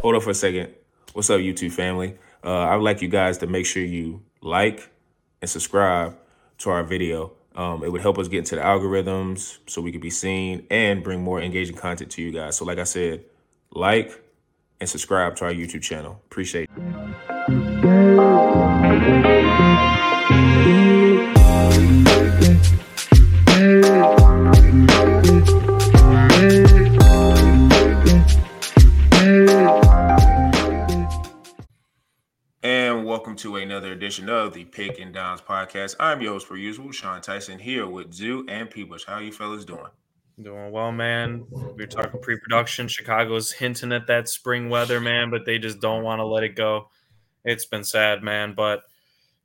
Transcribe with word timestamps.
hold 0.00 0.14
up 0.14 0.22
for 0.22 0.30
a 0.30 0.34
second. 0.34 0.74
What's 1.12 1.30
up, 1.30 1.40
YouTube 1.40 1.72
family? 1.72 2.16
Uh, 2.44 2.60
I 2.60 2.76
would 2.76 2.84
like 2.84 3.02
you 3.02 3.08
guys 3.08 3.38
to 3.38 3.46
make 3.46 3.66
sure 3.66 3.82
you 3.82 4.22
like 4.40 4.90
and 5.40 5.50
subscribe 5.50 6.16
to 6.58 6.70
our 6.70 6.84
video. 6.84 7.32
Um, 7.54 7.82
it 7.82 7.90
would 7.90 8.02
help 8.02 8.18
us 8.18 8.28
get 8.28 8.38
into 8.38 8.54
the 8.56 8.62
algorithms 8.62 9.58
so 9.66 9.82
we 9.82 9.90
could 9.90 10.00
be 10.00 10.10
seen 10.10 10.66
and 10.70 11.02
bring 11.02 11.22
more 11.22 11.40
engaging 11.40 11.76
content 11.76 12.10
to 12.12 12.22
you 12.22 12.30
guys. 12.30 12.56
So, 12.56 12.64
like 12.64 12.78
I 12.78 12.84
said, 12.84 13.24
like 13.72 14.22
and 14.80 14.88
subscribe 14.88 15.34
to 15.36 15.46
our 15.46 15.52
YouTube 15.52 15.82
channel. 15.82 16.20
Appreciate 16.26 16.70
it. 16.76 16.78
To 33.38 33.54
another 33.54 33.92
edition 33.92 34.28
of 34.28 34.52
the 34.52 34.64
Pick 34.64 34.98
and 34.98 35.14
Downs 35.14 35.40
podcast. 35.40 35.94
I'm 36.00 36.20
your 36.20 36.32
host, 36.32 36.48
per 36.48 36.56
usual, 36.56 36.90
Sean 36.90 37.20
Tyson, 37.20 37.60
here 37.60 37.86
with 37.86 38.12
Zoo 38.12 38.44
and 38.48 38.68
P-Bush. 38.68 39.04
How 39.06 39.20
you 39.20 39.30
fellas 39.30 39.64
doing? 39.64 39.86
Doing 40.42 40.72
well, 40.72 40.90
man. 40.90 41.46
We 41.48 41.84
were 41.84 41.86
talking 41.86 42.20
pre-production. 42.20 42.88
Chicago's 42.88 43.52
hinting 43.52 43.92
at 43.92 44.08
that 44.08 44.28
spring 44.28 44.70
weather, 44.70 44.98
man, 44.98 45.30
but 45.30 45.46
they 45.46 45.58
just 45.58 45.80
don't 45.80 46.02
want 46.02 46.18
to 46.18 46.26
let 46.26 46.42
it 46.42 46.56
go. 46.56 46.88
It's 47.44 47.64
been 47.64 47.84
sad, 47.84 48.24
man. 48.24 48.54
But 48.56 48.80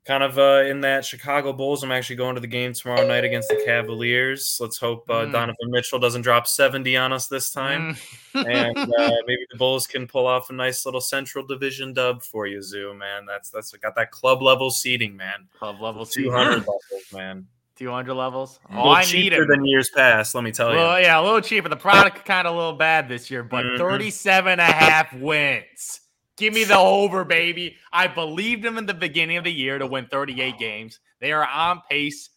kind 0.06 0.22
of 0.24 0.38
uh, 0.38 0.64
in 0.68 0.82
that 0.82 1.06
Chicago 1.06 1.54
Bulls, 1.54 1.84
I'm 1.84 1.92
actually 1.92 2.18
going 2.18 2.36
to 2.36 2.42
the 2.42 2.48
game 2.48 2.74
tomorrow 2.74 3.08
night 3.08 3.24
against 3.24 3.48
the 3.50 3.62
Cavaliers. 3.66 4.58
Let's 4.60 4.78
hope 4.78 5.10
uh, 5.10 5.24
Mm. 5.26 5.32
Donovan 5.32 5.72
Mitchell 5.72 6.00
doesn't 6.00 6.24
drop 6.24 6.46
70 6.48 6.98
on 6.98 7.14
us 7.14 7.28
this 7.28 7.50
time, 7.52 7.96
Mm. 8.34 8.46
and 8.52 8.78
uh, 9.00 9.12
maybe 9.26 9.46
the 9.52 9.58
Bulls 9.58 9.88
can 9.88 10.06
pull 10.08 10.28
off 10.28 10.50
a 10.50 10.54
nice 10.54 10.86
little 10.86 11.02
Central 11.02 11.46
Division 11.46 11.94
dub 11.94 12.22
for 12.22 12.48
you, 12.48 12.62
Zoo. 12.62 12.94
Man, 12.94 13.26
that's 13.26 13.50
that's 13.50 13.72
got 13.74 13.96
that 13.96 14.12
club 14.12 14.42
level 14.42 14.70
seating, 14.72 15.16
man. 15.16 15.48
Club 15.58 15.80
level 15.80 16.06
200 16.06 16.44
200, 16.44 16.58
levels, 16.68 17.14
man. 17.14 17.48
200 17.76 18.14
levels. 18.14 18.60
Oh, 18.72 18.92
I 18.92 19.02
need 19.02 19.08
cheaper 19.08 19.44
it. 19.44 19.48
than 19.48 19.66
years 19.66 19.90
past. 19.90 20.36
Let 20.36 20.44
me 20.44 20.52
tell 20.52 20.72
you. 20.72 20.78
Well, 20.78 21.02
yeah, 21.02 21.20
a 21.20 21.24
little 21.24 21.42
cheaper. 21.42 21.70
The 21.70 21.76
product 21.76 22.24
kind 22.24 22.48
of 22.48 22.54
a 22.54 22.58
little 22.58 22.74
bad 22.78 23.10
this 23.10 23.32
year, 23.32 23.42
but 23.44 23.66
Mhm. 23.66 23.78
37 23.80 24.52
and 24.52 24.62
a 24.62 24.64
half 24.66 25.12
wins. 25.14 26.02
Give 26.38 26.54
me 26.54 26.64
the 26.64 26.78
over, 26.78 27.24
baby. 27.24 27.78
I 27.92 28.08
believed 28.08 28.64
them 28.64 28.78
in 28.78 28.86
the 28.86 28.94
beginning 28.94 29.38
of 29.38 29.44
the 29.44 29.52
year 29.52 29.78
to 29.78 29.86
win 29.86 30.08
38 30.08 30.58
games. 30.58 31.00
They 31.22 31.32
are 31.32 31.46
on 31.46 31.82
pace, 31.90 32.32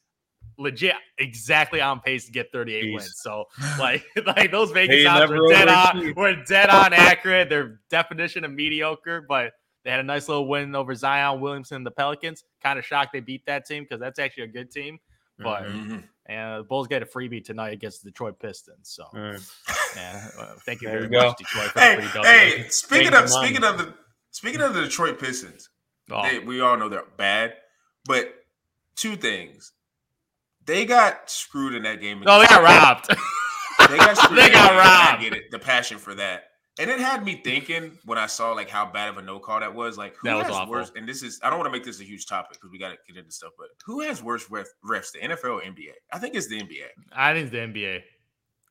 legit, 0.58 0.94
exactly 1.18 1.80
on 1.80 2.00
pace 2.00 2.26
to 2.26 2.32
get 2.32 2.52
38 2.52 2.84
Jeez. 2.84 2.94
wins. 2.94 3.14
So, 3.16 3.44
like, 3.78 4.04
like 4.26 4.50
those 4.50 4.70
Vegas 4.70 5.06
odds 5.06 5.30
were 5.30 5.48
dead 5.48 5.68
on. 5.68 6.12
We're 6.14 6.44
dead 6.44 6.68
on 6.68 6.92
accurate. 6.92 7.48
Their 7.48 7.80
definition 7.88 8.44
of 8.44 8.52
mediocre, 8.52 9.24
but 9.26 9.52
they 9.84 9.90
had 9.90 10.00
a 10.00 10.04
nice 10.04 10.28
little 10.28 10.46
win 10.46 10.74
over 10.74 10.94
Zion 10.94 11.40
Williamson 11.40 11.76
and 11.76 11.86
the 11.86 11.90
Pelicans. 11.90 12.44
Kind 12.62 12.78
of 12.78 12.84
shocked 12.84 13.12
they 13.14 13.20
beat 13.20 13.46
that 13.46 13.64
team 13.64 13.84
because 13.84 14.00
that's 14.00 14.18
actually 14.18 14.44
a 14.44 14.48
good 14.48 14.70
team. 14.70 14.98
But 15.38 15.64
Mhm. 15.64 15.86
Mhm. 15.88 16.08
and 16.26 16.60
the 16.60 16.64
Bulls 16.64 16.86
get 16.88 17.02
a 17.02 17.06
freebie 17.06 17.44
tonight 17.44 17.72
against 17.72 18.02
the 18.02 18.10
Detroit 18.10 18.38
Pistons. 18.40 18.88
So, 18.88 19.04
Mm. 19.14 19.50
yeah, 19.96 20.28
uh, 20.38 20.54
thank 20.64 20.80
you 20.80 20.88
There 20.88 20.98
very 21.00 21.04
you 21.12 21.20
go. 21.20 21.26
much, 21.28 21.38
Detroit, 21.38 21.70
for 21.72 21.80
Hey, 21.80 21.96
free 21.96 22.08
W. 22.14 22.24
hey, 22.24 22.68
speaking 22.68 23.10
Thank 23.12 23.24
of 23.24 23.28
you, 23.28 23.34
Mom. 23.34 23.44
speaking 23.44 23.64
of 23.64 23.78
the 23.78 23.94
speaking 24.30 24.60
of 24.62 24.74
the 24.74 24.82
Detroit 24.82 25.18
Pistons, 25.20 25.68
Oh, 26.10 26.22
they, 26.22 26.38
we 26.38 26.60
all 26.60 26.76
know 26.76 26.88
they're 26.88 27.04
bad, 27.16 27.56
but 28.04 28.32
two 28.94 29.16
things. 29.16 29.72
They 30.64 30.84
got 30.84 31.28
screwed 31.30 31.74
in 31.74 31.82
that 31.84 32.00
game. 32.00 32.20
no, 32.20 32.40
they 32.40 32.46
got 32.46 32.62
robbed. 32.62 33.08
They 33.88 33.96
got 33.98 34.16
screwed. 34.18 34.38
They 34.38 34.48
got 34.50 34.52
that 34.52 34.70
game, 34.70 34.70
and 34.70 34.80
I 34.80 35.10
robbed. 35.10 35.22
get 35.22 35.32
it. 35.34 35.50
The 35.50 35.58
passion 35.58 35.98
for 35.98 36.14
that. 36.16 36.50
And 36.78 36.90
it 36.90 37.00
had 37.00 37.24
me 37.24 37.40
thinking 37.42 37.98
when 38.04 38.18
I 38.18 38.26
saw 38.26 38.52
like 38.52 38.68
how 38.68 38.84
bad 38.84 39.08
of 39.08 39.16
a 39.16 39.22
no 39.22 39.38
call 39.38 39.60
that 39.60 39.74
was. 39.74 39.96
Like 39.96 40.14
who 40.16 40.28
That 40.28 40.34
was 40.36 40.46
has 40.46 40.54
awful. 40.56 40.72
worse? 40.72 40.92
And 40.94 41.08
this 41.08 41.22
is 41.22 41.40
I 41.42 41.48
don't 41.48 41.58
want 41.58 41.68
to 41.68 41.72
make 41.72 41.84
this 41.84 42.00
a 42.00 42.04
huge 42.04 42.26
topic 42.26 42.52
because 42.58 42.70
we 42.70 42.78
got 42.78 42.90
to 42.90 42.96
get 43.08 43.16
into 43.18 43.30
stuff. 43.32 43.52
But 43.58 43.68
who 43.84 44.00
has 44.02 44.22
worse 44.22 44.50
ref, 44.50 44.66
refs, 44.84 45.12
the 45.12 45.20
NFL 45.20 45.44
or 45.44 45.60
NBA? 45.62 45.92
I 46.12 46.18
think 46.18 46.34
it's 46.34 46.48
the 46.48 46.60
NBA. 46.60 46.88
I 47.12 47.32
think 47.32 47.44
it's 47.44 47.52
the 47.52 47.58
NBA. 47.58 48.02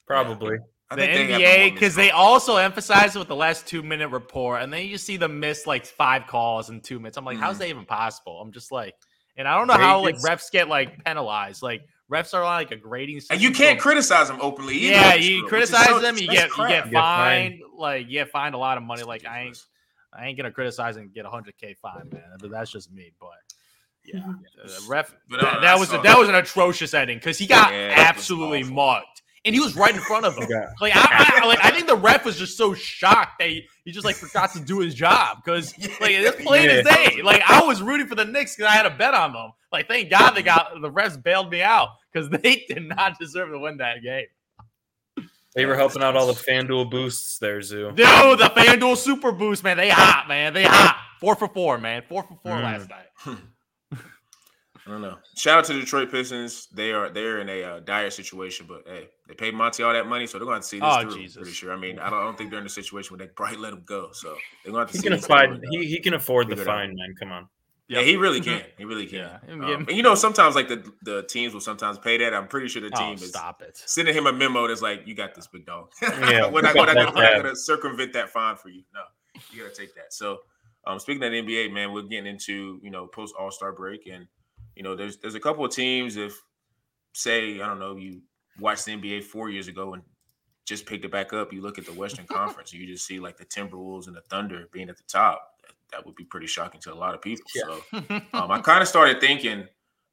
Probably. 0.06 0.58
I 0.92 0.96
The 0.96 1.02
think 1.02 1.30
NBA, 1.32 1.58
more 1.62 1.72
because 1.72 1.96
they 1.96 2.04
missed 2.04 2.14
calls. 2.14 2.50
also 2.50 2.58
emphasize 2.58 3.16
it 3.16 3.20
with 3.20 3.28
the 3.28 3.36
last 3.36 3.66
two 3.66 3.82
minute 3.82 4.10
report, 4.10 4.62
and 4.62 4.72
then 4.72 4.86
you 4.86 5.00
see 5.00 5.18
them 5.18 5.40
miss 5.40 5.66
like 5.66 5.84
five 5.86 6.28
calls 6.28 6.70
in 6.70 6.82
two 6.82 7.00
minutes. 7.00 7.18
I'm 7.18 7.26
like, 7.26 7.40
how's 7.40 7.56
Mhm. 7.56 7.60
that 7.60 7.70
even 7.70 7.86
possible? 7.86 8.40
I'm 8.40 8.52
just 8.52 8.72
like, 8.72 8.94
and 9.36 9.48
I 9.48 9.58
don't 9.58 9.66
know 9.68 9.74
how 9.74 10.02
like 10.02 10.16
refs 10.18 10.52
get 10.52 10.68
like 10.70 11.04
penalized. 11.04 11.64
Like 11.64 11.82
refs 12.12 12.34
are 12.34 12.44
like 12.44 12.72
a 12.72 12.76
grading 12.76 13.20
system. 13.20 13.36
and 13.36 13.42
you 13.44 13.52
can't 13.52 13.80
so- 13.80 13.84
criticize 13.84 14.28
them 14.28 14.38
openly. 14.42 14.76
Either 14.76 14.94
Yeah, 14.96 15.14
you 15.16 15.22
screw 15.40 15.48
up, 15.48 15.52
which 15.54 15.64
is 15.64 15.70
criticize 15.72 15.88
so- 15.88 16.00
them, 16.00 16.18
you 16.18 16.28
get 16.28 16.48
you 16.48 16.54
crap. 16.54 16.70
get 16.70 16.86
You 16.86 16.92
get 16.92 17.00
fined. 17.02 17.54
fined. 17.60 17.64
Like 17.78 18.06
you 18.08 18.12
get 18.14 18.30
fined 18.30 18.56
a 18.56 18.58
lot 18.60 18.78
of 18.78 18.84
money. 18.84 19.02
It's 19.02 19.08
Like 19.08 19.26
I 19.26 19.42
ain't. 19.42 19.64
I 20.18 20.28
ain't 20.28 20.38
gonna 20.38 20.52
criticize 20.52 20.96
and 20.96 21.14
get 21.14 21.26
a 21.26 21.30
hundred 21.30 21.58
k 21.58 21.74
fine, 21.82 22.10
man. 22.12 22.24
But 22.40 22.50
that's 22.52 22.72
just 22.72 22.90
me. 22.92 23.12
But 23.20 23.30
yeah, 24.06 24.22
Mhm. 24.22 24.36
uh, 24.64 24.70
ref. 24.88 25.14
But, 25.30 25.40
uh, 25.44 25.52
that, 25.56 25.62
that 25.62 25.80
was 25.80 25.92
a, 25.94 25.98
that 25.98 26.18
was 26.18 26.30
an 26.30 26.36
atrocious 26.36 26.94
ending 26.94 27.18
because 27.18 27.38
he 27.38 27.48
got 27.48 27.72
Yeah, 27.74 27.88
it 27.88 27.90
was 27.90 27.98
absolutely 28.00 28.62
awful. 28.62 28.74
mugged, 28.76 29.22
and 29.46 29.54
he 29.56 29.62
was 29.62 29.76
right 29.76 29.94
in 29.94 30.02
front 30.02 30.26
of 30.26 30.36
him. 30.36 30.48
Yeah. 30.50 30.70
Like 30.82 30.94
I, 30.96 31.42
I, 31.44 31.46
like 31.48 31.64
I 31.64 31.72
think 31.72 31.88
the 31.88 31.96
ref 31.96 32.26
was 32.26 32.38
just 32.38 32.58
so 32.58 32.74
shocked 32.74 33.40
that 33.40 33.50
he, 33.50 33.68
he 33.86 33.92
just 33.92 34.06
like 34.06 34.16
forgot 34.16 34.52
to 34.54 34.60
do 34.60 34.80
his 34.80 34.94
job 34.96 35.38
because 35.44 35.78
like 36.02 36.12
it's 36.12 36.44
plain 36.44 36.70
as 36.70 36.84
day. 36.86 37.22
Like 37.24 37.42
I 37.48 37.64
was 37.66 37.82
rooting 37.82 38.08
for 38.08 38.16
the 38.16 38.26
Knicks 38.26 38.56
because 38.56 38.72
I 38.72 38.76
had 38.76 38.86
a 38.86 38.90
bet 38.96 39.14
on 39.14 39.34
them. 39.34 39.52
Like 39.72 39.88
thank 39.88 40.10
God 40.10 40.32
they 40.32 40.42
got 40.44 40.72
the 40.82 40.92
refs 40.92 41.22
bailed 41.22 41.52
me 41.52 41.62
out 41.62 41.90
because 42.12 42.30
they 42.30 42.66
did 42.68 42.84
not 42.84 43.20
deserve 43.20 43.50
to 43.52 43.60
win 43.60 43.78
that 43.78 44.02
game. 44.04 44.26
They 45.56 45.66
were 45.66 45.76
helping 45.76 46.04
out 46.04 46.18
all 46.18 46.28
the 46.28 46.34
FanDuel 46.34 46.92
boosts 46.92 47.38
there, 47.40 47.62
Zoo. 47.62 47.88
Dude, 47.94 47.98
the 48.40 48.52
FanDuel 48.54 48.98
Super 48.98 49.32
Boost, 49.32 49.64
man. 49.64 49.78
They 49.78 49.90
hot, 49.90 50.28
man. 50.28 50.54
They 50.54 50.64
hot. 50.64 50.98
Four 51.22 51.36
for 51.38 51.48
four, 51.48 51.78
man. 51.78 52.04
Four 52.10 52.24
for 52.24 52.38
four 52.44 52.58
Mm. 52.58 52.64
last 52.64 52.90
night. 52.90 53.38
I 54.88 54.92
don't 54.92 55.02
know. 55.02 55.18
Shout 55.36 55.58
out 55.60 55.66
to 55.66 55.74
the 55.74 55.80
Detroit 55.80 56.12
Pistons. 56.12 56.68
They 56.74 56.92
are 56.92 57.10
they're 57.10 57.40
in 57.40 57.50
a 57.50 57.64
uh, 57.64 57.80
dire 57.80 58.10
situation, 58.12 58.68
but 58.68 58.84
hey, 58.86 59.10
they 59.28 59.34
paid 59.34 59.54
Monty 59.56 59.82
all 59.82 59.92
that 59.94 60.06
money, 60.08 60.28
so 60.28 60.38
they're 60.38 60.46
going 60.46 60.62
to 60.62 60.68
see 60.68 60.80
this 60.80 60.88
Oh, 60.92 61.02
through. 61.02 61.16
Jesus. 61.16 61.38
Pretty 61.38 61.52
sure. 61.54 61.74
I 61.74 61.76
mean, 61.76 61.98
I 61.98 62.10
don't, 62.10 62.20
I 62.20 62.24
don't 62.24 62.38
think 62.38 62.52
they're 62.52 62.60
in 62.60 62.66
a 62.68 62.70
situation 62.70 63.14
where 63.14 63.18
they 63.20 63.26
can 63.26 63.36
probably 63.36 63.58
let 63.58 63.74
him 63.74 63.82
go. 63.86 64.10
So 64.14 64.36
they're 64.64 64.72
going 64.72 64.86
to 64.86 64.88
have 64.88 64.92
to 64.92 64.94
He 64.94 64.98
see 65.00 65.04
can 65.04 65.14
this 65.14 65.26
through 65.26 65.36
afford. 65.38 65.58
uh, 65.66 65.70
He, 65.72 65.86
he 65.88 66.00
can 66.00 66.14
afford 66.14 66.48
the 66.50 66.56
figure 66.56 66.64
it 66.64 66.70
out. 66.72 66.76
fine, 66.78 66.96
man. 66.96 67.16
Come 67.20 67.32
on. 67.32 67.48
Yeah, 67.88 68.02
he 68.02 68.16
really 68.16 68.42
can. 68.42 68.64
He 68.80 68.86
really 68.86 69.06
can. 69.06 69.20
Yeah, 69.20 69.38
Um, 69.54 69.62
and 69.88 69.92
you 69.92 70.02
know, 70.02 70.16
sometimes 70.16 70.56
like 70.56 70.68
the 70.68 70.84
the 71.04 71.22
teams 71.24 71.54
will 71.54 71.62
sometimes 71.62 72.00
pay 72.00 72.18
that. 72.18 72.34
I'm 72.34 72.48
pretty 72.48 72.68
sure 72.68 72.82
the 72.82 72.90
Oh, 72.96 72.98
team 73.00 73.14
is 73.14 73.30
stop 73.30 73.62
it. 73.62 73.78
sending 73.86 74.16
him 74.16 74.26
a 74.26 74.34
memo 74.34 74.68
that's 74.68 74.82
like, 74.82 75.06
"You 75.06 75.14
got 75.14 75.36
this, 75.36 75.46
big 75.46 75.68
dog. 75.68 75.92
Yeah, 76.02 76.50
we're 76.50 76.62
not, 76.62 76.74
pick 76.74 76.82
we're 76.82 76.86
not 76.88 76.96
gonna, 76.96 76.96
that 76.96 77.16
we're 77.16 77.22
not 77.22 77.30
tab. 77.34 77.44
gonna 77.44 77.56
circumvent 77.56 78.14
that 78.14 78.32
fine 78.32 78.56
for 78.56 78.70
you. 78.70 78.82
No, 78.92 79.02
you 79.52 79.62
gotta 79.62 79.76
take 79.76 79.94
that." 79.94 80.14
So, 80.14 80.40
um, 80.88 80.98
speaking 80.98 81.22
of 81.24 81.32
the 81.32 81.42
NBA, 81.44 81.72
man, 81.74 81.94
we're 81.94 82.02
getting 82.02 82.26
into 82.26 82.80
you 82.82 82.90
know 82.90 83.06
post 83.06 83.36
All 83.40 83.52
Star 83.52 83.72
break, 83.72 84.08
and 84.12 84.26
you 84.76 84.84
know 84.84 84.96
there's 84.96 85.18
there's 85.18 85.36
a 85.36 85.40
couple 85.40 85.66
of 85.66 85.72
teams. 85.72 86.18
If 86.18 86.42
say 87.14 87.62
I 87.62 87.68
don't 87.68 87.80
know, 87.80 87.96
you 87.96 88.22
watched 88.60 88.86
the 88.86 88.92
NBA 88.94 89.24
four 89.24 89.50
years 89.50 89.68
ago 89.68 89.94
and 89.94 90.04
just 90.66 90.86
picked 90.86 91.06
it 91.06 91.12
back 91.12 91.32
up, 91.32 91.54
you 91.54 91.62
look 91.62 91.78
at 91.78 91.86
the 91.86 91.94
Western 91.94 92.26
Conference, 92.30 92.72
and 92.72 92.82
you 92.82 92.88
just 92.88 93.06
see 93.06 93.20
like 93.20 93.38
the 93.38 93.46
Timberwolves 93.46 94.08
and 94.08 94.16
the 94.16 94.22
Thunder 94.22 94.68
being 94.72 94.90
at 94.90 94.98
the 94.98 95.04
top. 95.04 95.42
That, 95.62 95.74
that 95.92 96.06
would 96.06 96.16
be 96.16 96.26
pretty 96.26 96.48
shocking 96.48 96.82
to 96.82 96.94
a 96.94 96.96
lot 96.96 97.14
of 97.14 97.22
people. 97.22 97.46
Yeah. 97.56 97.64
So 97.64 98.22
um, 98.34 98.52
I 98.52 98.60
kind 98.60 98.82
of 98.82 98.88
started 98.88 99.22
thinking 99.22 99.68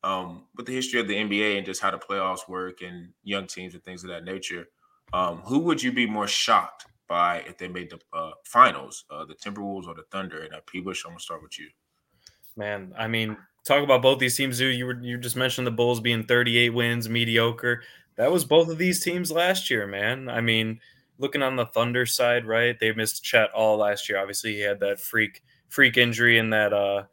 um, 0.05 0.45
with 0.56 0.67
the 0.67 0.75
history 0.75 1.00
of 1.00 1.09
the 1.09 1.15
NBA 1.15 1.56
and 1.56 1.67
just 1.67 1.81
how 1.81 1.91
the 1.91 1.99
playoffs 1.99 2.49
work 2.49 2.83
and 2.83 3.09
young 3.25 3.47
teams 3.47 3.75
and 3.75 3.83
things 3.84 4.05
of 4.05 4.11
that 4.11 4.25
nature. 4.25 4.67
Um, 5.12 5.39
who 5.39 5.59
would 5.61 5.83
you 5.83 5.93
be 5.93 6.06
more 6.06 6.27
shocked 6.27 6.87
by 7.09 7.39
if 7.41 7.59
they 7.59 7.69
made 7.69 7.91
the 7.91 7.99
uh, 8.17 8.33
finals, 8.44 9.05
uh, 9.11 9.25
the 9.25 9.34
Timberwolves 9.34 9.87
or 9.87 9.94
the 9.94 10.05
Thunder? 10.11 10.43
And 10.43 10.55
uh, 10.55 10.61
P-Bush, 10.67 11.05
I'm 11.05 11.12
gonna 11.12 11.21
start 11.21 11.43
with 11.43 11.59
you. 11.59 11.69
Man, 12.56 12.93
I 12.99 13.09
mean, 13.09 13.37
talk 13.65 13.83
about 13.83 14.03
both 14.03 14.19
these 14.19 14.37
teams. 14.37 14.56
Zoo, 14.56 14.67
you 14.67 14.87
were 14.87 15.00
you 15.00 15.19
just 15.19 15.37
mentioned 15.37 15.67
the 15.67 15.71
Bulls 15.73 16.00
being 16.00 16.25
38 16.25 16.71
wins, 16.71 17.09
mediocre. 17.09 17.83
That 18.17 18.31
was 18.31 18.45
both 18.45 18.69
of 18.69 18.78
these 18.78 19.03
teams 19.03 19.31
last 19.33 19.71
year, 19.71 19.87
man. 19.87 20.28
I 20.28 20.41
mean, 20.41 20.81
looking 21.19 21.43
on 21.43 21.56
the 21.56 21.67
Thunder 21.67 22.05
side, 22.06 22.45
right? 22.45 22.78
They 22.78 22.93
missed 22.93 23.23
Chet 23.25 23.50
all 23.53 23.77
last 23.78 24.09
year. 24.09 24.19
Obviously, 24.19 24.55
he 24.55 24.61
had 24.61 24.81
that 24.81 25.00
freak 25.00 25.43
freak 25.69 25.97
injury 25.97 26.38
in 26.38 26.50
that 26.50 26.73
uh 26.73 27.05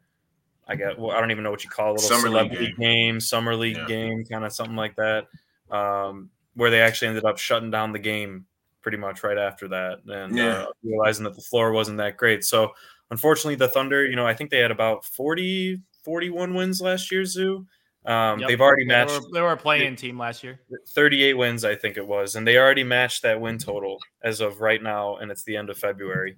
I 0.68 0.76
get 0.76 0.98
well, 0.98 1.10
I 1.16 1.20
don't 1.20 1.30
even 1.32 1.42
know 1.42 1.50
what 1.50 1.64
you 1.64 1.70
call 1.70 1.86
it, 1.88 1.90
a 1.90 1.94
little 1.94 2.08
Summer 2.08 2.28
league 2.30 2.50
celebrity 2.52 2.74
game. 2.78 3.20
summer 3.20 3.56
league 3.56 3.76
Yeah. 3.76 3.86
game, 3.86 4.24
kind 4.24 4.44
of 4.44 4.52
something 4.52 4.76
like 4.76 4.94
that. 4.96 5.26
Um, 5.70 6.30
where 6.54 6.70
they 6.70 6.80
actually 6.80 7.08
ended 7.08 7.24
up 7.24 7.38
shutting 7.38 7.70
down 7.70 7.92
the 7.92 7.98
game 7.98 8.46
pretty 8.82 8.96
much 8.98 9.22
right 9.24 9.38
after 9.38 9.68
that 9.68 9.98
and 10.06 10.36
Yeah. 10.36 10.62
uh, 10.62 10.66
realizing 10.82 11.24
that 11.24 11.34
the 11.34 11.42
floor 11.42 11.72
wasn't 11.72 11.98
that 11.98 12.16
great. 12.16 12.44
So 12.44 12.72
unfortunately 13.10 13.54
the 13.56 13.68
Thunder, 13.68 14.04
you 14.06 14.16
know, 14.16 14.26
I 14.26 14.34
think 14.34 14.50
they 14.50 14.58
had 14.58 14.70
about 14.70 15.04
40 15.04 15.80
41 16.04 16.54
wins 16.54 16.80
last 16.80 17.10
year, 17.10 17.24
Zoo. 17.24 17.66
Um, 18.06 18.40
Yep. 18.40 18.48
they've 18.48 18.60
already 18.60 18.84
They 18.84 18.94
matched 18.94 19.20
were, 19.20 19.28
they 19.34 19.40
were 19.42 19.52
a 19.52 19.56
play-in 19.56 19.94
team 19.94 20.18
last 20.18 20.42
year. 20.42 20.60
38 20.94 21.34
wins, 21.34 21.64
I 21.64 21.74
think 21.74 21.96
it 21.98 22.06
was, 22.06 22.34
and 22.34 22.46
they 22.46 22.56
already 22.56 22.82
matched 22.84 23.22
that 23.22 23.40
win 23.40 23.58
total 23.58 23.98
as 24.22 24.40
of 24.40 24.60
right 24.60 24.82
now, 24.82 25.16
and 25.16 25.30
it's 25.30 25.44
the 25.44 25.56
end 25.56 25.68
of 25.68 25.76
February. 25.76 26.36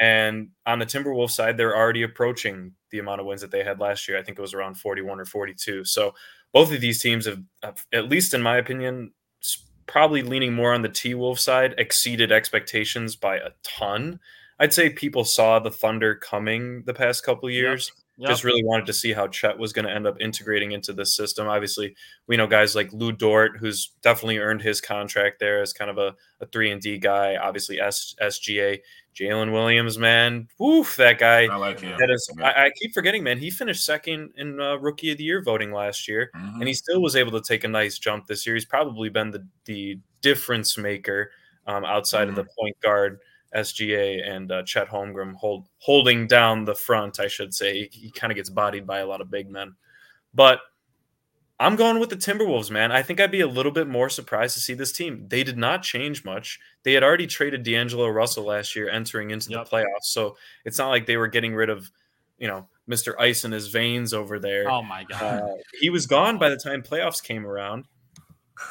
And 0.00 0.48
on 0.66 0.78
the 0.78 0.86
Timberwolves 0.86 1.30
side, 1.32 1.56
they're 1.56 1.76
already 1.76 2.02
approaching 2.02 2.72
the 2.90 2.98
amount 2.98 3.20
of 3.20 3.26
wins 3.26 3.42
that 3.42 3.50
they 3.50 3.62
had 3.62 3.78
last 3.80 4.08
year. 4.08 4.18
I 4.18 4.22
think 4.22 4.38
it 4.38 4.42
was 4.42 4.54
around 4.54 4.76
41 4.76 5.20
or 5.20 5.24
42. 5.26 5.84
So 5.84 6.14
both 6.52 6.72
of 6.72 6.80
these 6.80 7.00
teams 7.00 7.26
have, 7.26 7.40
have 7.62 7.84
at 7.92 8.08
least 8.08 8.32
in 8.34 8.42
my 8.42 8.56
opinion, 8.56 9.12
probably 9.86 10.22
leaning 10.22 10.54
more 10.54 10.72
on 10.72 10.82
the 10.82 10.88
T 10.88 11.14
Wolf 11.14 11.38
side, 11.38 11.74
exceeded 11.76 12.32
expectations 12.32 13.14
by 13.14 13.36
a 13.36 13.50
ton. 13.62 14.18
I'd 14.58 14.72
say 14.72 14.88
people 14.90 15.24
saw 15.24 15.58
the 15.58 15.70
Thunder 15.70 16.14
coming 16.14 16.82
the 16.86 16.94
past 16.94 17.22
couple 17.24 17.50
years. 17.50 17.88
Yep. 17.88 17.96
Just 18.28 18.44
really 18.44 18.62
wanted 18.64 18.86
to 18.86 18.92
see 18.92 19.12
how 19.12 19.26
Chet 19.28 19.58
was 19.58 19.72
going 19.72 19.86
to 19.86 19.92
end 19.92 20.06
up 20.06 20.20
integrating 20.20 20.72
into 20.72 20.92
this 20.92 21.14
system. 21.16 21.46
Obviously, 21.48 21.94
we 22.26 22.36
know 22.36 22.46
guys 22.46 22.74
like 22.76 22.92
Lu 22.92 23.12
Dort, 23.12 23.56
who's 23.58 23.92
definitely 24.02 24.38
earned 24.38 24.62
his 24.62 24.80
contract 24.80 25.38
there 25.40 25.62
as 25.62 25.72
kind 25.72 25.90
of 25.90 25.98
a, 25.98 26.14
a 26.40 26.46
three 26.46 26.70
and 26.70 26.80
D 26.82 26.98
guy. 26.98 27.36
Obviously, 27.36 27.80
S, 27.80 28.14
SGA, 28.20 28.80
Jalen 29.14 29.52
Williams, 29.52 29.98
man, 29.98 30.48
woof, 30.58 30.96
that 30.96 31.18
guy. 31.18 31.46
I 31.46 31.56
like 31.56 31.80
him. 31.80 31.96
That 31.98 32.10
is, 32.10 32.30
I, 32.42 32.66
I 32.66 32.70
keep 32.80 32.92
forgetting, 32.94 33.22
man. 33.24 33.38
He 33.38 33.50
finished 33.50 33.84
second 33.84 34.32
in 34.36 34.60
uh, 34.60 34.76
Rookie 34.76 35.12
of 35.12 35.18
the 35.18 35.24
Year 35.24 35.42
voting 35.42 35.72
last 35.72 36.06
year, 36.06 36.30
Mhm. 36.36 36.54
and 36.60 36.68
he 36.68 36.74
still 36.74 37.00
was 37.02 37.16
able 37.16 37.32
to 37.32 37.40
take 37.40 37.64
a 37.64 37.68
nice 37.68 37.98
jump 37.98 38.26
this 38.26 38.46
year. 38.46 38.54
He's 38.54 38.64
probably 38.64 39.08
been 39.08 39.30
the 39.30 39.46
the 39.64 39.98
difference 40.20 40.76
maker 40.76 41.30
um, 41.66 41.84
outside 41.84 42.28
of 42.28 42.34
the 42.34 42.44
point 42.58 42.76
guard 42.82 43.18
SGA 43.54 44.26
and 44.28 44.50
uh, 44.52 44.62
Chet 44.62 44.88
Holmgren 44.88 45.34
hold, 45.34 45.66
holding 45.78 46.26
down 46.26 46.64
the 46.64 46.74
front. 46.74 47.18
I 47.20 47.26
should 47.28 47.52
say 47.54 47.88
he, 47.92 48.00
he 48.06 48.10
kind 48.10 48.30
of 48.30 48.36
gets 48.36 48.50
bodied 48.50 48.86
by 48.86 48.98
a 49.00 49.06
lot 49.06 49.20
of 49.20 49.30
big 49.30 49.50
men, 49.50 49.74
but 50.34 50.60
I'm 51.58 51.76
going 51.76 52.00
with 52.00 52.08
the 52.08 52.16
Timberwolves, 52.16 52.70
man. 52.70 52.90
I 52.90 53.02
think 53.02 53.20
I'd 53.20 53.30
be 53.30 53.42
a 53.42 53.46
little 53.46 53.70
bit 53.70 53.86
more 53.86 54.08
surprised 54.08 54.54
to 54.54 54.60
see 54.60 54.72
this 54.72 54.92
team. 54.92 55.26
They 55.28 55.44
did 55.44 55.58
not 55.58 55.82
change 55.82 56.24
much. 56.24 56.58
They 56.84 56.94
had 56.94 57.02
already 57.04 57.26
traded 57.26 57.64
D'Angelo 57.64 58.08
Russell 58.08 58.44
last 58.44 58.74
year, 58.74 58.88
entering 58.88 59.30
into 59.30 59.50
Yep. 59.50 59.68
the 59.68 59.76
playoffs. 59.76 60.04
So 60.04 60.38
it's 60.64 60.78
not 60.78 60.88
like 60.88 61.04
they 61.04 61.18
were 61.18 61.28
getting 61.28 61.54
rid 61.54 61.68
of, 61.68 61.90
you 62.38 62.48
know, 62.48 62.66
Mr. 62.88 63.12
Ice 63.20 63.44
in 63.44 63.52
his 63.52 63.68
veins 63.68 64.14
over 64.14 64.38
there. 64.38 64.70
Oh 64.70 64.82
my 64.82 65.04
god. 65.04 65.20
Uh, 65.42 65.48
he 65.78 65.90
was 65.90 66.06
gone 66.06 66.38
by 66.38 66.48
the 66.48 66.56
time 66.56 66.82
playoffs 66.82 67.22
came 67.22 67.46
around. 67.46 67.84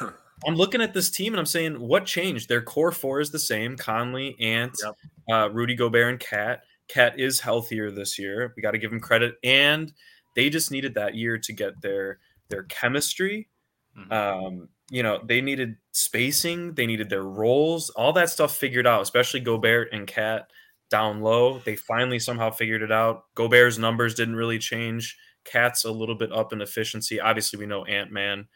I'm 0.46 0.54
looking 0.56 0.80
at 0.80 0.94
this 0.94 1.10
team 1.10 1.32
and 1.32 1.40
I'm 1.40 1.46
saying, 1.46 1.78
what 1.80 2.06
changed? 2.06 2.48
Their 2.48 2.62
core 2.62 2.92
four 2.92 3.20
is 3.20 3.30
the 3.30 3.38
same: 3.38 3.76
Conley, 3.76 4.36
Ant, 4.40 4.76
Yep. 4.82 4.94
uh, 5.30 5.50
Rudy 5.50 5.74
Gobert, 5.74 6.08
and 6.10 6.20
Cat. 6.20 6.62
Cat 6.88 7.18
is 7.20 7.38
healthier 7.40 7.90
this 7.90 8.18
year. 8.18 8.52
We 8.56 8.62
got 8.62 8.72
to 8.72 8.78
give 8.78 8.92
him 8.92 9.00
credit, 9.00 9.36
and 9.44 9.92
they 10.34 10.48
just 10.50 10.70
needed 10.70 10.94
that 10.94 11.14
year 11.14 11.38
to 11.38 11.52
get 11.52 11.80
their 11.82 12.18
their 12.48 12.64
chemistry. 12.64 13.48
Mhm. 13.96 14.12
Um, 14.12 14.68
you 14.90 15.02
know, 15.02 15.20
they 15.24 15.40
needed 15.40 15.76
spacing, 15.92 16.74
they 16.74 16.86
needed 16.86 17.08
their 17.10 17.22
roles, 17.22 17.90
all 17.90 18.12
that 18.14 18.28
stuff 18.30 18.56
figured 18.56 18.86
out. 18.86 19.02
Especially 19.02 19.40
Gobert 19.40 19.92
and 19.92 20.06
Cat 20.06 20.50
down 20.90 21.20
low. 21.20 21.58
They 21.60 21.76
finally 21.76 22.18
somehow 22.18 22.50
figured 22.50 22.82
it 22.82 22.90
out. 22.90 23.26
Gobert's 23.36 23.78
numbers 23.78 24.14
didn't 24.14 24.34
really 24.36 24.58
change. 24.58 25.16
Cat's 25.44 25.84
a 25.84 25.92
little 25.92 26.16
bit 26.16 26.32
up 26.32 26.52
in 26.52 26.60
efficiency. 26.60 27.20
Obviously, 27.20 27.58
we 27.58 27.66
know 27.66 27.84
Ant 27.84 28.10
Man, 28.10 28.48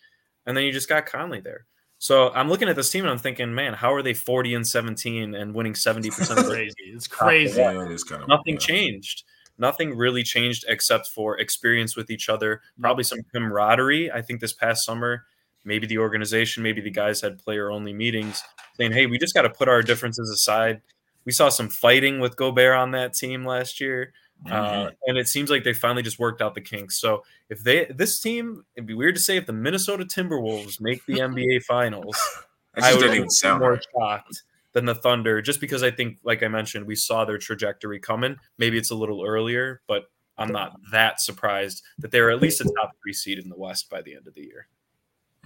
and 0.46 0.56
then 0.56 0.64
you 0.64 0.72
just 0.72 0.88
got 0.88 1.06
Conley 1.06 1.40
there. 1.40 1.66
So 2.04 2.30
I'm 2.34 2.50
looking 2.50 2.68
at 2.68 2.76
this 2.76 2.90
team 2.90 3.04
and 3.04 3.10
I'm 3.10 3.18
thinking, 3.18 3.54
man, 3.54 3.72
how 3.72 3.94
are 3.94 4.02
they 4.02 4.12
40 4.12 4.56
and 4.56 4.66
17 4.66 5.34
and 5.34 5.54
winning 5.54 5.74
70 5.74 6.10
percent 6.10 6.46
crazy. 6.46 6.74
It's 6.84 7.06
crazy. 7.06 7.58
Yeah, 7.58 7.82
it 7.82 7.90
is 7.90 8.04
kind 8.04 8.22
of 8.22 8.28
nothing 8.28 8.56
yeah. 8.56 8.60
changed. 8.60 9.24
Nothing 9.56 9.96
really 9.96 10.22
changed 10.22 10.66
except 10.68 11.06
for 11.06 11.38
experience 11.40 11.96
with 11.96 12.10
each 12.10 12.28
other, 12.28 12.60
probably 12.78 13.04
some 13.04 13.20
mm-hmm. 13.20 13.38
camaraderie. 13.38 14.12
I 14.12 14.20
think 14.20 14.40
this 14.40 14.52
past 14.52 14.84
summer, 14.84 15.24
maybe 15.64 15.86
the 15.86 15.96
organization, 15.96 16.62
maybe 16.62 16.82
the 16.82 16.90
guys 16.90 17.22
had 17.22 17.38
player 17.38 17.70
only 17.70 17.94
meetings 17.94 18.42
saying, 18.76 18.92
hey, 18.92 19.06
we 19.06 19.16
just 19.16 19.32
got 19.32 19.42
to 19.42 19.50
put 19.50 19.70
our 19.70 19.80
differences 19.80 20.28
aside. 20.28 20.82
We 21.24 21.32
saw 21.32 21.48
some 21.48 21.70
fighting 21.70 22.20
with 22.20 22.36
Gobert 22.36 22.76
on 22.76 22.90
that 22.90 23.14
team 23.14 23.46
last 23.46 23.80
year. 23.80 24.12
Uh, 24.50 24.50
Mhm. 24.88 24.94
and 25.06 25.16
it 25.18 25.26
seems 25.28 25.48
like 25.48 25.64
they 25.64 25.72
finally 25.72 26.02
just 26.02 26.18
worked 26.18 26.42
out 26.42 26.54
the 26.54 26.60
kinks. 26.60 27.00
So 27.00 27.24
if 27.48 27.62
they 27.64 27.86
this 27.86 28.20
team, 28.20 28.64
it'd 28.76 28.86
be 28.86 28.92
weird 28.94 29.14
to 29.14 29.20
say 29.20 29.36
if 29.38 29.46
the 29.46 29.52
Minnesota 29.54 30.04
Timberwolves 30.04 30.80
make 30.80 31.04
the 31.06 31.20
NBA 31.20 31.60
Finals, 31.66 32.16
I 32.74 32.94
would 32.94 33.10
be 33.10 33.24
sound 33.28 33.60
more 33.60 33.72
right. 33.74 33.86
shocked 33.98 34.42
than 34.72 34.84
the 34.84 34.94
Thunder, 34.94 35.40
just 35.40 35.60
because 35.60 35.82
I 35.82 35.90
think, 35.90 36.18
like 36.24 36.42
I 36.42 36.48
mentioned, 36.48 36.86
we 36.86 36.94
saw 36.96 37.24
their 37.24 37.38
trajectory 37.38 38.00
coming. 38.00 38.36
Maybe 38.58 38.76
it's 38.76 38.90
a 38.90 38.94
little 38.94 39.24
earlier, 39.24 39.80
but 39.86 40.10
I'm 40.36 40.50
not 40.52 40.76
that 40.90 41.20
surprised 41.20 41.82
that 41.98 42.10
they're 42.10 42.30
at 42.30 42.42
least 42.42 42.60
a 42.60 42.64
top 42.64 42.90
three 43.02 43.12
seed 43.12 43.38
in 43.38 43.48
the 43.48 43.56
West 43.56 43.88
by 43.88 44.02
the 44.02 44.14
end 44.16 44.26
of 44.26 44.34
the 44.34 44.42
year. 44.42 44.66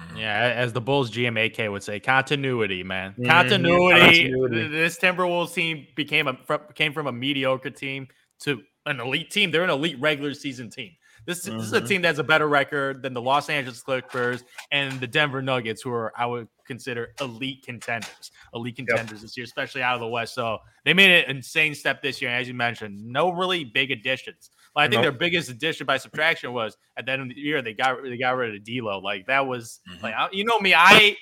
Mhm. 0.00 0.18
Yeah, 0.18 0.52
as 0.56 0.72
the 0.72 0.80
Bulls 0.80 1.10
GMAK 1.10 1.70
would 1.70 1.82
say, 1.82 2.00
continuity, 2.00 2.82
man. 2.82 3.14
Mhm. 3.18 3.26
Continuity. 3.26 4.00
Continuity. 4.00 4.68
This 4.68 4.98
Timberwolves 4.98 5.52
team 5.52 5.86
became 5.94 6.26
a 6.28 6.38
fr- 6.46 6.72
came 6.74 6.92
from 6.94 7.06
a 7.06 7.12
mediocre 7.12 7.70
team 7.70 8.08
to 8.40 8.62
an 8.90 9.00
elite 9.00 9.30
team. 9.30 9.50
They're 9.50 9.64
an 9.64 9.70
elite 9.70 9.98
regular 10.00 10.34
season 10.34 10.70
team. 10.70 10.92
This, 11.26 11.42
this 11.42 11.54
is 11.64 11.72
a 11.74 11.80
Mhm. 11.82 11.88
team 11.88 12.02
that's 12.02 12.18
a 12.20 12.24
better 12.24 12.48
record 12.48 13.02
than 13.02 13.12
the 13.12 13.20
Los 13.20 13.50
Angeles 13.50 13.82
Clippers 13.82 14.44
and 14.70 14.98
the 14.98 15.06
Denver 15.06 15.42
Nuggets, 15.42 15.82
who 15.82 15.90
are 15.90 16.12
I 16.16 16.24
would 16.24 16.48
consider 16.66 17.12
elite 17.20 17.64
contenders, 17.66 18.30
elite 18.54 18.76
contenders 18.76 19.20
this 19.20 19.36
year, 19.36 19.44
especially 19.44 19.82
out 19.82 19.94
of 19.94 20.00
the 20.00 20.06
West. 20.06 20.34
So 20.34 20.58
they 20.84 20.94
made 20.94 21.24
an 21.24 21.36
insane 21.36 21.74
step 21.74 22.00
this 22.02 22.22
year. 22.22 22.30
And 22.30 22.40
as 22.40 22.48
you 22.48 22.54
mentioned, 22.54 23.04
no 23.04 23.30
really 23.30 23.64
big 23.64 23.90
additions. 23.90 24.50
But 24.74 24.84
I 24.84 24.88
think 24.88 24.94
Nope. 24.94 25.02
their 25.02 25.12
biggest 25.12 25.50
addition 25.50 25.86
by 25.86 25.98
subtraction 25.98 26.52
was 26.54 26.78
at 26.96 27.04
the 27.04 27.12
end 27.12 27.22
of 27.22 27.28
the 27.28 27.38
year 27.40 27.60
they 27.60 27.74
got 27.74 28.02
they 28.02 28.16
got 28.16 28.36
rid 28.36 28.54
of 28.54 28.64
D'Lo. 28.64 28.98
Like 29.00 29.26
that 29.26 29.46
was 29.46 29.80
Mhm. 29.90 30.02
like 30.02 30.14
I- 30.14 30.30
you 30.32 30.44
know 30.44 30.58
me, 30.60 30.72
I 30.74 31.16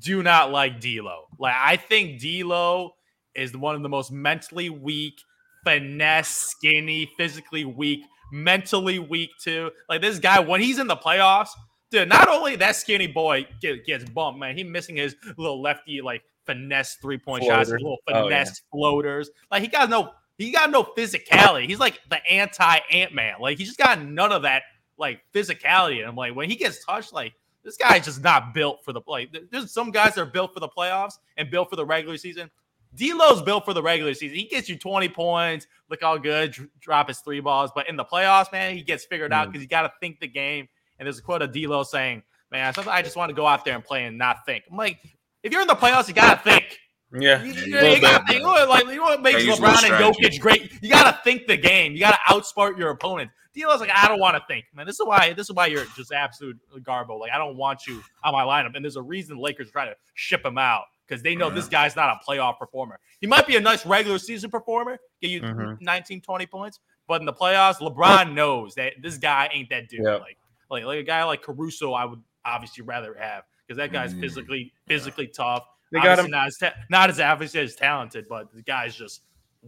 do 0.00 0.22
not 0.22 0.50
like 0.50 0.80
D'Lo. 0.80 1.28
Like 1.38 1.54
I 1.56 1.76
think 1.76 2.20
D'Lo 2.20 2.94
is 3.34 3.56
one 3.56 3.74
of 3.74 3.82
the 3.82 3.88
most 3.88 4.10
mentally 4.10 4.68
weak, 4.70 5.20
finesse, 5.66 6.28
skinny, 6.28 7.10
physically 7.16 7.64
weak, 7.64 8.04
mentally 8.32 8.98
weak 8.98 9.30
too. 9.42 9.70
Like 9.88 10.00
this 10.00 10.18
guy 10.18 10.38
when 10.40 10.60
he's 10.60 10.78
in 10.78 10.86
the 10.86 10.96
playoffs, 10.96 11.50
dude. 11.90 12.08
Not 12.08 12.28
only 12.28 12.56
that 12.56 12.76
skinny 12.76 13.06
boy 13.08 13.46
get, 13.60 13.84
gets 13.84 14.08
bumped, 14.08 14.38
man. 14.40 14.56
He 14.56 14.64
missing 14.64 14.96
his 14.96 15.16
little 15.36 15.60
lefty 15.60 16.00
like 16.00 16.22
finesse 16.46 16.96
three 17.02 17.18
point 17.18 17.44
shots, 17.44 17.70
little 17.70 17.98
Oh, 18.08 18.12
yeah. 18.12 18.22
finesse 18.22 18.62
floaters. 18.70 19.30
Like 19.50 19.62
he 19.62 19.68
got 19.68 19.90
no. 19.90 20.12
He 20.38 20.50
got 20.52 20.70
no 20.70 20.82
physicality. 20.82 21.66
He's 21.66 21.78
like 21.78 21.98
the 22.10 22.18
anti 22.30 22.78
Ant 22.92 23.14
Man. 23.14 23.36
Like 23.40 23.56
he's 23.56 23.68
just 23.68 23.78
got 23.78 24.02
none 24.02 24.32
of 24.32 24.42
that 24.42 24.64
like 24.98 25.20
physicality. 25.32 26.00
And 26.00 26.06
I'm 26.08 26.14
like, 26.14 26.36
when 26.36 26.50
he 26.50 26.56
gets 26.56 26.84
touched, 26.84 27.14
like 27.14 27.32
this 27.64 27.78
guy's 27.78 28.04
just 28.04 28.22
not 28.22 28.52
built 28.52 28.84
for 28.84 28.92
the 28.92 29.00
like. 29.06 29.34
There's 29.50 29.72
some 29.72 29.90
guys 29.90 30.14
that 30.14 30.20
are 30.20 30.26
built 30.26 30.52
for 30.52 30.60
the 30.60 30.68
playoffs 30.68 31.14
and 31.38 31.50
built 31.50 31.70
for 31.70 31.76
the 31.76 31.86
regular 31.86 32.18
season. 32.18 32.50
D'Lo's 32.96 33.42
built 33.42 33.64
for 33.64 33.74
the 33.74 33.82
regular 33.82 34.14
season. 34.14 34.36
He 34.36 34.44
gets 34.44 34.68
you 34.68 34.78
20 34.78 35.08
points, 35.10 35.66
look 35.90 36.02
all 36.02 36.18
good, 36.18 36.52
dr- 36.52 36.68
drop 36.80 37.08
his 37.08 37.18
three 37.20 37.40
balls. 37.40 37.70
But 37.74 37.88
in 37.88 37.96
the 37.96 38.04
playoffs, 38.04 38.50
man, 38.52 38.74
he 38.74 38.82
gets 38.82 39.04
figured 39.04 39.32
out 39.32 39.48
Mm. 39.48 39.52
because 39.52 39.62
you 39.62 39.68
got 39.68 39.82
to 39.82 39.92
think 40.00 40.20
the 40.20 40.28
game. 40.28 40.68
And 40.98 41.06
there's 41.06 41.18
a 41.18 41.22
quote 41.22 41.42
of 41.42 41.52
D'Lo 41.52 41.82
saying, 41.82 42.22
"Man, 42.50 42.72
sometimes 42.72 42.94
I 42.94 43.02
just 43.02 43.16
want 43.16 43.28
to 43.28 43.34
go 43.34 43.46
out 43.46 43.64
there 43.64 43.74
and 43.74 43.84
play 43.84 44.04
and 44.06 44.16
not 44.16 44.46
think." 44.46 44.64
I'm 44.70 44.76
like, 44.76 44.98
if 45.42 45.52
you're 45.52 45.60
in 45.60 45.68
the 45.68 45.74
playoffs, 45.74 46.08
you 46.08 46.14
got 46.14 46.42
to 46.42 46.50
think. 46.50 46.78
Yeah, 47.12 47.42
You, 47.42 47.52
you, 47.52 47.62
you 47.66 47.72
gotta 47.72 48.00
gotta 48.00 48.16
think, 48.16 48.26
think. 48.26 48.38
You 48.40 48.46
know 48.46 48.66
like 48.68 48.84
you 48.86 48.96
know 48.96 49.02
what 49.02 49.22
makes 49.22 49.34
Gotta 49.36 49.46
use 49.46 49.58
a 49.58 49.62
little 49.62 49.76
LeBron 49.76 50.06
and. 50.06 50.16
Jokic 50.16 50.40
great? 50.40 50.72
You 50.82 50.90
gotta 50.90 51.20
think 51.22 51.46
the 51.46 51.56
game. 51.56 51.92
You 51.92 52.00
gotta 52.00 52.18
outsmart 52.28 52.76
your 52.78 52.90
opponent. 52.90 53.30
D'Lo's 53.54 53.80
like, 53.80 53.90
I 53.94 54.08
don't 54.08 54.18
want 54.18 54.36
to 54.36 54.42
think, 54.48 54.64
man. 54.74 54.86
This 54.86 54.98
is 54.98 55.06
why. 55.06 55.32
This 55.32 55.48
is 55.48 55.54
why 55.54 55.66
you're 55.66 55.84
just 55.96 56.12
absolute 56.12 56.58
garbo. 56.82 57.18
Like, 57.20 57.30
I 57.32 57.38
don't 57.38 57.56
want 57.56 57.86
you 57.86 58.02
on 58.24 58.32
my 58.32 58.42
lineup. 58.42 58.74
And 58.74 58.84
there's 58.84 58.96
a 58.96 59.02
reason 59.02 59.36
the 59.36 59.42
Lakers 59.42 59.70
try 59.70 59.84
to 59.86 59.94
ship 60.14 60.44
him 60.44 60.58
out 60.58 60.84
because 61.06 61.22
they 61.22 61.34
know 61.36 61.50
this 61.50 61.68
guy's 61.68 61.94
not 61.96 62.16
a 62.20 62.30
playoff 62.30 62.58
performer. 62.58 62.98
He 63.20 63.26
might 63.26 63.46
be 63.46 63.56
a 63.56 63.60
nice 63.60 63.86
regular 63.86 64.18
season 64.18 64.50
performer, 64.50 64.98
get 65.20 65.30
you 65.30 65.40
Mhm. 65.40 65.80
19, 65.80 66.20
20 66.20 66.46
points, 66.46 66.80
but 67.06 67.20
in 67.20 67.26
the 67.26 67.32
playoffs, 67.32 67.78
LeBron 67.78 68.32
knows 68.34 68.74
that 68.74 68.94
this 69.00 69.16
guy 69.18 69.48
ain't 69.52 69.68
that 69.70 69.88
dude. 69.88 70.04
Yep. 70.04 70.20
Like, 70.20 70.38
like, 70.70 70.84
like 70.84 70.98
a 70.98 71.02
guy 71.04 71.22
like 71.24 71.42
Caruso, 71.42 71.92
I 71.92 72.04
would 72.04 72.22
obviously 72.44 72.82
rather 72.84 73.14
have 73.14 73.44
because 73.66 73.76
that 73.78 73.92
guy's 73.92 74.14
Mm. 74.14 74.20
physically 74.20 74.72
physically 74.86 75.26
tough. 75.28 75.64
they 75.92 76.00
got 76.00 76.18
him. 76.18 76.28
not 76.32 76.48
as 76.48 76.56
ta- 76.58 76.74
not 76.90 77.10
as 77.10 77.20
obviously 77.20 77.60
as 77.60 77.76
talented, 77.76 78.26
but 78.28 78.52
the 78.52 78.60
guy's 78.62 78.96
just 78.96 79.22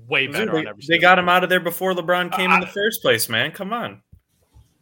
way 0.09 0.27
better 0.27 0.51
They, 0.51 0.59
on 0.59 0.67
every. 0.67 0.83
they 0.89 0.99
got 0.99 1.17
him 1.19 1.29
out 1.29 1.45
of 1.45 1.49
there 1.49 1.61
before 1.61 1.93
LeBron 1.95 2.33
came 2.33 2.51
in 2.51 2.59
the 2.59 2.67
first 2.67 3.03
place, 3.03 3.29
man. 3.29 3.53
Come 3.53 3.73
on. 3.73 4.03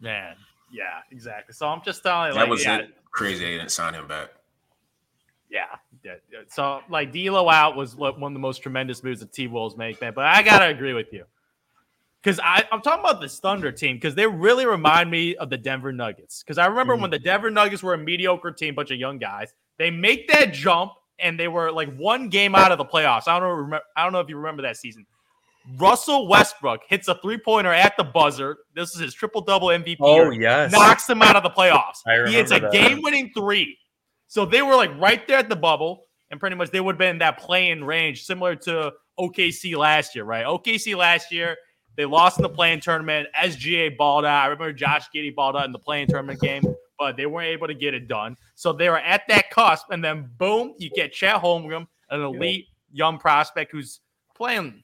man. 0.01 0.37
Yeah, 0.73 1.01
exactly. 1.11 1.53
So 1.55 1.69
I'm 1.69 1.83
just 1.83 2.03
telling 2.03 2.29
you, 2.29 2.35
That 2.35 2.41
like, 2.41 2.49
was 2.51 2.65
yeah, 2.65 2.79
it. 2.79 2.91
Crazy 3.13 3.45
they 3.45 3.57
didn't 3.59 3.71
sign 3.71 3.95
him 3.95 4.07
back. 4.09 4.31
yeah, 5.51 5.77
yeah. 6.33 6.41
So 6.49 6.81
like 6.89 7.13
D'Lo 7.13 7.49
out 7.49 7.77
was 7.77 7.97
one 7.97 8.23
of 8.23 8.33
the 8.33 8.39
most 8.39 8.59
tremendous 8.59 9.03
moves 9.03 9.21
that 9.21 9.33
T 9.33 9.47
Wolves 9.47 9.77
make, 9.77 10.01
man. 10.01 10.13
But 10.15 10.25
I 10.27 10.43
gotta 10.43 10.67
agree 10.67 10.93
with 10.93 11.13
you 11.13 11.25
because 12.23 12.41
I'm 12.43 12.81
talking 12.83 13.01
about 13.01 13.21
this 13.21 13.39
Thunder 13.39 13.71
team 13.73 13.97
because 13.97 14.15
they 14.15 14.27
really 14.27 14.67
remind 14.67 15.11
me 15.11 15.37
of 15.37 15.51
the 15.51 15.57
Denver 15.57 15.93
Nuggets. 15.93 16.43
Because 16.43 16.59
I 16.59 16.67
remember 16.67 16.97
Mhm. 16.97 17.01
when 17.03 17.11
the 17.11 17.19
Denver 17.19 17.51
Nuggets 17.51 17.83
were 17.83 17.95
a 17.95 17.99
mediocre 17.99 18.51
team, 18.53 18.75
bunch 18.75 18.91
of 18.91 18.99
young 18.99 19.19
guys, 19.19 19.53
they 19.79 19.91
make 19.91 20.29
that 20.29 20.53
jump 20.53 20.93
and 21.19 21.39
they 21.39 21.49
were 21.49 21.71
like 21.73 21.95
one 21.97 22.29
game 22.29 22.55
out 22.55 22.73
of 22.73 22.79
the 22.79 22.85
playoffs. 22.85 23.29
I 23.29 23.39
don't 23.39 23.49
know. 23.49 23.55
Remember, 23.55 23.85
I 23.97 24.03
don't 24.05 24.13
know 24.13 24.21
if 24.21 24.29
you 24.29 24.37
remember 24.37 24.63
that 24.63 24.77
season. 24.77 25.07
Russell 25.79 26.29
Westbrook 26.29 26.83
hits 26.89 27.09
a 27.09 27.17
three 27.17 27.39
pointer 27.39 27.73
at 27.73 27.97
the 27.97 28.05
buzzer. 28.05 28.57
This 28.75 28.95
is 28.95 29.01
his 29.01 29.15
triple 29.15 29.41
double 29.41 29.69
MVP. 29.71 29.97
Oh 30.01 30.31
yes. 30.31 30.71
knocks 30.71 31.07
them 31.07 31.23
out 31.23 31.35
of 31.37 31.43
the 31.43 31.51
playoffs. 31.51 32.03
I 32.07 32.29
he 32.29 32.35
hits 32.37 32.53
a 32.53 32.71
game 32.71 33.01
winning 33.03 33.33
three. 33.37 33.77
So 34.29 34.45
they 34.45 34.63
were 34.63 34.75
like 34.75 34.91
right 34.99 35.27
there 35.27 35.39
at 35.39 35.49
the 35.49 35.57
bubble, 35.57 36.07
and 36.31 36.41
pretty 36.41 36.57
much 36.57 36.71
they 36.71 36.81
would 36.81 36.95
have 36.95 36.99
been 36.99 37.11
in 37.11 37.19
that 37.19 37.39
play-in 37.39 37.85
range, 37.85 38.25
similar 38.25 38.57
to 38.57 38.93
OKC 39.19 39.77
last 39.77 40.15
year, 40.15 40.25
right? 40.25 40.45
OKC 40.45 40.97
last 40.97 41.31
year, 41.31 41.57
they 41.97 42.05
lost 42.05 42.39
in 42.39 42.43
the 42.43 42.49
play-in 42.49 42.81
tournament. 42.81 43.29
SGA 43.41 43.97
balled 43.97 44.25
out. 44.25 44.43
I 44.43 44.47
remember 44.47 44.73
Josh 44.73 45.07
Giddey 45.15 45.35
balled 45.35 45.57
out 45.57 45.65
in 45.65 45.73
the 45.73 45.79
play-in 45.79 46.09
tournament 46.09 46.41
game, 46.41 46.63
but 46.99 47.17
they 47.17 47.27
weren't 47.27 47.49
able 47.49 47.69
to 47.69 47.75
get 47.75 47.95
it 47.95 48.09
done. 48.09 48.37
So 48.55 48.73
they 48.73 48.89
were 48.89 48.99
at 48.99 49.23
that 49.29 49.51
cusp, 49.51 49.87
and 49.91 50.05
then 50.05 50.31
boom, 50.39 50.75
you 50.79 50.91
get 50.91 51.13
Chet 51.13 51.41
Holmgren, 51.41 51.87
an 52.11 52.21
elite 52.21 52.67
young 52.93 53.19
prospect 53.19 53.73
who's 53.73 54.01
playing 54.37 54.83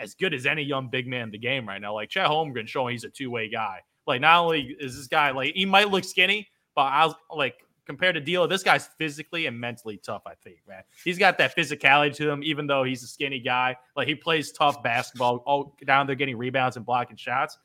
as 0.00 0.14
good 0.14 0.34
as 0.34 0.46
any 0.46 0.62
young 0.62 0.88
big 0.88 1.06
man 1.06 1.22
in 1.22 1.30
the 1.30 1.38
game 1.38 1.68
right 1.68 1.80
now. 1.80 1.94
Like 1.94 2.08
Chet 2.10 2.26
Holmgren 2.28 2.66
showing 2.66 2.92
he's 2.92 3.04
a 3.04 3.10
two 3.10 3.30
way 3.30 3.48
guy. 3.48 3.80
Like 4.06 4.20
not 4.20 4.42
only 4.42 4.76
is 4.80 4.96
this 4.96 5.06
guy 5.06 5.30
like 5.30 5.54
he 5.54 5.64
might 5.64 5.90
look 5.90 6.04
skinny, 6.04 6.48
but 6.74 6.82
I 6.82 7.06
was 7.06 7.14
like 7.34 7.56
compared 7.86 8.14
to 8.14 8.20
D'Lo, 8.20 8.46
this 8.46 8.62
guy's 8.62 8.86
physically 8.86 9.46
and 9.46 9.58
mentally 9.58 9.96
tough. 9.98 10.22
I 10.26 10.34
think, 10.34 10.58
man, 10.68 10.82
he's 11.04 11.18
got 11.18 11.38
that 11.38 11.56
physicality 11.56 12.14
to 12.16 12.30
him. 12.30 12.42
Even 12.42 12.66
though 12.66 12.84
he's 12.84 13.02
a 13.02 13.06
skinny 13.06 13.40
guy, 13.40 13.76
like 13.96 14.08
he 14.08 14.14
plays 14.14 14.52
tough 14.52 14.82
basketball, 14.82 15.42
all 15.46 15.76
down 15.84 16.06
there 16.06 16.16
getting 16.16 16.36
rebounds 16.36 16.76
and 16.76 16.86
blocking 16.86 17.16
shots. 17.16 17.58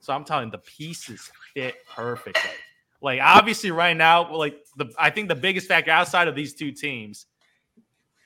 So 0.00 0.12
I'm 0.12 0.24
telling 0.24 0.46
you, 0.46 0.50
the 0.52 0.58
pieces 0.58 1.30
fit 1.54 1.76
perfectly. 1.88 2.50
Like 3.00 3.20
obviously, 3.22 3.70
right 3.70 3.96
now, 3.96 4.34
like 4.34 4.64
the 4.76 4.92
I 4.98 5.10
think 5.10 5.28
the 5.28 5.34
biggest 5.34 5.66
factor 5.68 5.90
outside 5.90 6.28
of 6.28 6.34
these 6.34 6.54
two 6.54 6.72
teams 6.72 7.26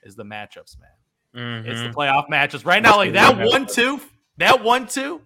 is 0.02 0.14
the 0.14 0.25
matchups, 0.25 0.76
man. 0.78 1.64
It's 1.67 1.81
the 1.83 1.88
Mhm. 1.88 1.95
playoff 1.95 2.28
matchups 2.28 2.64
right 2.64 2.83
now. 2.83 2.97
Like 2.97 3.12
that 3.12 3.37
one 3.37 3.67
two, 3.67 4.00
that 4.38 4.62
one 4.62 4.87
two. 4.87 5.21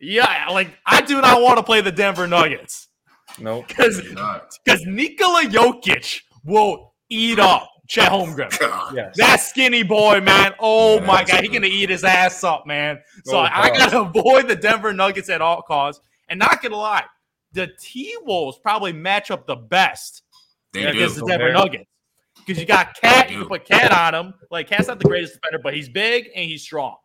Yeah, 0.00 0.48
like 0.50 0.68
I 0.84 1.00
do 1.00 1.20
not 1.20 1.40
want 1.40 1.56
to 1.58 1.62
play 1.62 1.80
the 1.80 1.92
Denver 1.92 2.26
Nuggets 2.26 2.88
Nope. 3.38 3.66
because 3.68 4.02
You're 4.02 4.42
because 4.64 4.84
Nikola 4.86 5.42
Jokic 5.44 6.20
will 6.44 6.94
eat 7.10 7.38
up 7.38 7.68
Chet 7.88 8.10
Holmgren. 8.10 8.58
God. 8.60 8.94
Yes. 8.94 9.14
That 9.16 9.36
skinny 9.40 9.82
boy, 9.82 10.20
man. 10.20 10.54
Oh 10.58 10.96
Yeah, 10.96 11.06
my 11.06 11.24
god, 11.24 11.42
he 11.42 11.48
gonna 11.48 11.66
eat 11.66 11.90
his 11.90 12.04
ass 12.04 12.42
up, 12.44 12.66
man. 12.66 12.98
So 13.24 13.36
Oh, 13.36 13.40
I 13.40 13.68
God. 13.70 13.78
gotta 13.78 14.00
avoid 14.20 14.48
the 14.48 14.56
Denver 14.56 14.92
Nuggets 14.92 15.28
at 15.28 15.40
all 15.42 15.62
costs. 15.62 16.00
And 16.28 16.38
not 16.38 16.62
gonna 16.62 16.76
lie, 16.76 17.04
the 17.52 17.68
T 17.80 18.14
Wolves 18.22 18.58
probably 18.58 18.92
match 18.92 19.30
up 19.30 19.46
the 19.46 19.56
best 19.56 20.22
They 20.72 20.80
Yeah, 20.82 20.92
do. 20.92 20.98
against 20.98 21.16
the 21.16 21.26
Denver 21.26 21.44
Bear. 21.46 21.52
Nuggets. 21.52 21.84
Because 22.46 22.58
you 22.60 22.66
got 22.66 22.94
Cat, 23.00 23.30
you 23.30 23.38
can 23.38 23.48
put 23.48 23.64
Cat 23.64 23.90
on 23.92 24.14
him. 24.26 24.34
Like 24.50 24.68
Cat's 24.68 24.88
not 24.88 24.98
the 24.98 25.04
greatest 25.06 25.34
defender, 25.34 25.60
but 25.62 25.74
he's 25.74 25.88
big 25.88 26.28
and 26.34 26.44
he's 26.44 26.62
strong. 26.62 26.96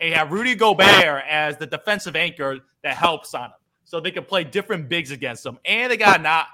And 0.00 0.10
you 0.10 0.14
have 0.16 0.32
Rudy 0.32 0.54
Gobert 0.56 1.22
as 1.28 1.56
the 1.56 1.66
defensive 1.66 2.16
anchor 2.16 2.58
that 2.82 2.96
helps 2.96 3.32
on 3.34 3.46
him. 3.46 3.50
So 3.88 4.00
they 4.00 4.10
can 4.10 4.24
play 4.24 4.44
different 4.44 4.86
bigs 4.86 5.12
against 5.12 5.42
them. 5.42 5.58
And 5.64 5.90
they 5.90 5.96
got 5.96 6.20
not 6.20 6.48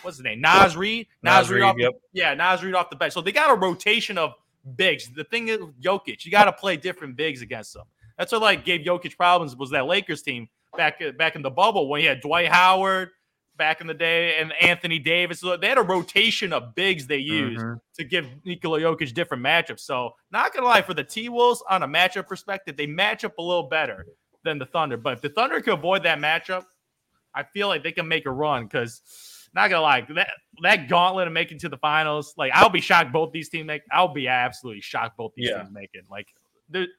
what's 0.00 0.16
his 0.16 0.24
name? 0.24 0.40
Naz 0.40 0.74
Reid. 0.74 1.06
Nas, 1.22 1.32
Naz 1.42 1.50
Reid, 1.50 1.56
Reed, 1.56 1.64
off 1.64 1.76
yep. 1.78 1.92
yeah, 2.14 2.32
Naz 2.32 2.64
Reid 2.64 2.74
off 2.74 2.88
the 2.88 2.96
bench. 2.96 3.12
So 3.12 3.20
they 3.20 3.30
got 3.30 3.50
a 3.50 3.54
rotation 3.54 4.16
of 4.16 4.32
bigs. 4.74 5.10
The 5.14 5.24
thing 5.24 5.48
is, 5.48 5.58
with 5.58 5.78
Jokic, 5.82 6.24
you 6.24 6.30
got 6.30 6.44
to 6.44 6.52
play 6.52 6.78
different 6.78 7.14
bigs 7.14 7.42
against 7.42 7.74
them. 7.74 7.84
That's 8.16 8.32
what 8.32 8.40
like 8.40 8.64
gave 8.64 8.86
Jokic 8.86 9.18
problems 9.18 9.54
was 9.54 9.68
that 9.70 9.84
Lakers 9.84 10.22
team 10.22 10.48
back 10.74 11.02
back 11.18 11.36
in 11.36 11.42
the 11.42 11.50
bubble 11.50 11.90
when 11.90 12.00
he 12.00 12.06
had 12.06 12.22
Dwight 12.22 12.48
Howard 12.48 13.10
back 13.58 13.82
in 13.82 13.86
the 13.86 13.92
day 13.92 14.38
and 14.38 14.54
Anthony 14.58 14.98
Davis. 14.98 15.40
So 15.40 15.58
they 15.58 15.68
had 15.68 15.76
a 15.76 15.82
rotation 15.82 16.54
of 16.54 16.74
bigs 16.74 17.06
they 17.06 17.18
used 17.18 17.60
Mhm. 17.60 17.80
to 17.96 18.04
give 18.04 18.26
Nikola 18.46 18.80
Jokic 18.80 19.12
different 19.12 19.44
matchups. 19.44 19.80
So 19.80 20.14
not 20.30 20.54
gonna 20.54 20.64
lie, 20.64 20.80
for 20.80 20.94
the 20.94 21.04
T 21.04 21.28
Wolves 21.28 21.62
on 21.68 21.82
a 21.82 21.86
matchup 21.86 22.26
perspective, 22.28 22.78
they 22.78 22.86
match 22.86 23.24
up 23.24 23.36
a 23.36 23.42
little 23.42 23.64
better 23.64 24.06
than 24.44 24.58
the 24.58 24.66
Thunder. 24.66 24.96
But 24.96 25.14
if 25.14 25.20
the 25.22 25.28
Thunder 25.30 25.60
can 25.60 25.74
avoid 25.74 26.02
that 26.04 26.18
matchup, 26.18 26.64
I 27.34 27.42
feel 27.44 27.68
like 27.68 27.82
they 27.82 27.92
can 27.92 28.06
make 28.08 28.26
a 28.26 28.30
run 28.30 28.64
because 28.64 29.00
not 29.54 29.68
gonna 29.70 29.82
lie, 29.82 30.00
that 30.14 30.30
that 30.62 30.88
gauntlet 30.88 31.26
of 31.26 31.32
making 31.32 31.58
to 31.60 31.68
the 31.68 31.76
finals, 31.78 32.34
like 32.36 32.52
I'll 32.54 32.68
be 32.70 32.80
shocked 32.80 33.12
both 33.12 33.32
these 33.32 33.48
teams 33.48 33.66
make. 33.66 33.82
I'll 33.90 34.12
be 34.12 34.28
absolutely 34.28 34.80
shocked 34.82 35.16
both 35.16 35.32
these 35.36 35.48
Yeah. 35.50 35.58
teams 35.62 35.72
make 35.72 35.90
it. 35.94 36.04
Like 36.10 36.28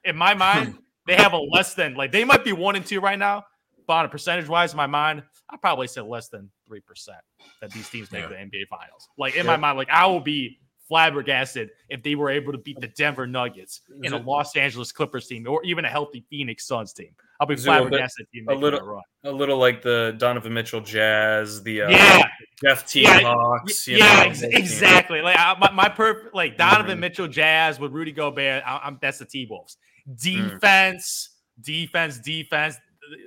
in 0.03 0.15
my 0.15 0.33
mind, 0.33 0.77
they 1.07 1.15
have 1.15 1.33
a 1.33 1.38
less 1.38 1.73
than 1.73 1.95
like 1.95 2.12
they 2.12 2.23
might 2.23 2.43
be 2.43 2.53
one 2.53 2.75
and 2.75 2.85
two 2.85 3.00
right 3.00 3.19
now, 3.19 3.43
but 3.88 3.93
on 3.93 4.05
a 4.05 4.09
percentage 4.09 4.47
wise, 4.47 4.71
in 4.73 4.77
my 4.77 4.88
mind, 4.88 5.23
I 5.50 5.57
probably 5.57 5.88
say 5.88 6.01
less 6.01 6.29
than 6.29 6.50
three 6.67 6.79
percent 6.81 7.19
that 7.62 7.71
these 7.71 7.89
teams 7.89 8.12
make 8.12 8.21
Yeah. 8.23 8.29
the 8.29 8.35
NBA 8.35 8.67
finals. 8.69 9.07
Like 9.17 9.33
in 9.35 9.45
Yeah. 9.45 9.51
my 9.51 9.57
mind, 9.57 9.77
like 9.77 9.89
I 9.89 10.05
will 10.07 10.19
be 10.19 10.59
flabbergasted 10.88 11.71
if 11.89 12.03
they 12.03 12.13
were 12.13 12.29
able 12.29 12.51
to 12.51 12.57
beat 12.57 12.79
the 12.79 12.88
Denver 12.88 13.25
Nuggets 13.25 13.81
in 14.03 14.13
a 14.13 14.17
Los 14.17 14.55
Angeles 14.55 14.91
Clippers 14.91 15.27
team 15.27 15.47
or 15.47 15.63
even 15.63 15.85
a 15.85 15.89
healthy 15.89 16.25
Phoenix 16.29 16.67
Suns 16.67 16.93
team. 16.93 17.15
I'll 17.43 17.47
be 17.47 17.55
Zo, 17.57 17.71
a 17.71 17.75
bit- 17.75 17.81
flabbergasted 17.89 18.25
if 18.25 18.33
you 18.33 18.45
a 18.50 18.55
little- 18.55 18.81
run. 18.81 19.01
A 19.25 19.31
little 19.31 19.57
like 19.57 19.81
the 19.81 20.15
Donovan 20.17 20.53
Mitchell 20.53 20.81
Jazz, 20.81 21.63
the 21.63 21.83
uh, 21.83 21.89
Yeah, 21.89 22.23
Jeff 22.62 22.85
Teague 22.85 23.03
Yeah, 23.05 23.19
Hawks. 23.21 23.88
yeah, 23.88 23.97
know, 23.97 24.21
ex- 24.29 24.41
exactly. 24.43 25.21
Like 25.21 25.38
I, 25.39 25.55
my, 25.59 25.71
my 25.71 25.88
perfect, 25.89 26.35
like 26.35 26.57
Donovan. 26.57 27.00
Mitchell, 27.00 27.27
Jazz 27.29 27.79
with 27.79 27.91
Rudy 27.93 28.12
Gobert. 28.12 28.63
I, 28.65 28.81
I'm 28.83 28.97
that's 29.01 29.19
the 29.19 29.25
T 29.25 29.47
Wolves. 29.50 29.77
Mm. 30.09 30.51
Defense, 30.51 31.29
defense, 31.62 32.19
defense. 32.19 32.77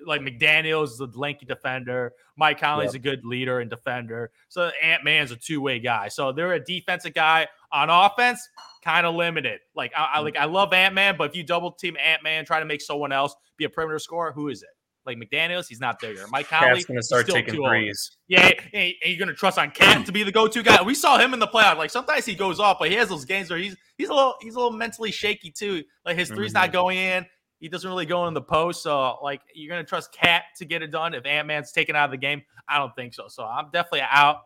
Like 0.07 0.21
McDaniels 0.23 0.85
is 0.93 1.01
a 1.01 1.09
lanky 1.15 1.47
defender. 1.47 2.13
Mike 2.37 2.61
Conley's 2.61 2.95
a 2.95 2.99
good 2.99 3.25
leader 3.25 3.61
and 3.61 3.71
defender. 3.71 4.31
So 4.49 4.71
Ant 4.83 5.05
Man's 5.05 5.31
a 5.31 5.37
two 5.37 5.61
way 5.63 5.79
guy. 5.79 6.09
So 6.09 6.33
they're 6.33 6.53
a 6.55 6.61
defensive 6.65 7.15
guy 7.15 7.47
on 7.73 7.91
offense. 7.91 8.47
Kind 8.85 9.07
of 9.07 9.15
limited. 9.15 9.61
Like 9.75 9.93
I. 9.97 10.05
I 10.15 10.19
hmm. 10.19 10.25
like 10.25 10.37
I 10.37 10.45
love 10.45 10.73
Ant 10.73 10.95
Man, 10.95 11.17
but 11.17 11.31
if 11.31 11.37
you 11.37 11.43
double 11.43 11.73
team 11.73 11.97
Ant 12.03 12.23
Man, 12.23 12.45
try 12.45 12.61
to 12.61 12.67
make 12.67 12.81
someone 12.81 13.13
else 13.13 13.35
be 13.57 13.65
a 13.65 13.69
perimeter 13.69 13.99
scorer, 13.99 14.33
who 14.33 14.49
is 14.49 14.63
it? 14.63 14.69
Like 15.07 15.19
McDaniels, 15.19 15.69
he's 15.69 15.79
not 15.79 16.01
there 16.01 16.13
yet. 16.13 16.27
Mike 16.31 16.49
Conley, 16.49 16.75
Cat's 16.75 16.85
gonna 16.85 17.03
start 17.03 17.27
still 17.27 17.37
taking 17.37 17.55
too 17.55 17.61
old. 17.61 17.71
threes. 17.71 18.19
Yeah, 18.27 18.51
and 18.73 18.93
you're 19.05 19.19
gonna 19.19 19.35
trust 19.35 19.57
on 19.57 19.71
Cat 19.71 20.05
to 20.05 20.13
be 20.13 20.25
the 20.25 20.33
go-to 20.33 20.65
guy. 20.65 20.83
We 20.83 20.95
saw 20.95 21.17
him 21.17 21.33
in 21.33 21.39
the 21.39 21.47
playoffs. 21.47 21.79
Like 21.79 21.91
sometimes 21.91 22.27
he 22.27 22.35
goes 22.35 22.59
off, 22.59 22.79
but 22.81 22.91
he 22.91 22.97
has 22.97 23.09
those 23.09 23.25
games 23.25 23.49
where 23.49 23.59
he's 23.59 23.77
he's 23.97 24.09
a 24.09 24.15
little 24.15 24.35
he's 24.41 24.57
a 24.57 24.59
little 24.59 24.77
mentally 24.77 25.13
shaky 25.13 25.53
too. 25.53 25.85
Like 26.05 26.17
his 26.17 26.29
3's 26.29 26.53
not 26.53 26.65
mm-hmm. 26.65 26.73
going 26.73 26.99
in. 26.99 27.25
He 27.61 27.69
doesn't 27.69 27.89
really 27.89 28.05
go 28.05 28.27
in 28.27 28.35
the 28.35 28.43
post. 28.43 28.83
So 28.83 29.19
like 29.23 29.43
you're 29.55 29.71
gonna 29.71 29.85
trust 29.87 30.13
Cat 30.13 30.43
to 30.59 30.65
get 30.65 30.83
it 30.83 30.89
done. 30.89 31.15
If 31.15 31.25
Ant 31.25 31.47
Man's 31.47 31.71
taken 31.71 31.95
out 31.95 32.07
of 32.07 32.11
the 32.11 32.17
game, 32.17 32.43
I 32.69 32.79
don't 32.79 32.95
think 32.97 33.15
so. 33.15 33.29
So 33.29 33.45
I'm 33.45 33.71
definitely 33.73 34.03
out 34.11 34.39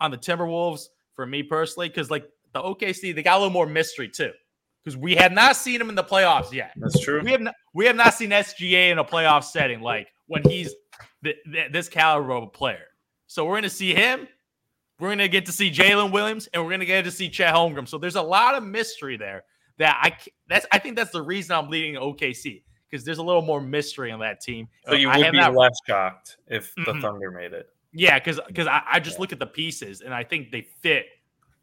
on 0.00 0.10
the 0.10 0.18
Timberwolves 0.18 0.86
for 1.14 1.26
me 1.26 1.44
personally 1.44 1.88
because 1.88 2.10
like 2.10 2.28
the 2.52 2.60
OKC 2.62 3.14
they 3.14 3.22
got 3.22 3.36
a 3.36 3.38
little 3.40 3.52
more 3.52 3.66
mystery 3.66 4.08
too 4.08 4.32
because 4.84 4.96
we 4.96 5.14
have 5.16 5.32
not 5.32 5.56
seen 5.56 5.80
him 5.80 5.88
in 5.88 5.94
the 5.94 6.04
playoffs 6.04 6.52
yet. 6.52 6.72
That's 6.76 6.98
true. 7.00 7.20
We 7.22 7.30
have 7.32 7.40
not, 7.40 7.54
we 7.74 7.86
have 7.86 7.96
not 7.96 8.14
seen 8.14 8.30
SGA 8.30 8.90
in 8.90 8.98
a 8.98 9.04
playoff 9.04 9.44
setting 9.44 9.80
like 9.80 10.08
when 10.26 10.42
he's 10.44 10.74
th- 11.24 11.36
th- 11.52 11.72
this 11.72 11.88
caliber 11.88 12.32
of 12.32 12.44
a 12.44 12.46
player. 12.48 12.84
So 13.26 13.44
we're 13.44 13.52
going 13.52 13.62
to 13.64 13.70
see 13.70 13.92
him. 13.94 14.26
We're 15.00 15.08
going 15.08 15.18
to 15.18 15.28
get 15.28 15.46
to 15.46 15.52
see 15.52 15.70
Jalen 15.70 16.10
Williams, 16.10 16.48
and 16.52 16.62
we're 16.62 16.70
going 16.70 16.80
to 16.80 16.86
get 16.86 17.04
to 17.04 17.10
see 17.10 17.28
Chet 17.28 17.54
Holmgren. 17.54 17.86
So 17.86 17.98
there's 17.98 18.16
a 18.16 18.22
lot 18.22 18.54
of 18.56 18.64
mystery 18.64 19.16
there 19.16 19.44
that 19.78 19.96
I 20.02 20.16
that's 20.48 20.66
I 20.72 20.78
think 20.78 20.96
that's 20.96 21.10
the 21.12 21.22
reason 21.22 21.54
I'm 21.54 21.68
leading 21.70 21.94
OKC 21.94 22.62
because 22.90 23.04
there's 23.04 23.18
a 23.18 23.22
little 23.22 23.42
more 23.42 23.60
mystery 23.60 24.10
on 24.10 24.20
that 24.20 24.40
team. 24.40 24.66
So 24.86 24.94
you 24.94 25.08
would 25.08 25.30
be 25.30 25.38
not- 25.38 25.54
less 25.54 25.76
shocked 25.86 26.38
if 26.48 26.74
the 26.74 26.92
Mhm. 26.94 27.00
Thunder 27.02 27.30
made 27.30 27.52
it. 27.52 27.68
yeah, 27.92 28.18
because 28.18 28.40
because 28.48 28.66
I, 28.66 28.82
I 28.90 28.98
just 29.00 29.20
look 29.20 29.32
at 29.32 29.38
the 29.38 29.46
pieces 29.46 30.00
and 30.00 30.12
I 30.14 30.24
think 30.24 30.50
they 30.50 30.62
fit 30.62 31.06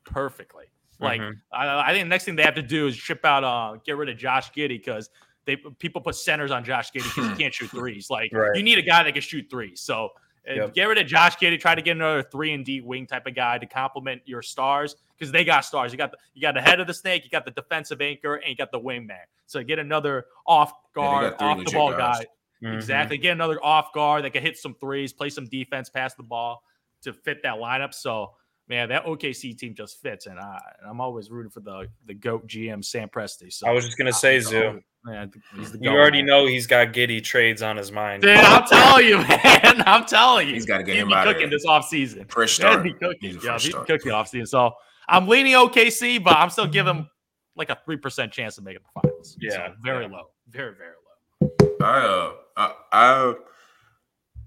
perfectly. 0.06 0.65
Like 0.99 1.19
Mhm. 1.21 1.33
I, 1.51 1.89
I 1.89 1.93
think 1.93 2.05
the 2.05 2.09
next 2.09 2.25
thing 2.25 2.35
they 2.35 2.43
have 2.43 2.55
to 2.55 2.61
do 2.61 2.87
is 2.87 2.95
ship 2.95 3.25
out, 3.25 3.43
uh, 3.43 3.77
get 3.85 3.97
rid 3.97 4.09
of 4.09 4.17
Josh 4.17 4.51
Giddey 4.51 4.69
because 4.69 5.09
they 5.45 5.57
people 5.79 6.01
put 6.01 6.15
centers 6.15 6.51
on 6.51 6.63
Josh 6.63 6.91
Giddey 6.91 7.03
because 7.15 7.29
he 7.31 7.35
can't 7.43 7.53
shoot 7.53 7.69
threes. 7.69 8.09
Like 8.09 8.31
Right. 8.33 8.55
you 8.55 8.63
need 8.63 8.77
a 8.77 8.81
guy 8.83 9.03
that 9.03 9.11
can 9.13 9.21
shoot 9.21 9.47
threes. 9.49 9.81
So 9.81 10.09
Yep. 10.47 10.75
get 10.75 10.83
rid 10.85 10.99
of 10.99 11.07
Josh 11.07 11.37
Giddey. 11.37 11.59
Try 11.59 11.73
to 11.73 11.81
get 11.81 11.95
another 11.97 12.21
three 12.21 12.53
and 12.53 12.63
D 12.63 12.79
wing 12.79 13.07
type 13.07 13.25
of 13.25 13.33
guy 13.33 13.57
to 13.57 13.65
complement 13.65 14.21
your 14.25 14.43
stars 14.43 14.95
because 15.17 15.31
they 15.31 15.43
got 15.43 15.65
stars. 15.65 15.91
You 15.91 15.97
got 15.97 16.11
the, 16.11 16.17
you 16.35 16.41
got 16.41 16.53
the 16.53 16.61
head 16.61 16.79
of 16.79 16.85
the 16.85 16.93
snake, 16.93 17.23
you 17.23 17.31
got 17.31 17.45
the 17.45 17.51
defensive 17.51 17.99
anchor, 17.99 18.35
and 18.35 18.49
you 18.49 18.55
got 18.55 18.71
the 18.71 18.79
wingman. 18.79 19.17
So 19.47 19.63
get 19.63 19.79
another 19.79 20.25
off 20.45 20.71
guard, 20.93 21.33
off 21.39 21.65
the 21.65 21.71
ball 21.71 21.91
guys. 21.93 22.19
guy. 22.19 22.67
Mhm. 22.69 22.75
Exactly. 22.75 23.17
Get 23.17 23.31
another 23.31 23.57
off 23.65 23.91
guard 23.91 24.23
that 24.23 24.33
can 24.33 24.43
hit 24.43 24.55
some 24.57 24.75
threes, 24.75 25.11
play 25.13 25.29
some 25.29 25.45
defense, 25.45 25.89
pass 25.89 26.13
the 26.13 26.21
ball 26.23 26.63
to 27.01 27.11
fit 27.11 27.41
that 27.41 27.55
lineup. 27.55 27.93
So, 27.95 28.35
man, 28.67 28.89
that 28.89 29.05
OKC 29.05 29.57
team 29.57 29.74
just 29.75 30.01
fits, 30.01 30.25
and 30.27 30.39
I, 30.39 30.60
I'm 30.88 31.00
always 31.01 31.29
rooting 31.29 31.50
for 31.51 31.60
the 31.62 31.88
the 32.05 32.13
goat 32.13 32.48
GM 32.48 32.84
Sam 32.84 33.10
Presti. 33.10 33.51
So 33.51 33.67
I 33.67 33.72
was 33.72 33.86
just 33.86 33.98
gonna 33.98 34.13
say, 34.13 34.39
Zoo. 34.39 34.81
man, 35.03 35.31
You 35.79 35.89
already 35.91 36.19
man. 36.19 36.25
know 36.27 36.45
he's 36.48 36.67
got 36.67 36.88
Giddey 36.93 37.24
trades 37.24 37.62
on 37.62 37.77
his 37.77 37.91
mind. 37.91 38.24
Dude, 38.24 38.38
I'm 38.38 38.65
telling 38.67 39.05
you, 39.07 39.17
man. 39.27 39.84
I'm 39.86 40.05
telling 40.05 40.48
you, 40.48 40.53
He's 40.55 40.65
gotta 40.65 40.84
get 40.84 40.95
He'd 40.95 41.01
him 41.01 41.13
out 41.13 41.27
of 41.27 41.34
cooking 41.36 41.50
there. 41.50 41.57
this 41.57 41.65
offseason. 41.65 42.29
Fresh 42.31 42.57
That'd 42.57 42.74
start. 42.74 42.84
be 42.84 42.93
cooking. 42.93 43.17
He's 43.22 43.36
a 43.36 43.39
Yeah, 43.45 43.51
fresh 43.51 43.63
he'd 43.63 43.67
be 43.67 43.72
start. 43.72 43.88
cooking 43.88 44.12
offseason. 44.12 44.48
So 44.48 44.72
I'm 45.07 45.27
leaning 45.27 45.53
OKC, 45.53 46.24
but 46.24 46.36
I'm 46.38 46.50
still 46.50 46.67
giving 46.67 46.95
them 46.95 47.10
like 47.55 47.69
a 47.69 47.77
three 47.86 47.98
percent 47.98 48.31
chance 48.31 48.57
of 48.57 48.63
making 48.63 48.81
the 48.84 49.01
finals. 49.01 49.38
Yeah, 49.39 49.51
So 49.51 49.74
very 49.84 50.05
yeah. 50.05 50.12
low, 50.12 50.24
very 50.50 50.74
very 50.75 50.89
low. 50.89 51.50
I, 51.81 52.00
uh, 52.00 52.34
I, 52.57 52.74
I, 52.91 53.34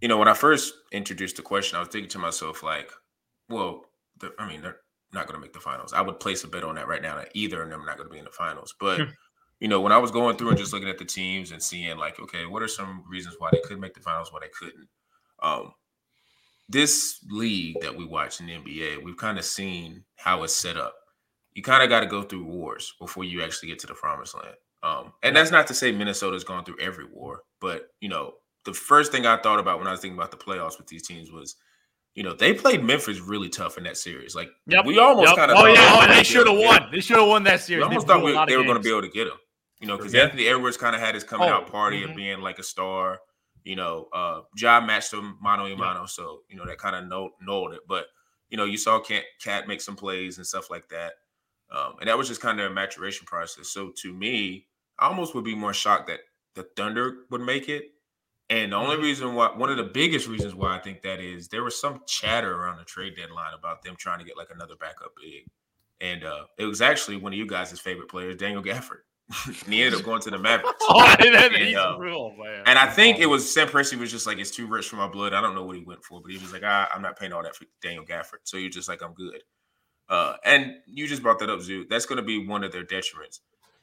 you 0.00 0.08
know, 0.08 0.16
when 0.18 0.28
I 0.28 0.34
first 0.34 0.74
introduced 0.92 1.36
the 1.36 1.42
question, 1.42 1.76
I 1.76 1.80
was 1.80 1.88
thinking 1.88 2.08
to 2.10 2.18
myself, 2.18 2.62
like, 2.62 2.90
well, 3.48 3.82
the, 3.82 3.87
I 4.38 4.48
mean, 4.48 4.60
they're 4.62 4.80
not 5.12 5.26
going 5.26 5.34
to 5.34 5.40
make 5.40 5.52
the 5.52 5.60
finals. 5.60 5.92
I 5.92 6.00
would 6.00 6.20
place 6.20 6.44
a 6.44 6.48
bet 6.48 6.64
on 6.64 6.74
that 6.76 6.88
right 6.88 7.02
now 7.02 7.16
that 7.16 7.30
either 7.34 7.62
of 7.62 7.70
them 7.70 7.82
are 7.82 7.86
not 7.86 7.96
going 7.96 8.08
to 8.08 8.12
be 8.12 8.18
in 8.18 8.24
the 8.24 8.30
finals. 8.30 8.74
But, 8.78 8.98
Hmm. 9.00 9.10
you 9.60 9.68
know, 9.68 9.80
when 9.80 9.92
I 9.92 9.98
was 9.98 10.10
going 10.10 10.36
through 10.36 10.50
and 10.50 10.58
just 10.58 10.72
looking 10.72 10.88
at 10.88 10.98
the 10.98 11.04
teams 11.04 11.50
and 11.50 11.62
seeing, 11.62 11.96
like, 11.96 12.20
okay, 12.20 12.46
what 12.46 12.62
are 12.62 12.68
some 12.68 13.04
reasons 13.08 13.36
why 13.38 13.48
they 13.52 13.60
could 13.62 13.80
make 13.80 13.94
the 13.94 14.00
finals, 14.00 14.32
why 14.32 14.40
they 14.40 14.50
couldn't? 14.58 14.88
Um, 15.42 15.72
this 16.68 17.24
league 17.30 17.80
that 17.80 17.96
we 17.96 18.04
watch 18.04 18.40
in 18.40 18.46
the 18.46 18.52
NBA, 18.54 19.02
we've 19.02 19.16
kind 19.16 19.38
of 19.38 19.44
seen 19.44 20.04
how 20.16 20.42
it's 20.42 20.54
set 20.54 20.76
up. 20.76 20.94
You 21.54 21.62
kind 21.62 21.82
of 21.82 21.88
got 21.88 22.00
to 22.00 22.06
go 22.06 22.22
through 22.22 22.44
wars 22.44 22.94
before 23.00 23.24
you 23.24 23.42
actually 23.42 23.68
get 23.70 23.78
to 23.80 23.86
the 23.86 23.94
promised 23.94 24.34
land. 24.36 24.54
Um, 24.82 25.12
and 25.22 25.34
that's 25.34 25.50
not 25.50 25.66
to 25.68 25.74
say 25.74 25.90
Minnesota's 25.90 26.44
gone 26.44 26.64
through 26.64 26.78
every 26.80 27.06
war, 27.06 27.42
but 27.60 27.88
you 28.00 28.08
know, 28.08 28.34
the 28.64 28.74
first 28.74 29.10
thing 29.10 29.26
I 29.26 29.38
thought 29.38 29.58
about 29.58 29.78
when 29.78 29.88
I 29.88 29.92
was 29.92 30.00
thinking 30.00 30.18
about 30.18 30.30
the 30.30 30.36
playoffs 30.36 30.78
with 30.78 30.86
these 30.86 31.06
teams 31.06 31.32
was, 31.32 31.56
you 32.18 32.24
know, 32.24 32.34
they 32.34 32.52
played 32.52 32.82
Memphis 32.82 33.20
really 33.20 33.48
tough 33.48 33.78
in 33.78 33.84
that 33.84 33.96
series. 33.96 34.34
Like 34.34 34.50
Yep. 34.66 34.86
we 34.86 34.98
almost 34.98 35.28
Yep. 35.28 35.36
kind 35.36 35.50
of 35.52 35.56
Oh 35.58 35.66
yeah, 35.66 35.76
oh, 36.02 36.06
they 36.12 36.24
should 36.24 36.48
have 36.48 36.58
won. 36.58 36.90
They 36.90 36.98
should 37.00 37.16
have 37.16 37.28
won 37.28 37.44
that 37.44 37.54
We 37.54 37.58
series. 37.60 37.84
almost 37.84 38.06
blew 38.08 38.14
thought 38.16 38.24
we, 38.24 38.52
they 38.52 38.56
were 38.56 38.64
going 38.64 38.76
to 38.76 38.82
be 38.82 38.90
able 38.90 39.02
to 39.02 39.08
get 39.08 39.26
them. 39.26 39.38
You 39.80 39.86
know, 39.86 39.96
because 39.96 40.12
Yeah. 40.12 40.22
Anthony 40.24 40.48
Edwards 40.48 40.76
kind 40.76 40.96
of 40.96 41.00
had 41.00 41.14
his 41.14 41.22
coming 41.22 41.48
Oh, 41.48 41.52
out 41.52 41.70
party 41.70 42.00
mhm. 42.02 42.10
of 42.10 42.16
being 42.16 42.40
like 42.40 42.58
a 42.58 42.64
star. 42.64 43.20
You 43.64 43.76
know, 43.76 44.08
uh 44.12 44.40
Ja 44.56 44.80
matched 44.80 45.12
him 45.12 45.36
mano 45.40 45.66
a 45.66 45.76
mano, 45.76 46.06
so 46.06 46.42
you 46.48 46.56
know 46.56 46.66
that 46.66 46.78
kind 46.78 46.96
of 46.96 47.04
nulled, 47.04 47.32
nulled 47.40 47.72
it. 47.74 47.82
But 47.86 48.06
you 48.50 48.56
know, 48.56 48.64
you 48.64 48.78
saw 48.78 48.98
Cat, 48.98 49.22
Cat 49.40 49.68
make 49.68 49.80
some 49.80 49.94
plays 49.94 50.38
and 50.38 50.46
stuff 50.46 50.70
like 50.70 50.88
that, 50.88 51.12
um, 51.70 51.94
and 52.00 52.08
that 52.08 52.18
was 52.18 52.26
just 52.26 52.40
kind 52.40 52.58
of 52.58 52.68
a 52.70 52.74
maturation 52.74 53.26
process. 53.26 53.68
So 53.68 53.92
to 54.02 54.12
me, 54.12 54.66
I 54.98 55.06
almost 55.06 55.34
would 55.36 55.44
be 55.44 55.54
more 55.54 55.72
shocked 55.74 56.08
that 56.08 56.20
the 56.54 56.64
Thunder 56.76 57.26
would 57.30 57.42
make 57.42 57.68
it. 57.68 57.92
And 58.50 58.72
the 58.72 58.76
only 58.76 58.96
reason 58.96 59.34
why, 59.34 59.50
one 59.54 59.70
of 59.70 59.76
the 59.76 59.84
biggest 59.84 60.26
reasons 60.26 60.54
why 60.54 60.76
I 60.76 60.78
think 60.78 61.02
that 61.02 61.20
is, 61.20 61.48
there 61.48 61.62
was 61.62 61.78
some 61.78 62.00
chatter 62.06 62.54
around 62.54 62.78
the 62.78 62.84
trade 62.84 63.14
deadline 63.14 63.52
about 63.52 63.82
them 63.82 63.94
trying 63.96 64.18
to 64.20 64.24
get 64.24 64.38
like 64.38 64.48
another 64.54 64.74
backup 64.80 65.12
big. 65.20 65.44
And 66.00 66.24
uh, 66.24 66.44
it 66.58 66.64
was 66.64 66.80
actually 66.80 67.16
one 67.16 67.32
of 67.32 67.38
you 67.38 67.46
guys' 67.46 67.78
favorite 67.78 68.08
players, 68.08 68.36
Daniel 68.36 68.62
Gafford. 68.62 69.00
and 69.46 69.74
he 69.74 69.82
ended 69.82 70.00
up 70.00 70.06
going 70.06 70.22
to 70.22 70.30
the 70.30 70.38
Mavericks. 70.38 70.82
Oh, 70.88 71.14
And, 71.20 71.76
uh, 71.76 71.96
real, 71.98 72.32
man. 72.38 72.62
And 72.64 72.78
I 72.78 72.86
think 72.86 73.18
it 73.18 73.26
was 73.26 73.52
Sam 73.52 73.68
Presti 73.68 73.98
was 73.98 74.10
just 74.10 74.26
like, 74.26 74.38
it's 74.38 74.50
too 74.50 74.66
rich 74.66 74.88
for 74.88 74.96
my 74.96 75.08
blood. 75.08 75.34
I 75.34 75.42
don't 75.42 75.54
know 75.54 75.64
what 75.64 75.76
he 75.76 75.82
went 75.82 76.02
for, 76.02 76.22
but 76.22 76.32
he 76.32 76.38
was 76.38 76.50
like, 76.52 76.62
ah, 76.64 76.88
I'm 76.94 77.02
not 77.02 77.18
paying 77.18 77.34
all 77.34 77.42
that 77.42 77.54
for 77.54 77.66
Daniel 77.82 78.04
Gafford. 78.06 78.38
So 78.44 78.56
you're 78.56 78.70
just 78.70 78.88
like, 78.88 79.02
I'm 79.02 79.12
good. 79.12 79.42
Uh, 80.08 80.36
and 80.44 80.76
you 80.86 81.06
just 81.06 81.22
brought 81.22 81.38
that 81.40 81.50
up, 81.50 81.60
Zoo. 81.60 81.84
That's 81.90 82.06
going 82.06 82.16
to 82.16 82.22
be 82.22 82.46
one 82.46 82.64
of 82.64 82.72
their 82.72 82.84
detriments. 82.84 83.40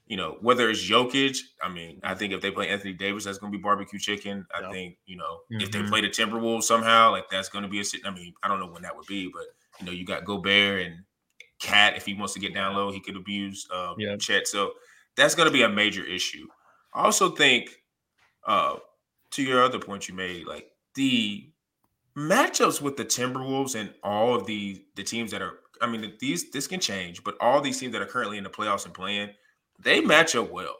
You 0.08 0.18
know, 0.18 0.38
whether 0.42 0.70
it's 0.70 0.88
Jokic, 0.88 1.38
I 1.64 1.70
mean, 1.70 2.00
I 2.04 2.14
think 2.14 2.32
if 2.32 2.42
they 2.42 2.52
play 2.52 2.70
Anthony 2.70 2.94
Davis, 2.94 3.24
that's 3.26 3.40
going 3.40 3.52
to 3.52 3.58
be 3.58 3.62
barbecue 3.62 3.98
chicken. 4.00 4.46
I 4.54 4.62
Yep. 4.62 4.72
think, 4.72 5.00
you 5.06 5.18
know, 5.18 5.42
if 5.58 5.72
they 5.72 5.82
Mhm. 5.82 5.90
play 5.90 6.02
the 6.02 6.10
Timberwolves 6.10 6.64
somehow, 6.64 7.12
like 7.12 7.30
that's 7.30 7.50
going 7.50 7.64
to 7.64 7.70
be 7.70 7.80
a 7.80 7.84
sit. 7.84 8.02
I 8.06 8.12
mean, 8.12 8.34
I 8.44 8.48
don't 8.48 8.60
know 8.60 8.68
when 8.72 8.84
that 8.84 8.96
would 8.96 9.08
be, 9.08 9.30
but, 9.34 9.46
you 9.80 9.86
know, 9.86 9.92
you 9.92 10.06
got 10.06 10.24
Gobert 10.24 10.86
and 10.86 11.06
Cat. 11.60 11.98
If 11.98 12.06
he 12.06 12.14
wants 12.16 12.34
to 12.36 12.40
get 12.40 12.54
down 12.54 12.76
low, 12.76 12.92
he 12.92 13.02
could 13.02 13.16
abuse 13.18 13.68
uh, 13.72 13.96
Yeah. 13.96 14.18
Chet. 14.20 14.48
So 14.48 14.74
that's 15.16 15.36
going 15.36 15.48
to 15.48 15.54
be 15.54 15.64
a 15.64 15.70
major 15.70 16.06
issue. 16.06 16.48
I 16.94 17.04
also 17.06 17.32
think, 17.32 17.72
uh, 18.46 18.78
to 19.32 19.44
your 19.44 19.64
other 19.64 19.80
point 19.80 20.08
you 20.08 20.16
made, 20.16 20.48
like 20.48 20.72
the 20.96 21.52
matchups 22.18 22.82
with 22.82 22.98
the 22.98 23.06
Timberwolves 23.06 23.76
and 23.80 23.94
all 24.04 24.36
of 24.36 24.46
the 24.46 24.86
the 24.96 25.04
teams 25.04 25.32
that 25.32 25.42
are, 25.42 25.60
I 25.82 25.88
mean, 25.88 26.16
these 26.20 26.52
this 26.52 26.68
can 26.68 26.80
change, 26.80 27.24
but 27.24 27.38
all 27.42 27.62
these 27.62 27.80
teams 27.80 27.94
that 27.94 28.02
are 28.02 28.08
currently 28.08 28.38
in 28.38 28.44
the 28.44 28.50
playoffs 28.50 28.86
and 28.86 28.94
playing, 28.94 29.34
they 29.80 30.02
match 30.02 30.36
up 30.36 30.52
well. 30.52 30.78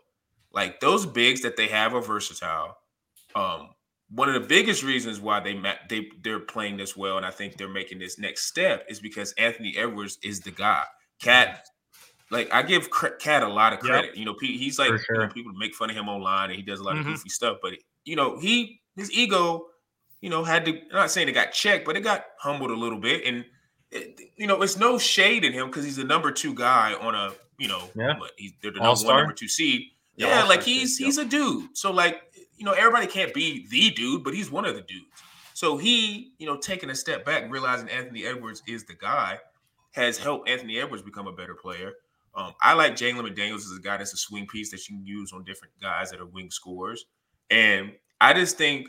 Like 0.52 0.80
those 0.80 1.06
bigs 1.06 1.42
that 1.42 1.58
they 1.58 1.68
have 1.68 1.94
are 1.94 2.02
versatile. 2.02 2.78
Um, 3.36 3.72
one 4.10 4.30
of 4.30 4.36
the 4.36 4.48
biggest 4.48 4.84
reasons 4.84 5.20
why 5.20 5.40
they 5.40 5.60
they 5.90 6.10
they're 6.22 6.40
playing 6.40 6.78
this 6.78 6.96
well, 6.96 7.18
and 7.18 7.26
I 7.26 7.32
think 7.32 7.58
they're 7.58 7.68
making 7.70 8.00
this 8.00 8.20
next 8.20 8.46
step 8.46 8.86
is 8.90 9.00
because 9.00 9.34
Anthony 9.34 9.76
Edwards 9.78 10.18
is 10.24 10.42
the 10.42 10.52
guy. 10.52 10.86
Cat, 11.22 11.66
like 12.32 12.54
I 12.54 12.64
give 12.64 12.90
Cat 13.20 13.44
a 13.44 13.48
lot 13.48 13.74
of 13.74 13.80
Yep. 13.82 13.90
credit. 13.90 14.16
You 14.18 14.26
know, 14.26 14.36
he's 14.42 14.80
like 14.80 14.90
For 14.90 15.06
you 15.10 15.20
know, 15.20 15.28
people 15.28 15.54
make 15.54 15.76
fun 15.76 15.90
of 15.90 15.96
him 15.96 16.10
online, 16.10 16.50
and 16.52 16.56
he 16.58 16.64
does 16.64 16.80
a 16.80 16.84
lot 16.84 16.96
Mhm. 16.96 17.02
of 17.02 17.06
goofy 17.06 17.30
stuff. 17.30 17.58
But 17.62 17.74
you 18.06 18.16
know, 18.16 18.40
he 18.40 18.82
his 18.96 19.12
ego, 19.12 19.68
you 20.22 20.30
know, 20.30 20.44
had 20.44 20.66
to. 20.66 20.80
I'm 20.82 20.88
not 20.94 21.12
saying 21.12 21.28
it 21.30 21.34
got 21.34 21.52
checked, 21.54 21.86
but 21.86 21.98
it 21.98 22.02
got 22.02 22.26
humbled 22.40 22.72
a 22.72 22.76
little 22.76 23.00
bit, 23.00 23.26
and 23.26 23.46
it, 23.92 24.20
you 24.38 24.48
know, 24.48 24.62
it's 24.62 24.78
no 24.78 24.98
shade 24.98 25.44
in 25.46 25.54
him 25.54 25.68
because 25.68 25.86
he's 25.86 25.98
the 25.98 26.04
number 26.04 26.32
two 26.32 26.54
guy 26.54 26.94
on 26.96 27.16
a 27.16 27.34
you 27.58 27.68
know, 27.68 27.90
Yeah. 27.96 28.18
what, 28.20 28.32
he's 28.38 28.54
they're 28.62 28.72
the 28.72 28.78
number 28.78 28.90
All-star? 28.90 29.12
one, 29.14 29.24
number 29.24 29.34
two 29.34 29.48
seed. 29.48 29.82
Yeah, 30.18 30.28
Yeah, 30.28 30.34
all-star 30.42 30.50
like 30.50 30.64
he's 30.64 31.00
yep. 31.00 31.06
he's 31.06 31.18
a 31.18 31.26
dude. 31.26 31.76
So 31.78 31.92
like 31.92 32.22
you 32.58 32.66
know, 32.66 32.72
everybody 32.72 33.06
can't 33.08 33.34
be 33.34 33.68
the 33.70 33.90
dude, 33.92 34.24
but 34.24 34.34
he's 34.34 34.50
one 34.50 34.66
of 34.66 34.76
the 34.76 34.82
dudes. 34.82 35.06
So 35.54 35.78
he, 35.78 36.32
you 36.38 36.46
know, 36.46 36.58
taking 36.58 36.90
a 36.90 36.96
step 36.96 37.26
back, 37.26 37.50
realizing 37.52 37.90
Anthony 37.90 38.26
Edwards 38.26 38.62
is 38.68 38.86
the 38.86 38.94
guy, 38.94 39.40
has 39.92 40.18
helped 40.18 40.48
Anthony 40.50 40.80
Edwards 40.80 41.04
become 41.04 41.28
a 41.28 41.34
better 41.34 41.54
player. 41.56 41.92
Um, 42.34 42.54
I 42.62 42.74
like 42.74 42.94
Jalen 42.94 43.26
McDaniels 43.30 43.60
as 43.60 43.78
a 43.78 43.82
guy 43.82 43.98
that's 43.98 44.14
a 44.14 44.18
swing 44.18 44.48
piece 44.48 44.70
that 44.72 44.88
you 44.90 44.98
can 44.98 45.06
use 45.06 45.32
on 45.34 45.44
different 45.46 45.74
guys 45.82 46.12
that 46.12 46.20
are 46.20 46.26
wing 46.26 46.50
scorers. 46.52 47.06
And 47.50 47.94
I 48.20 48.34
just 48.34 48.58
think 48.58 48.88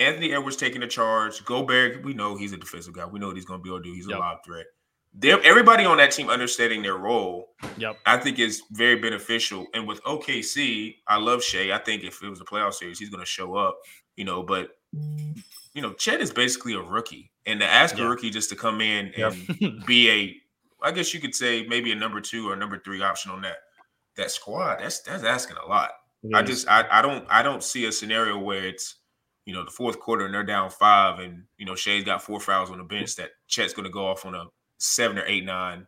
Anthony 0.00 0.32
Edwards 0.32 0.56
taking 0.56 0.80
the 0.80 0.86
charge, 0.88 1.44
Gobert, 1.44 2.04
we 2.04 2.14
know 2.14 2.36
he's 2.36 2.52
a 2.52 2.56
defensive 2.56 2.94
guy. 2.94 3.06
We 3.06 3.18
know 3.20 3.28
what 3.28 3.36
he's 3.36 3.44
going 3.44 3.60
to 3.60 3.62
be 3.64 3.70
able 3.70 3.78
to 3.78 3.84
do. 3.84 3.92
He's 3.92 4.06
a 4.06 4.10
Yep. 4.10 4.18
lob 4.18 4.38
threat. 4.44 4.66
They're, 5.12 5.42
everybody 5.42 5.84
on 5.84 5.96
that 5.98 6.12
team 6.12 6.28
understanding 6.30 6.82
their 6.82 6.96
role 6.96 7.48
Yep. 7.78 7.98
I 8.06 8.16
think 8.16 8.38
is 8.38 8.62
very 8.70 8.96
beneficial. 8.96 9.66
And 9.74 9.86
with 9.86 10.02
OKC, 10.04 10.96
I 11.08 11.16
love 11.18 11.42
Shai. 11.42 11.72
I 11.72 11.78
think 11.78 12.04
if 12.04 12.22
it 12.22 12.28
was 12.28 12.40
a 12.40 12.44
playoff 12.44 12.74
series, 12.74 12.98
he's 12.98 13.10
going 13.10 13.20
to 13.20 13.26
show 13.26 13.54
up, 13.56 13.78
you 14.16 14.24
know. 14.24 14.42
But, 14.42 14.70
you 15.74 15.82
know, 15.82 15.92
Chet 15.94 16.20
is 16.20 16.30
basically 16.32 16.74
a 16.74 16.80
rookie. 16.80 17.30
And 17.46 17.60
to 17.60 17.66
ask 17.66 17.96
Yeah. 17.98 18.04
a 18.04 18.08
rookie 18.08 18.30
just 18.30 18.48
to 18.50 18.56
come 18.56 18.80
in 18.80 19.12
and 19.16 19.84
be 19.86 20.10
a, 20.10 20.36
I 20.86 20.92
guess 20.92 21.12
you 21.12 21.20
could 21.20 21.34
say 21.34 21.66
maybe 21.66 21.90
a 21.92 21.96
number 21.96 22.20
two 22.20 22.48
or 22.50 22.56
number 22.56 22.78
three 22.78 23.02
option 23.02 23.30
on 23.32 23.42
that 23.42 23.56
that 24.16 24.30
squad, 24.30 24.80
that's 24.80 25.00
that's 25.00 25.22
asking 25.24 25.56
a 25.64 25.66
lot. 25.68 25.90
I 26.34 26.42
just 26.42 26.68
I, 26.68 26.84
I 26.90 27.00
don't 27.02 27.24
I 27.30 27.42
don't 27.42 27.62
see 27.62 27.86
a 27.86 27.92
scenario 27.92 28.38
where 28.38 28.64
it's 28.66 28.96
you 29.46 29.54
know 29.54 29.64
the 29.64 29.70
fourth 29.70 29.98
quarter 30.00 30.24
and 30.26 30.34
they're 30.34 30.42
down 30.44 30.68
five 30.70 31.18
and 31.20 31.44
you 31.58 31.64
know 31.66 31.74
Shai's 31.74 32.04
got 32.04 32.22
four 32.22 32.40
fouls 32.40 32.70
on 32.70 32.78
the 32.78 32.84
bench 32.84 33.16
that 33.16 33.30
Chet's 33.46 33.72
going 33.72 33.84
to 33.84 33.90
go 33.90 34.06
off 34.06 34.26
on 34.26 34.34
a 34.34 34.44
seven 34.80 35.18
or 35.18 35.24
eight 35.26 35.44
nine 35.44 35.86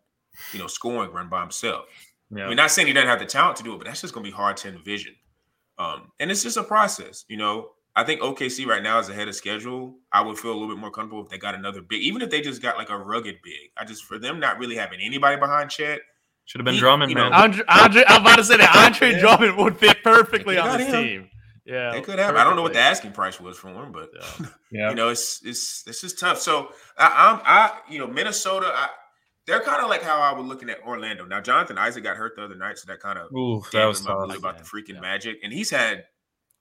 you 0.52 0.59
know 0.59 0.66
scoring 0.66 1.11
run 1.12 1.28
by 1.28 1.40
himself. 1.40 1.87
Yeah. 2.31 2.44
I 2.44 2.48
mean, 2.48 2.57
not 2.57 2.70
saying 2.70 2.87
he 2.87 2.94
doesn't 2.94 3.09
have 3.09 3.18
the 3.18 3.26
talent 3.26 3.57
to 3.59 3.62
do 3.62 3.74
it, 3.74 3.78
but 3.78 3.87
that's 3.87 4.00
just 4.00 4.14
going 4.14 4.24
to 4.24 4.31
be 4.31 4.35
hard 4.35 4.57
to 4.59 4.68
envision. 4.68 5.14
Um, 5.78 6.12
and 6.20 6.31
it's 6.31 6.42
just 6.42 6.57
a 6.57 6.62
process, 6.62 7.24
you 7.28 7.37
know. 7.37 7.70
I 7.94 8.05
think 8.05 8.22
OKC 8.22 8.64
right 8.66 8.83
now 8.83 8.98
is 8.98 9.11
ahead 9.11 9.28
of 9.28 9.35
schedule. 9.35 9.96
I 10.12 10.22
would 10.22 10.38
feel 10.38 10.52
a 10.52 10.55
little 10.55 10.68
bit 10.68 10.78
more 10.78 10.90
comfortable 10.90 11.22
if 11.22 11.28
they 11.28 11.37
got 11.37 11.55
another 11.55 11.83
big, 11.83 12.00
even 12.00 12.22
if 12.22 12.31
they 12.31 12.40
just 12.40 12.62
got 12.62 12.78
like 12.78 12.88
a 12.88 12.96
rugged 12.96 13.37
big. 13.44 13.70
I 13.76 13.85
just 13.85 14.05
for 14.05 14.18
them 14.18 14.40
not 14.40 14.59
really 14.59 14.76
having 14.76 15.00
anybody 15.02 15.37
behind 15.37 15.70
Chet. 15.70 16.00
Should 16.46 16.61
have 16.61 16.64
been 16.64 16.74
he- 16.74 16.81
Drummond, 16.81 17.11
you 17.11 17.16
know, 17.16 17.28
man. 17.28 17.35
Andre, 17.35 17.64
Andre, 17.68 18.05
I'm 18.09 18.22
about 18.22 18.37
to 18.37 18.44
say 18.44 18.57
that 18.57 18.74
Andre 18.74 19.12
Yeah. 19.12 19.18
Drummond 19.20 19.57
would 19.59 19.76
fit 19.76 20.02
perfectly 20.02 20.57
on 20.57 20.78
this 20.78 20.87
him. 20.88 21.02
team. 21.05 21.31
Yeah, 21.64 21.92
They 21.92 22.01
could 22.01 22.18
have. 22.18 22.35
I 22.37 22.44
don't 22.44 22.57
know 22.57 22.62
what 22.62 22.72
the 22.72 22.81
asking 22.81 23.12
price 23.12 23.40
was 23.40 23.57
for 23.57 23.68
him, 23.68 23.92
but 23.92 24.11
Yeah. 24.14 24.46
yeah. 24.72 24.90
you 24.90 24.96
know, 24.96 25.11
it's 25.11 25.40
it's 25.44 25.85
it's 25.87 26.01
just 26.01 26.18
tough. 26.18 26.38
So 26.38 26.72
I, 26.98 27.07
I'm 27.07 27.40
I 27.44 27.79
you 27.88 27.98
know 27.98 28.07
Minnesota. 28.07 28.70
I, 28.75 28.88
they're 29.46 29.61
kind 29.61 29.83
of 29.83 29.88
like 29.90 30.03
how 30.03 30.20
I 30.20 30.33
was 30.33 30.46
looking 30.46 30.70
at 30.70 30.81
Orlando. 30.83 31.25
Now 31.25 31.40
Jonathan 31.40 31.79
Isaac 31.79 32.05
got 32.05 32.16
hurt 32.16 32.35
the 32.37 32.44
other 32.44 32.55
night, 32.57 32.79
so 32.79 32.87
that 32.87 33.01
kind 33.01 33.18
of 33.18 33.33
Ooh, 33.33 33.61
that 33.61 33.72
dampened 33.72 33.88
was 33.88 34.01
tough. 34.01 34.37
about 34.38 34.59
the 34.59 34.64
freaking 34.64 34.94
yeah. 34.94 35.01
Magic, 35.01 35.38
and 35.42 35.53
he's 35.53 35.70
had 35.70 36.05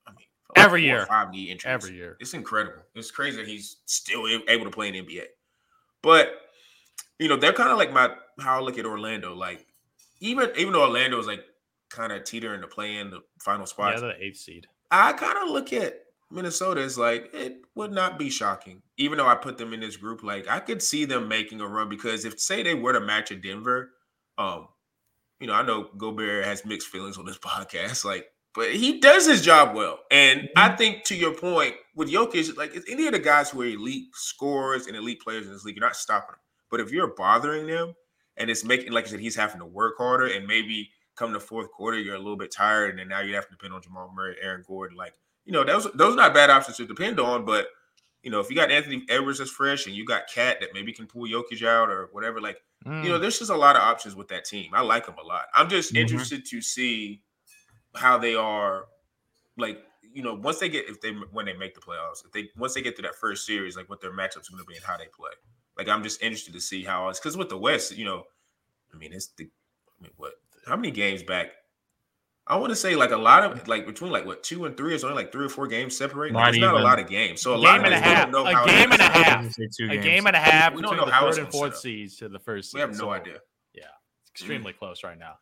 I 0.08 0.12
mean 0.12 0.28
Every 0.56 0.82
four 0.82 0.96
or 0.96 0.98
year. 0.98 1.06
five 1.06 1.30
knee 1.32 1.44
injuries 1.52 1.66
every 1.72 1.96
year. 1.96 2.18
It's 2.20 2.34
incredible. 2.34 2.84
It's 2.96 3.12
crazy 3.12 3.38
that 3.38 3.48
he's 3.48 3.78
still 3.86 4.26
able 4.48 4.66
to 4.66 4.72
play 4.72 4.88
in 4.88 4.94
the 4.94 5.02
NBA. 5.02 5.26
But 6.02 6.34
you 7.20 7.28
know, 7.28 7.38
they're 7.38 7.54
kind 7.54 7.72
of 7.72 7.78
like 7.78 7.92
my 7.94 8.12
how 8.40 8.58
I 8.58 8.62
look 8.62 8.78
at 8.78 8.86
Orlando. 8.86 9.34
Like 9.36 9.66
even 10.20 10.52
even 10.58 10.74
though 10.74 10.84
Orlando 10.84 11.20
is 11.20 11.28
like 11.28 11.44
kind 11.90 12.12
of 12.12 12.24
teetering 12.24 12.62
to 12.62 12.68
play 12.68 12.98
in 12.98 13.10
the 13.12 13.22
final 13.40 13.66
spot. 13.66 13.94
Yeah, 13.94 14.00
the 14.02 14.24
eighth 14.24 14.38
seed. 14.38 14.68
I 14.92 15.14
kind 15.14 15.38
of 15.38 15.50
look 15.50 15.72
at 15.74 16.02
Minnesota 16.32 16.82
as 16.82 16.98
like 16.98 17.30
it 17.34 17.62
would 17.76 17.92
not 17.92 18.20
be 18.20 18.30
shocking, 18.30 18.82
even 18.98 19.18
though 19.18 19.28
I 19.28 19.36
put 19.36 19.58
them 19.58 19.74
in 19.74 19.80
this 19.80 19.98
group. 19.98 20.24
Like 20.24 20.48
I 20.48 20.60
could 20.60 20.82
see 20.82 21.06
them 21.06 21.28
making 21.28 21.62
a 21.62 21.68
run 21.68 21.90
because 21.90 22.26
if 22.26 22.40
say 22.40 22.64
they 22.64 22.76
were 22.76 22.94
to 22.94 23.00
match 23.00 23.32
at 23.32 23.42
Denver, 23.42 23.92
um, 24.38 24.68
you 25.40 25.48
know, 25.48 25.54
I 25.54 25.64
know 25.64 25.90
Gobert 25.98 26.46
has 26.46 26.66
mixed 26.66 26.88
feelings 26.88 27.18
on 27.18 27.26
this 27.26 27.38
podcast, 27.40 28.06
like, 28.06 28.28
but 28.54 28.72
he 28.74 29.00
does 29.00 29.26
his 29.26 29.42
job 29.42 29.76
well. 29.76 30.00
And 30.12 30.50
I 30.58 30.76
think 30.76 31.06
to 31.06 31.16
your 31.16 31.34
point 31.34 31.76
with 31.96 32.12
Jokic, 32.12 32.58
like 32.58 32.76
if 32.76 32.84
any 32.90 33.08
of 33.08 33.14
the 33.14 33.20
guys 33.20 33.50
who 33.50 33.62
are 33.62 33.66
elite 33.66 34.08
scorers 34.14 34.88
and 34.88 34.96
elite 34.96 35.22
players 35.22 35.48
in 35.48 35.54
this 35.54 35.64
league, 35.64 35.78
you're 35.78 35.86
not 35.86 35.96
stopping 35.96 36.34
them. 36.34 36.40
But 36.70 36.82
if 36.82 36.92
you're 36.92 37.16
bothering 37.16 37.68
them 37.68 37.96
and 38.38 38.50
it's 38.50 38.66
making, 38.66 38.92
like 38.92 39.06
I 39.06 39.10
said, 39.10 39.20
he's 39.22 39.36
having 39.36 39.60
to 39.60 39.66
work 39.66 39.96
harder 39.98 40.26
and 40.26 40.48
maybe 40.48 40.90
come 41.22 41.34
to 41.34 41.40
fourth 41.40 41.72
quarter, 41.72 42.00
you're 42.00 42.16
a 42.16 42.20
little 42.20 42.38
bit 42.38 42.52
tired, 42.52 42.92
and 42.92 43.00
then 43.00 43.08
now 43.10 43.22
you 43.22 43.36
have 43.36 43.46
to 43.46 43.52
depend 43.52 43.74
on 43.74 43.82
Jamal 43.82 44.12
Murray, 44.14 44.38
Aaron 44.42 44.64
Gordon. 44.68 44.98
Like, 44.98 45.16
you 45.46 45.54
know, 45.54 45.64
those 45.64 45.86
those 45.94 46.14
are 46.14 46.18
not 46.18 46.34
bad 46.34 46.50
options 46.50 46.78
to 46.78 46.86
depend 46.88 47.20
on. 47.20 47.46
But 47.46 47.68
you 48.24 48.32
know, 48.32 48.40
if 48.40 48.50
you 48.50 48.56
got 48.56 48.72
Anthony 48.72 49.06
Edwards 49.10 49.40
that's 49.40 49.52
fresh 49.52 49.88
and 49.88 49.96
you 49.96 50.06
got 50.06 50.28
Cat 50.30 50.60
that 50.62 50.70
maybe 50.74 50.94
can 50.94 51.08
pull 51.08 51.24
Jokic 51.28 51.66
out 51.66 51.90
or 51.90 52.10
whatever, 52.12 52.42
like 52.42 52.60
you 53.00 53.10
know, 53.10 53.18
Mm. 53.18 53.20
there's 53.20 53.40
just 53.40 53.52
a 53.52 53.56
lot 53.58 53.76
of 53.76 53.82
options 53.84 54.16
with 54.16 54.28
that 54.30 54.46
team. 54.46 54.72
I 54.74 54.82
like 54.82 55.06
them 55.08 55.18
a 55.20 55.24
lot. 55.24 55.46
I'm 55.56 55.70
just 55.70 55.96
Mhm. 55.96 55.98
interested 55.98 56.46
to 56.48 56.62
see 56.62 57.24
how 57.96 58.18
they 58.18 58.36
are, 58.36 58.88
like 59.58 59.84
you 60.02 60.24
know, 60.24 60.36
once 60.36 60.60
they 60.60 60.70
get 60.70 60.90
if 60.90 61.02
they 61.02 61.12
when 61.12 61.46
they 61.46 61.54
make 61.54 61.76
the 61.76 61.82
playoffs, 61.82 62.26
if 62.26 62.32
they 62.32 62.50
once 62.58 62.74
they 62.74 62.82
get 62.82 62.96
to 62.98 63.02
that 63.04 63.16
first 63.16 63.46
series, 63.46 63.78
like 63.78 63.90
what 63.90 64.02
their 64.02 64.12
matchups 64.14 64.50
are 64.50 64.54
going 64.54 64.64
to 64.64 64.66
be 64.66 64.76
and 64.76 64.86
how 64.86 64.98
they 64.98 65.08
play. 65.08 65.32
Like 65.78 65.88
I'm 65.90 66.04
just 66.04 66.22
interested 66.22 66.54
to 66.54 66.62
see 66.62 66.84
how 66.84 67.10
it's 67.10 67.20
because 67.20 67.38
with 67.38 67.50
the 67.50 67.58
West, 67.58 67.96
you 67.98 68.06
know, 68.06 68.26
I 68.94 68.98
mean, 68.98 69.14
it's 69.14 69.30
the 69.38 69.46
I 70.00 70.04
mean, 70.04 70.12
what 70.18 70.34
how 70.66 70.76
many 70.76 70.92
games 70.92 71.24
back? 71.24 71.48
I 72.48 72.56
want 72.58 72.72
to 72.72 72.76
say 72.76 72.96
like 72.96 73.12
a 73.12 73.18
lot 73.18 73.44
of 73.44 73.68
like 73.68 73.86
between 73.86 74.12
like 74.12 74.26
what 74.26 74.44
two 74.44 74.66
and 74.66 74.76
three 74.76 74.94
is 74.96 75.04
only 75.04 75.16
like 75.16 75.32
three 75.32 75.46
or 75.46 75.50
four 75.50 75.68
games 75.68 75.96
separating. 75.96 76.34
Like, 76.36 76.46
Not 76.46 76.54
it's 76.56 76.62
not 76.62 76.76
a 76.76 76.80
lot 76.84 77.00
of 77.00 77.08
games, 77.08 77.42
so 77.42 77.54
a 77.54 77.56
Game 77.58 77.64
lot 77.64 77.80
of 77.80 77.86
and 77.86 77.94
a 77.94 77.98
us 77.98 78.04
don't 78.04 78.16
half. 78.16 78.30
know 78.32 78.46
A 78.48 78.54
how 78.54 78.66
game 78.66 78.92
and 78.92 79.02
a 79.02 79.04
half. 79.10 79.28
I'm 79.28 79.42
gonna 79.44 79.52
say 79.54 79.70
two 79.78 79.90
a 79.92 79.98
game 79.98 80.26
and 80.28 80.36
a 80.36 80.40
half 80.40 80.74
We 80.74 80.82
don't 80.82 80.92
between 80.92 81.00
know 81.02 81.06
the 81.06 81.12
how 81.12 81.28
it's 81.28 81.38
third 81.38 81.44
and 81.46 81.52
gonna 81.54 81.60
fourth 81.70 81.78
seeds 81.78 82.18
to 82.18 82.30
the 82.30 82.40
first. 82.40 82.74
We 82.74 82.80
have 82.82 82.90
no 82.92 82.96
so 82.98 83.10
idea. 83.12 83.38
It's 83.76 84.32
extremely 84.32 84.74
close 84.74 85.04
right 85.04 85.18
now. 85.20 85.36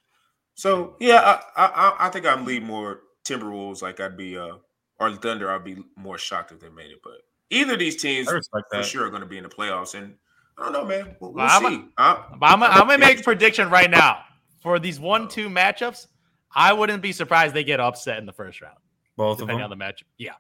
So 0.56 0.96
yeah, 1.00 1.40
I, 1.56 1.66
I 1.66 1.68
I- 1.68 2.08
I 2.08 2.10
think 2.10 2.26
I'd 2.26 2.46
lead 2.46 2.64
more 2.64 3.02
Timberwolves. 3.24 3.82
Like 3.82 4.00
I'd 4.00 4.18
be 4.18 4.38
uh 4.38 4.56
or 5.00 5.16
Thunder. 5.16 5.50
I'd 5.52 5.64
be 5.64 5.78
more 5.96 6.18
shocked 6.18 6.52
if 6.52 6.60
they 6.60 6.70
made 6.70 6.92
it. 6.92 7.00
But 7.04 7.22
either 7.50 7.74
of 7.74 7.80
these 7.80 7.96
teams 7.96 8.28
I 8.28 8.40
for 8.72 8.84
sure 8.84 9.06
are 9.06 9.10
going 9.10 9.22
to 9.22 9.28
be 9.28 9.38
in 9.38 9.44
the 9.44 9.50
playoffs. 9.50 9.94
And 9.96 10.16
I 10.58 10.64
don't 10.64 10.74
know, 10.74 10.86
man. 10.86 11.16
We'll, 11.22 11.32
we'll 11.32 11.46
Well, 11.46 11.48
I'm 11.50 11.66
a- 11.66 11.70
see. 11.70 11.86
I- 11.98 12.26
But 12.38 12.46
I'm, 12.48 12.64
I'm 12.64 12.88
gonna 12.88 12.98
make 12.98 13.20
a 13.22 13.24
prediction 13.24 13.70
right 13.70 13.90
now 13.90 14.24
for 14.62 14.80
these 14.80 15.00
one-two 15.00 15.50
matchups. 15.50 16.08
I 16.56 16.74
wouldn't 16.74 17.02
be 17.02 17.12
surprised 17.12 17.54
they 17.54 17.64
get 17.64 17.80
upset 17.80 18.18
in 18.18 18.26
the 18.26 18.34
first 18.34 18.62
round, 18.62 18.78
Both 19.16 19.34
of 19.42 19.48
depending 19.48 19.64
them. 19.70 19.72
on 19.72 19.78
the 19.78 19.84
matchup. 19.86 20.04
Yeah, 20.18 20.32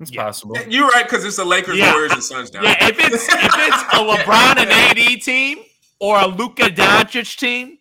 It's 0.00 0.12
yeah. 0.12 0.24
possible. 0.24 0.56
You're 0.68 0.88
right 0.88 1.04
because 1.04 1.24
it's 1.24 1.36
the 1.36 1.44
Lakers, 1.44 1.78
Yeah. 1.78 1.92
Warriors, 1.92 2.12
and 2.12 2.22
Suns 2.22 2.50
down. 2.50 2.64
yeah. 2.64 2.76
If 2.88 2.98
it's 3.00 3.26
if 3.28 3.38
it's 3.44 3.82
a 3.94 3.96
LeBron 3.96 4.58
and 4.58 4.70
AD 4.70 5.22
team 5.22 5.58
or 6.00 6.18
a 6.20 6.26
Luka 6.26 6.64
Doncic 6.64 7.36
team, 7.38 7.78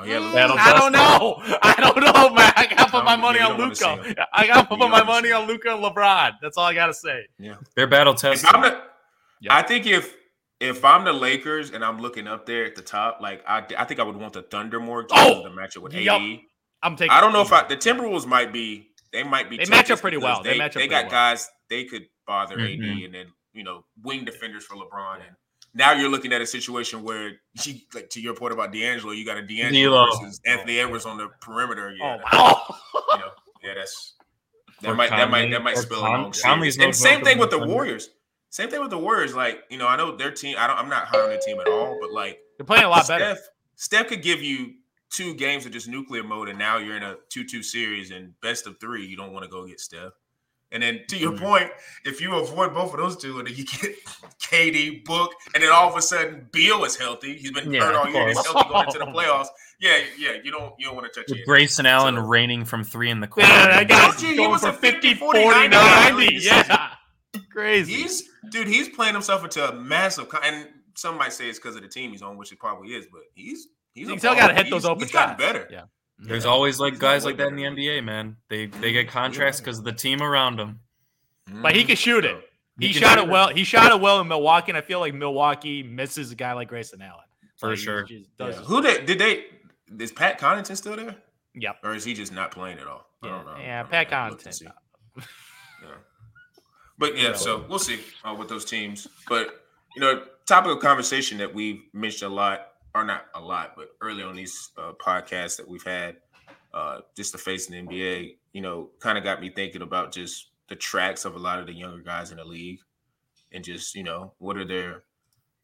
Oh 0.00 0.04
yeah, 0.04 0.18
mm, 0.18 0.32
That'll 0.32 0.56
I 0.56 0.78
don't 0.78 0.92
know. 0.92 1.42
I 1.60 1.74
don't 1.80 1.96
know, 1.96 2.30
man. 2.32 2.52
I 2.56 2.66
gotta 2.70 2.84
put 2.88 3.00
Um, 3.00 3.04
my 3.04 3.16
money 3.16 3.40
on 3.40 3.50
don't 3.50 3.58
wanna 3.58 3.74
see 3.74 3.84
Luka. 3.84 4.26
I 4.32 4.46
gotta 4.46 4.68
put 4.68 4.78
my 4.78 5.02
money 5.02 5.32
on 5.32 5.48
Luka 5.48 5.74
and 5.74 5.82
LeBron. 5.82 6.34
That's 6.40 6.56
all 6.56 6.66
I 6.66 6.74
gotta 6.74 6.94
say. 6.94 7.26
Yeah, 7.36 7.56
They're 7.74 7.88
battle 7.88 8.14
If 8.14 8.20
tested. 8.20 8.48
I'm 8.54 8.62
the, 8.62 8.80
Yep. 9.40 9.52
I 9.52 9.62
think 9.62 9.86
if 9.86 10.14
if 10.60 10.84
I'm 10.84 11.04
the 11.04 11.12
Lakers 11.12 11.70
and 11.70 11.84
I'm 11.84 12.00
looking 12.00 12.26
up 12.26 12.46
there 12.46 12.64
at 12.64 12.74
the 12.74 12.82
top, 12.82 13.20
like 13.20 13.42
I, 13.46 13.64
I 13.76 13.84
think 13.84 14.00
I 14.00 14.02
would 14.02 14.16
want 14.16 14.32
the 14.32 14.42
Thunder 14.42 14.80
more 14.80 15.02
just 15.02 15.14
Oh! 15.14 15.42
because 15.42 15.44
the 15.44 15.78
matchup 15.80 15.82
with 15.82 15.94
Yup. 15.94 16.20
AD. 16.20 16.38
I'm 16.82 16.96
taking. 16.96 17.10
I 17.12 17.20
don't 17.20 17.32
know 17.32 17.42
if 17.42 17.52
I 17.52 17.66
the 17.66 17.76
Timberwolves 17.76 18.26
might 18.26 18.52
be 18.52 18.88
they 19.12 19.22
might 19.22 19.48
be 19.50 19.56
They 19.56 19.66
match 19.66 19.90
up 19.90 20.00
pretty 20.00 20.16
well. 20.16 20.42
They 20.42 20.52
They, 20.52 20.58
match 20.58 20.76
up 20.76 20.80
they 20.82 20.88
got 20.88 21.04
well. 21.04 21.10
guys 21.10 21.48
they 21.70 21.84
could 21.84 22.06
bother 22.26 22.58
AD 22.60 22.78
Mhm. 22.78 23.04
and 23.06 23.14
then 23.14 23.26
you 23.52 23.64
know 23.64 23.84
wing 24.02 24.24
defenders 24.24 24.64
for 24.64 24.76
LeBron 24.76 25.16
and 25.26 25.36
now 25.74 25.92
you're 25.92 26.08
looking 26.08 26.32
at 26.32 26.40
a 26.40 26.46
situation 26.46 27.02
where 27.02 27.32
you, 27.64 27.74
like 27.94 28.08
to 28.10 28.20
your 28.20 28.34
point 28.34 28.52
about 28.54 28.72
D'Angelo, 28.72 29.12
you 29.12 29.24
got 29.24 29.36
a 29.36 29.42
D'Angelo 29.42 30.06
D'Lo. 30.06 30.18
versus 30.18 30.40
Anthony 30.46 30.78
Edwards 30.80 31.04
on 31.04 31.18
the 31.18 31.28
perimeter. 31.40 31.94
Yeah, 31.96 32.18
Oh, 32.32 32.38
wow. 32.38 32.76
you 33.12 33.18
know, 33.18 33.30
yeah, 33.62 33.74
that's 33.74 34.14
that 34.80 34.90
Or 34.90 34.94
might 34.94 35.10
that 35.10 35.30
might 35.30 35.50
that 35.50 35.62
might 35.62 35.76
spill 35.76 36.00
Con- 36.00 36.20
along. 36.20 36.32
Conley's 36.42 36.78
And 36.78 36.94
same 36.96 37.22
thing 37.22 37.38
with 37.38 37.50
the 37.50 37.58
Thunder. 37.58 37.72
Warriors. 37.74 38.10
Same 38.58 38.70
thing 38.70 38.80
with 38.80 38.90
the 38.90 38.98
Warriors. 38.98 39.36
Like 39.36 39.62
you 39.70 39.78
know, 39.78 39.86
I 39.86 39.96
know 39.96 40.16
their 40.16 40.32
team. 40.32 40.56
I 40.58 40.66
don't. 40.66 40.76
I'm 40.76 40.88
not 40.88 41.04
high 41.06 41.20
on 41.20 41.28
their 41.28 41.38
team 41.38 41.60
at 41.60 41.68
all. 41.68 41.96
But 42.00 42.10
like 42.12 42.40
They're 42.56 42.66
playing 42.66 42.82
a 42.86 42.88
lot 42.88 43.06
better. 43.06 43.36
Steph, 43.36 43.48
Steph 43.76 44.08
could 44.08 44.20
give 44.20 44.42
you 44.42 44.74
two 45.10 45.32
games 45.34 45.64
of 45.64 45.70
just 45.70 45.86
nuclear 45.86 46.24
mode, 46.24 46.48
and 46.48 46.58
now 46.58 46.78
you're 46.78 46.96
in 46.96 47.04
a 47.04 47.14
two-two 47.28 47.62
series 47.62 48.10
and 48.10 48.32
best 48.40 48.66
of 48.66 48.80
three. 48.80 49.06
You 49.06 49.16
don't 49.16 49.32
want 49.32 49.44
to 49.44 49.48
go 49.48 49.64
get 49.64 49.78
Steph. 49.78 50.10
And 50.72 50.82
then 50.82 51.02
to 51.08 51.16
your 51.16 51.32
Mhm. 51.34 51.38
point, 51.38 51.70
if 52.04 52.20
you 52.20 52.34
avoid 52.34 52.74
both 52.74 52.92
of 52.92 52.98
those 52.98 53.16
two, 53.16 53.38
and 53.38 53.46
then 53.46 53.54
you 53.54 53.64
get 53.64 53.94
KD, 54.42 55.04
Book, 55.04 55.30
and 55.54 55.62
then 55.62 55.70
all 55.70 55.88
of 55.88 55.96
a 55.96 56.02
sudden 56.02 56.48
Beal 56.50 56.82
is 56.84 56.96
healthy. 56.96 57.36
He's 57.38 57.52
been 57.52 57.72
Yeah, 57.72 57.84
hurt 57.84 57.94
all 57.94 58.08
year. 58.10 58.26
He's 58.26 58.44
healthy 58.44 58.68
going 58.68 58.86
into 58.86 58.98
the 58.98 59.06
playoffs. 59.06 59.46
Yeah, 59.78 59.98
yeah. 60.18 60.32
You 60.42 60.50
don't 60.50 60.74
you 60.80 60.86
don't 60.86 60.96
want 60.96 61.10
to 61.12 61.20
touch 61.20 61.30
With 61.30 61.38
it. 61.38 61.46
Grayson 61.46 61.86
Allen 61.86 62.16
So- 62.16 62.22
raining 62.22 62.64
from 62.64 62.82
three 62.82 63.08
in 63.08 63.20
the 63.20 63.28
corner. 63.28 63.48
Yeah, 63.48 63.68
that 63.68 63.88
guy's 63.88 64.14
Told 64.16 64.22
you, 64.22 64.28
he 64.30 64.36
going 64.36 64.50
was 64.50 64.62
for 64.62 64.70
a 64.70 64.72
50, 64.72 64.90
50, 65.10 65.14
40, 65.14 65.42
40, 65.44 65.68
90. 65.68 65.76
90. 65.76 66.34
Yeah. 66.42 66.88
Crazy. 67.58 67.92
He's 67.94 68.28
dude. 68.50 68.68
He's 68.68 68.88
playing 68.88 69.14
himself 69.14 69.42
into 69.42 69.68
a 69.68 69.74
massive. 69.74 70.28
con- 70.28 70.42
And 70.44 70.68
some 70.96 71.16
might 71.16 71.32
say 71.32 71.48
it's 71.48 71.58
because 71.58 71.74
of 71.76 71.82
the 71.82 71.88
team 71.88 72.12
he's 72.12 72.22
on, 72.22 72.36
which 72.36 72.52
it 72.52 72.58
probably 72.60 72.90
is. 72.94 73.06
But 73.10 73.22
he's 73.34 73.66
he's 73.94 74.08
You 74.08 74.14
a 74.14 74.18
still 74.18 74.34
got 74.36 74.48
to 74.48 74.54
hit 74.54 74.70
those 74.70 74.84
open 74.84 75.02
He's 75.02 75.12
gotten 75.12 75.30
shots. 75.38 75.42
better. 75.52 75.68
Yeah. 75.70 75.82
There's 76.18 76.44
Yeah. 76.44 76.50
always 76.50 76.78
like 76.78 76.92
He's 76.94 77.00
guys 77.00 77.24
like 77.24 77.36
that 77.38 77.48
in 77.48 77.56
the. 77.56 77.64
NBA, 77.64 78.04
man. 78.04 78.36
They 78.48 78.66
they 78.66 78.92
get 78.92 79.08
contracts 79.08 79.58
because 79.60 79.78
of 79.78 79.84
the 79.84 79.92
team 79.92 80.22
around 80.22 80.56
them. 80.56 80.80
Mm-hmm. 81.48 81.62
But 81.62 81.74
he 81.74 81.82
can 81.84 81.96
shoot 81.96 82.24
it. 82.24 82.36
He, 82.78 82.88
He 82.88 82.92
shot 82.92 83.18
it 83.18 83.24
it. 83.24 83.30
well. 83.30 83.48
He 83.48 83.64
shot 83.64 83.90
it 83.90 84.00
well 84.00 84.20
in 84.20 84.28
Milwaukee, 84.28 84.70
and 84.70 84.78
I 84.78 84.80
feel 84.82 85.00
like 85.00 85.14
Milwaukee 85.14 85.82
misses 85.82 86.30
a 86.30 86.36
guy 86.36 86.52
like 86.52 86.68
Grayson 86.68 87.02
Allen. 87.02 87.24
For 87.56 87.70
Like, 87.70 87.78
sure. 87.78 88.02
just 88.04 88.28
Yeah. 88.38 88.52
Who 88.52 88.80
they, 88.80 89.04
did 89.04 89.18
they? 89.18 89.46
Is 89.98 90.12
Pat 90.12 90.38
Connaughton 90.38 90.76
still 90.76 90.94
there, 90.94 91.16
Yep. 91.54 91.78
or 91.82 91.94
is 91.96 92.04
he 92.04 92.14
just 92.14 92.32
not 92.32 92.52
playing 92.52 92.78
at 92.78 92.86
all? 92.86 93.04
I 93.22 93.26
Yeah, 93.26 93.32
don't 93.32 93.46
know. 93.46 93.56
yeah, 93.58 93.82
don't 93.82 93.90
Pat 93.90 94.10
know. 94.12 94.16
I'll 94.16 94.30
look 94.30 94.42
to 94.42 94.48
Connaughton. 94.48 94.66
Uh, 94.68 95.22
yeah. 95.82 95.88
But 96.98 97.16
yeah, 97.16 97.34
so 97.34 97.64
we'll 97.68 97.78
see 97.78 98.00
uh, 98.24 98.34
with 98.34 98.48
those 98.48 98.64
teams. 98.64 99.06
But 99.28 99.64
you 99.94 100.02
know, 100.02 100.24
topic 100.46 100.72
of 100.72 100.80
conversation 100.80 101.38
that 101.38 101.54
we've 101.54 101.82
mentioned 101.92 102.32
a 102.32 102.34
lot, 102.34 102.72
or 102.94 103.04
not 103.04 103.26
a 103.34 103.40
lot, 103.40 103.74
but 103.76 103.90
early 104.00 104.22
on 104.22 104.34
these 104.34 104.70
uh, 104.76 104.92
podcasts 105.00 105.56
that 105.56 105.68
we've 105.68 105.84
had, 105.84 106.16
uh, 106.74 107.00
just 107.16 107.32
the 107.32 107.38
face 107.38 107.70
in 107.70 107.86
the 107.86 107.94
NBA, 107.94 108.36
you 108.52 108.60
know, 108.60 108.90
kind 108.98 109.16
of 109.16 109.24
got 109.24 109.40
me 109.40 109.50
thinking 109.50 109.82
about 109.82 110.12
just 110.12 110.50
the 110.68 110.76
tracks 110.76 111.24
of 111.24 111.36
a 111.36 111.38
lot 111.38 111.60
of 111.60 111.66
the 111.66 111.72
younger 111.72 112.02
guys 112.02 112.30
in 112.32 112.38
the 112.38 112.44
league, 112.44 112.80
and 113.52 113.62
just 113.64 113.94
you 113.94 114.02
know, 114.02 114.32
what 114.38 114.56
are 114.56 114.66
their 114.66 115.04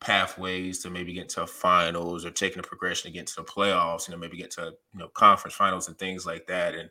pathways 0.00 0.80
to 0.80 0.90
maybe 0.90 1.14
get 1.14 1.30
to 1.30 1.46
finals 1.46 2.24
or 2.24 2.30
taking 2.30 2.58
a 2.58 2.62
progression 2.62 3.10
to 3.10 3.16
get 3.16 3.26
to 3.26 3.36
the 3.36 3.42
playoffs, 3.42 4.06
you 4.06 4.12
know, 4.12 4.18
maybe 4.18 4.36
get 4.36 4.50
to 4.52 4.74
you 4.92 5.00
know 5.00 5.08
conference 5.08 5.54
finals 5.54 5.88
and 5.88 5.98
things 5.98 6.24
like 6.24 6.46
that, 6.46 6.74
and 6.76 6.90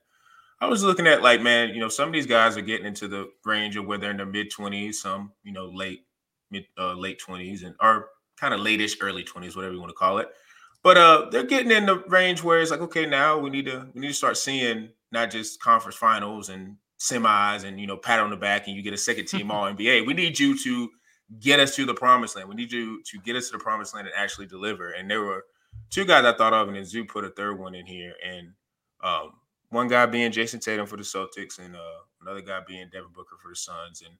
I 0.63 0.67
was 0.67 0.81
looking 0.81 1.07
at 1.07 1.21
like, 1.21 1.41
man, 1.41 1.73
you 1.73 1.81
know, 1.81 1.89
some 1.89 2.07
of 2.07 2.13
these 2.13 2.25
guys 2.25 2.55
are 2.55 2.61
getting 2.61 2.85
into 2.85 3.09
the 3.09 3.29
range 3.43 3.75
of 3.75 3.85
where 3.85 3.97
they're 3.97 4.11
in 4.11 4.17
their 4.17 4.25
mid 4.25 4.49
twenties, 4.49 5.01
some, 5.01 5.33
you 5.43 5.51
know, 5.51 5.65
late 5.65 6.05
mid 6.51 6.63
uh, 6.77 6.93
late 6.93 7.19
twenties 7.19 7.63
and 7.63 7.75
or 7.81 8.07
kind 8.39 8.53
of 8.53 8.61
late-ish, 8.61 8.95
early 9.01 9.23
twenties, 9.25 9.57
whatever 9.57 9.73
you 9.73 9.81
want 9.81 9.89
to 9.89 9.95
call 9.95 10.19
it. 10.19 10.29
But 10.81 10.97
uh 10.97 11.27
they're 11.31 11.43
getting 11.43 11.71
in 11.71 11.85
the 11.85 11.97
range 12.07 12.43
where 12.43 12.61
it's 12.61 12.71
like, 12.71 12.79
okay, 12.79 13.05
now 13.05 13.37
we 13.37 13.49
need 13.49 13.65
to 13.65 13.89
we 13.93 13.99
need 13.99 14.07
to 14.07 14.13
start 14.13 14.37
seeing 14.37 14.87
not 15.11 15.31
just 15.31 15.59
conference 15.61 15.97
finals 15.97 16.47
and 16.47 16.77
semis 16.97 17.65
and 17.65 17.77
you 17.77 17.85
know, 17.85 17.97
pat 17.97 18.21
on 18.21 18.29
the 18.29 18.37
back 18.37 18.67
and 18.67 18.77
you 18.77 18.81
get 18.81 18.93
a 18.93 18.97
second 18.97 19.25
team 19.27 19.51
all 19.51 19.65
NBA. 19.65 20.07
We 20.07 20.13
need 20.13 20.39
you 20.39 20.57
to 20.63 20.89
get 21.41 21.59
us 21.59 21.75
to 21.75 21.85
the 21.85 21.93
promised 21.93 22.37
land. 22.37 22.47
We 22.47 22.55
need 22.55 22.71
you 22.71 23.03
to 23.03 23.19
get 23.19 23.35
us 23.35 23.47
to 23.47 23.57
the 23.57 23.63
promised 23.63 23.93
land 23.95 24.07
and 24.07 24.15
actually 24.15 24.45
deliver. 24.45 24.91
And 24.91 25.11
there 25.11 25.23
were 25.23 25.43
two 25.89 26.05
guys 26.05 26.23
I 26.23 26.37
thought 26.37 26.53
of, 26.53 26.69
and 26.69 26.77
then 26.77 26.85
Zoo 26.85 27.03
put 27.03 27.25
a 27.25 27.31
third 27.31 27.59
one 27.59 27.75
in 27.75 27.85
here. 27.85 28.13
And 28.25 28.53
um 29.03 29.33
one 29.73 29.87
guy 29.87 30.05
being 30.05 30.31
Jayson 30.31 30.59
Tatum 30.59 30.85
for 30.85 30.97
the 30.97 31.03
Celtics, 31.03 31.59
and 31.59 31.75
uh, 31.75 31.99
another 32.21 32.41
guy 32.41 32.61
being 32.65 32.89
Devin 32.91 33.11
Booker 33.13 33.37
for 33.41 33.49
the 33.49 33.55
Suns, 33.55 34.01
and 34.01 34.15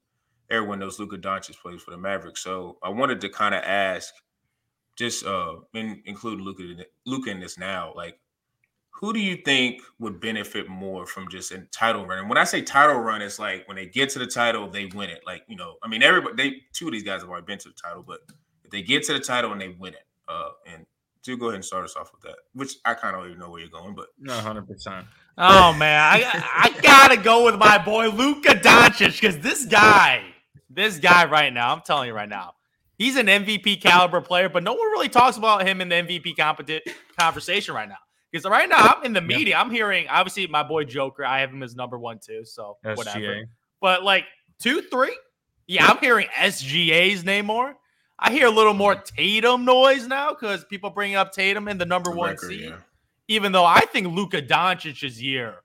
everyone 0.49 0.79
knows 0.79 0.99
Luka 0.99 1.17
Doncic 1.17 1.57
plays 1.61 1.81
for 1.81 1.91
the 1.91 1.97
Mavericks. 1.97 2.43
So 2.43 2.77
I 2.83 2.89
wanted 2.89 3.21
to 3.21 3.29
kind 3.29 3.55
of 3.55 3.63
ask, 3.63 4.13
just 4.95 5.25
uh, 5.25 5.55
in, 5.73 6.01
include 6.05 6.41
Luka 6.41 6.83
Luka 7.05 7.29
in 7.29 7.39
this 7.39 7.57
now, 7.57 7.93
like 7.95 8.19
who 9.03 9.11
do 9.11 9.19
you 9.19 9.35
think 9.35 9.81
would 9.99 10.19
benefit 10.21 10.69
more 10.69 11.05
from 11.05 11.27
just 11.27 11.51
a 11.51 11.59
title 11.71 12.05
run? 12.05 12.19
And 12.19 12.29
when 12.29 12.37
I 12.37 12.43
say 12.43 12.61
title 12.61 12.99
run, 12.99 13.21
it's 13.21 13.39
like 13.39 13.67
when 13.67 13.75
they 13.75 13.87
get 13.87 14.09
to 14.11 14.19
the 14.19 14.27
title, 14.27 14.69
they 14.69 14.85
win 14.85 15.09
it. 15.09 15.21
Like 15.25 15.43
you 15.47 15.55
know, 15.55 15.75
I 15.83 15.87
mean, 15.87 16.03
everybody, 16.03 16.35
they 16.37 16.61
two 16.73 16.87
of 16.87 16.93
these 16.93 17.03
guys 17.03 17.21
have 17.21 17.29
already 17.29 17.45
been 17.45 17.57
to 17.59 17.69
the 17.69 17.75
title, 17.75 18.03
but 18.03 18.19
if 18.63 18.71
they 18.71 18.81
get 18.81 19.03
to 19.03 19.13
the 19.13 19.19
title 19.19 19.51
and 19.51 19.59
they 19.59 19.69
win 19.69 19.93
it, 19.93 20.05
uh, 20.27 20.51
and 20.67 20.85
do 21.23 21.37
go 21.37 21.47
ahead 21.47 21.55
and 21.55 21.65
start 21.65 21.85
us 21.85 21.95
off 21.95 22.11
with 22.11 22.21
that, 22.21 22.35
which 22.53 22.75
I 22.85 22.93
kind 22.93 23.15
of 23.15 23.21
already 23.21 23.35
know 23.35 23.49
where 23.49 23.61
you're 23.61 23.69
going, 23.69 23.95
but 23.95 24.07
No, 24.19 24.33
hundred 24.33 24.67
percent. 24.67 25.05
Oh 25.37 25.73
man, 25.73 25.99
I 25.99 26.69
I 26.75 26.81
gotta 26.81 27.17
go 27.17 27.45
with 27.45 27.55
my 27.55 27.77
boy 27.83 28.09
Luka 28.09 28.49
Doncic 28.55 29.19
because 29.19 29.39
this 29.39 29.65
guy, 29.65 30.23
this 30.69 30.99
guy 30.99 31.25
right 31.25 31.51
now, 31.51 31.73
I'm 31.73 31.81
telling 31.81 32.07
you 32.09 32.13
right 32.13 32.29
now, 32.29 32.53
he's 32.97 33.15
an 33.15 33.27
MVP 33.27 33.81
caliber 33.81 34.21
player, 34.21 34.49
but 34.49 34.63
no 34.63 34.73
one 34.73 34.87
really 34.91 35.09
talks 35.09 35.37
about 35.37 35.65
him 35.67 35.81
in 35.81 35.89
the 35.89 35.95
MVP 35.95 36.35
competi- 36.35 36.81
conversation 37.17 37.73
right 37.73 37.89
now. 37.89 37.97
Because 38.31 38.45
right 38.49 38.67
now 38.67 38.77
I'm 38.77 39.03
in 39.05 39.13
the 39.13 39.21
Yeah. 39.21 39.37
media, 39.37 39.57
I'm 39.57 39.71
hearing 39.71 40.07
obviously 40.09 40.47
my 40.47 40.63
boy 40.63 40.83
Joker, 40.85 41.23
I 41.25 41.39
have 41.39 41.51
him 41.51 41.63
as 41.63 41.75
number 41.75 41.97
one 41.97 42.19
too, 42.19 42.43
so 42.45 42.77
whatever. 42.97 43.19
But 43.81 44.03
like 44.03 44.25
two, 44.59 44.81
three, 44.83 45.15
yeah, 45.67 45.87
I'm 45.87 45.97
hearing 45.99 46.27
SGA's 46.35 47.23
name 47.23 47.45
more. 47.45 47.75
I 48.19 48.31
hear 48.31 48.47
a 48.47 48.51
little 48.51 48.73
more 48.73 48.95
Tatum 48.95 49.65
noise 49.65 50.07
now 50.07 50.33
because 50.33 50.63
people 50.65 50.89
bring 50.89 51.15
up 51.15 51.31
Tatum 51.31 51.67
in 51.67 51.77
the 51.77 51.85
number 51.85 52.11
the 52.11 52.17
one 52.17 52.29
record, 52.31 52.49
seed 52.49 52.61
yeah. 52.61 52.77
even 53.27 53.51
though 53.51 53.65
I 53.65 53.81
think 53.81 54.07
Luka 54.07 54.41
Doncic's 54.41 55.21
year 55.21 55.55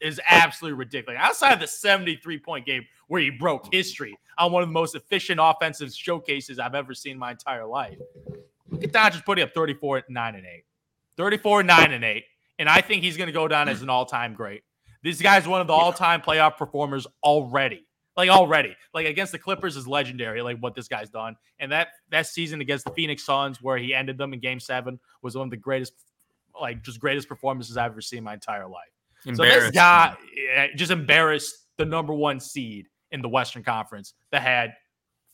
is 0.00 0.20
absolutely 0.28 0.78
ridiculous. 0.78 1.18
Outside 1.20 1.52
of 1.52 1.60
the 1.60 1.66
73 1.66 2.38
point 2.38 2.66
game 2.66 2.84
where 3.08 3.20
he 3.20 3.30
broke 3.30 3.72
history 3.72 4.16
on 4.38 4.52
one 4.52 4.62
of 4.62 4.68
the 4.68 4.72
most 4.72 4.94
efficient 4.94 5.40
offensive 5.42 5.92
showcases 5.92 6.58
I've 6.58 6.74
ever 6.74 6.94
seen 6.94 7.12
in 7.12 7.18
my 7.18 7.32
entire 7.32 7.66
life. 7.66 7.98
Luka 8.68 8.88
Doncic 8.88 9.24
putting 9.24 9.44
up 9.44 9.54
34, 9.54 10.04
9, 10.08 10.34
and 10.34 10.44
8. 10.44 10.64
34, 11.16 11.62
9, 11.62 11.92
and 11.92 12.04
8. 12.04 12.24
And 12.58 12.68
I 12.68 12.80
think 12.80 13.02
he's 13.02 13.16
going 13.16 13.28
to 13.28 13.32
go 13.32 13.48
down 13.48 13.68
as 13.68 13.82
an 13.82 13.88
all 13.90 14.06
time 14.06 14.34
great. 14.34 14.62
This 15.02 15.20
guy's 15.20 15.46
one 15.46 15.60
of 15.60 15.66
the 15.66 15.72
all 15.72 15.92
time 15.92 16.20
playoff 16.20 16.56
performers 16.56 17.06
already. 17.22 17.85
Like 18.16 18.30
already, 18.30 18.74
like 18.94 19.06
against 19.06 19.32
the 19.32 19.38
Clippers 19.38 19.76
is 19.76 19.86
legendary. 19.86 20.40
Like 20.40 20.58
what 20.58 20.74
this 20.74 20.88
guy's 20.88 21.10
done, 21.10 21.36
and 21.58 21.70
that 21.72 21.88
that 22.10 22.26
season 22.26 22.60
against 22.60 22.84
the 22.84 22.90
Phoenix 22.92 23.24
Suns, 23.24 23.60
where 23.60 23.76
he 23.76 23.94
ended 23.94 24.16
them 24.16 24.32
in 24.32 24.40
Game 24.40 24.58
Seven, 24.58 24.98
was 25.22 25.36
one 25.36 25.46
of 25.46 25.50
the 25.50 25.56
greatest 25.56 25.92
like 26.60 26.82
just 26.82 26.98
greatest 26.98 27.28
performances 27.28 27.76
I've 27.76 27.92
ever 27.92 28.00
seen 28.00 28.18
in 28.18 28.24
my 28.24 28.34
entire 28.34 28.66
life. 28.66 28.88
So 29.34 29.42
this 29.42 29.70
guy 29.70 30.16
just 30.76 30.92
embarrassed 30.92 31.66
the 31.78 31.84
number 31.84 32.14
one 32.14 32.38
seed 32.38 32.86
in 33.10 33.22
the 33.22 33.28
Western 33.28 33.62
Conference 33.62 34.14
that 34.30 34.42
had 34.42 34.74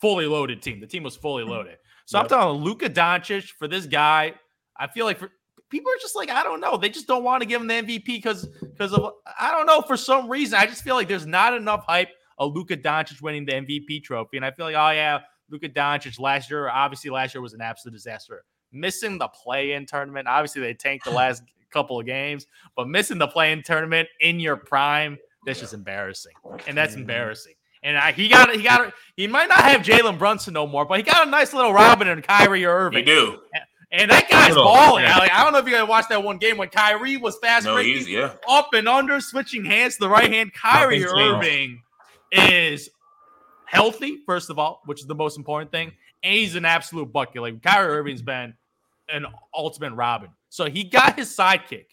fully 0.00 0.26
loaded 0.26 0.62
team. 0.62 0.80
The 0.80 0.86
team 0.86 1.02
was 1.02 1.16
fully 1.16 1.44
hmm. 1.44 1.50
loaded. 1.50 1.76
So 2.06 2.18
I'm 2.18 2.24
Yep. 2.24 2.28
telling 2.30 2.58
you, 2.58 2.64
Luka 2.64 2.90
Doncic 2.90 3.50
for 3.58 3.68
this 3.68 3.86
guy. 3.86 4.34
I 4.76 4.86
feel 4.88 5.06
like 5.06 5.18
for 5.18 5.30
people 5.68 5.92
are 5.92 6.00
just 6.00 6.16
like 6.16 6.30
I 6.30 6.42
don't 6.42 6.60
know. 6.60 6.76
They 6.76 6.88
just 6.88 7.06
don't 7.06 7.22
want 7.22 7.42
to 7.42 7.46
give 7.46 7.60
him 7.60 7.66
the 7.66 7.74
MVP 7.74 8.06
because 8.06 8.48
because 8.60 8.92
of 8.92 9.12
I 9.38 9.52
don't 9.52 9.66
know 9.66 9.82
for 9.82 9.96
some 9.96 10.28
reason. 10.28 10.58
I 10.58 10.66
just 10.66 10.82
feel 10.82 10.94
like 10.94 11.08
there's 11.08 11.26
not 11.26 11.54
enough 11.54 11.84
hype 11.86 12.08
of 12.48 12.54
Luka 12.54 12.76
Doncic 12.76 13.20
winning 13.22 13.44
the 13.44 13.52
MVP 13.52 14.02
trophy, 14.02 14.36
and 14.36 14.44
I 14.46 14.50
feel 14.50 14.66
like 14.66 14.74
oh 14.74 14.90
yeah, 14.90 15.20
Luka 15.50 15.68
Doncic 15.68 16.18
last 16.20 16.50
year 16.50 16.68
obviously 16.68 17.10
last 17.10 17.34
year 17.34 17.42
was 17.42 17.52
an 17.54 17.60
absolute 17.60 17.92
disaster. 17.94 18.44
Missing 18.72 19.18
the 19.18 19.28
play-in 19.28 19.84
tournament. 19.86 20.26
Obviously 20.28 20.62
they 20.62 20.74
tanked 20.74 21.04
the 21.04 21.10
last 21.22 21.42
couple 21.72 21.98
of 22.00 22.06
games, 22.06 22.46
but 22.76 22.88
missing 22.88 23.18
the 23.18 23.28
play-in 23.28 23.62
tournament 23.62 24.08
in 24.20 24.40
your 24.40 24.56
prime, 24.56 25.18
that's 25.46 25.60
just 25.60 25.74
embarrassing, 25.74 26.32
and 26.66 26.76
that's 26.76 26.94
embarrassing. 26.94 27.54
And 27.84 27.98
I, 27.98 28.12
he 28.12 28.28
got 28.28 28.54
he 28.54 28.62
got 28.62 28.92
he 29.16 29.26
might 29.26 29.48
not 29.48 29.58
have 29.58 29.82
Jalen 29.82 30.18
Brunson 30.18 30.54
no 30.54 30.66
more, 30.66 30.84
but 30.84 30.98
he 30.98 31.02
got 31.02 31.26
a 31.26 31.30
nice 31.30 31.52
little 31.52 31.72
Robin 31.72 32.06
and 32.08 32.22
Kyrie 32.22 32.64
Irving. 32.64 33.04
do. 33.04 33.40
And 33.90 34.10
that 34.10 34.30
guy's 34.30 34.54
balling. 34.54 35.04
yeah. 35.04 35.18
Like, 35.18 35.30
I 35.32 35.44
don't 35.44 35.52
know 35.52 35.58
if 35.58 35.66
you 35.66 35.72
guys 35.72 35.86
watched 35.86 36.08
that 36.08 36.22
one 36.22 36.38
game 36.38 36.56
when 36.56 36.68
Kyrie 36.70 37.18
was 37.18 37.36
fast 37.42 37.66
No, 37.66 37.74
breaking 37.74 38.08
yeah. 38.14 38.32
up 38.48 38.70
and 38.72 38.88
under, 38.88 39.20
switching 39.20 39.66
hands 39.66 39.94
to 39.96 40.00
the 40.00 40.08
right 40.08 40.32
hand. 40.32 40.54
Kyrie. 40.54 41.04
Irving 41.04 41.82
is 42.32 42.90
healthy, 43.66 44.18
first 44.26 44.50
of 44.50 44.58
all, 44.58 44.82
which 44.86 45.00
is 45.00 45.06
the 45.06 45.14
most 45.14 45.36
important 45.36 45.70
thing. 45.70 45.92
And 46.22 46.34
he's 46.34 46.54
an 46.54 46.64
absolute 46.64 47.12
bucket. 47.12 47.42
Like 47.42 47.62
Kyrie 47.62 47.96
Irving's 47.96 48.22
mm-hmm. 48.22 48.26
been 48.26 48.54
an 49.08 49.26
ultimate 49.54 49.94
Robin. 49.94 50.30
So 50.48 50.66
he 50.66 50.84
got 50.84 51.16
his 51.16 51.34
sidekick. 51.34 51.86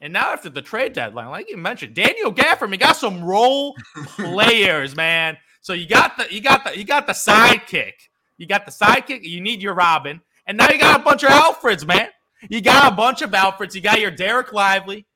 And 0.00 0.12
now 0.12 0.32
after 0.32 0.50
the 0.50 0.62
trade 0.62 0.94
deadline, 0.94 1.28
like 1.28 1.48
you 1.48 1.56
mentioned, 1.56 1.94
Daniel 1.94 2.32
Gafford, 2.32 2.72
he 2.72 2.76
got 2.76 2.96
some 2.96 3.22
role 3.22 3.76
players, 4.16 4.96
man. 4.96 5.36
So 5.60 5.74
you 5.74 5.86
got 5.86 6.18
the 6.18 6.26
you 6.34 6.40
got 6.40 6.64
the 6.64 6.76
you 6.76 6.82
got 6.82 7.06
the 7.06 7.12
sidekick. 7.12 7.92
You 8.36 8.46
got 8.46 8.66
the 8.66 8.72
sidekick. 8.72 9.22
You 9.22 9.40
need 9.40 9.62
your 9.62 9.74
Robin, 9.74 10.20
and 10.44 10.58
now 10.58 10.68
you 10.68 10.78
got 10.78 11.00
a 11.00 11.04
bunch 11.04 11.22
of 11.22 11.30
Alfreds, 11.30 11.86
man. 11.86 12.08
You 12.50 12.60
got 12.60 12.92
a 12.92 12.96
bunch 12.96 13.22
of 13.22 13.30
Alfreds. 13.30 13.76
You 13.76 13.80
got 13.80 14.00
your 14.00 14.10
Dereck 14.10 14.52
Lively 14.52 15.06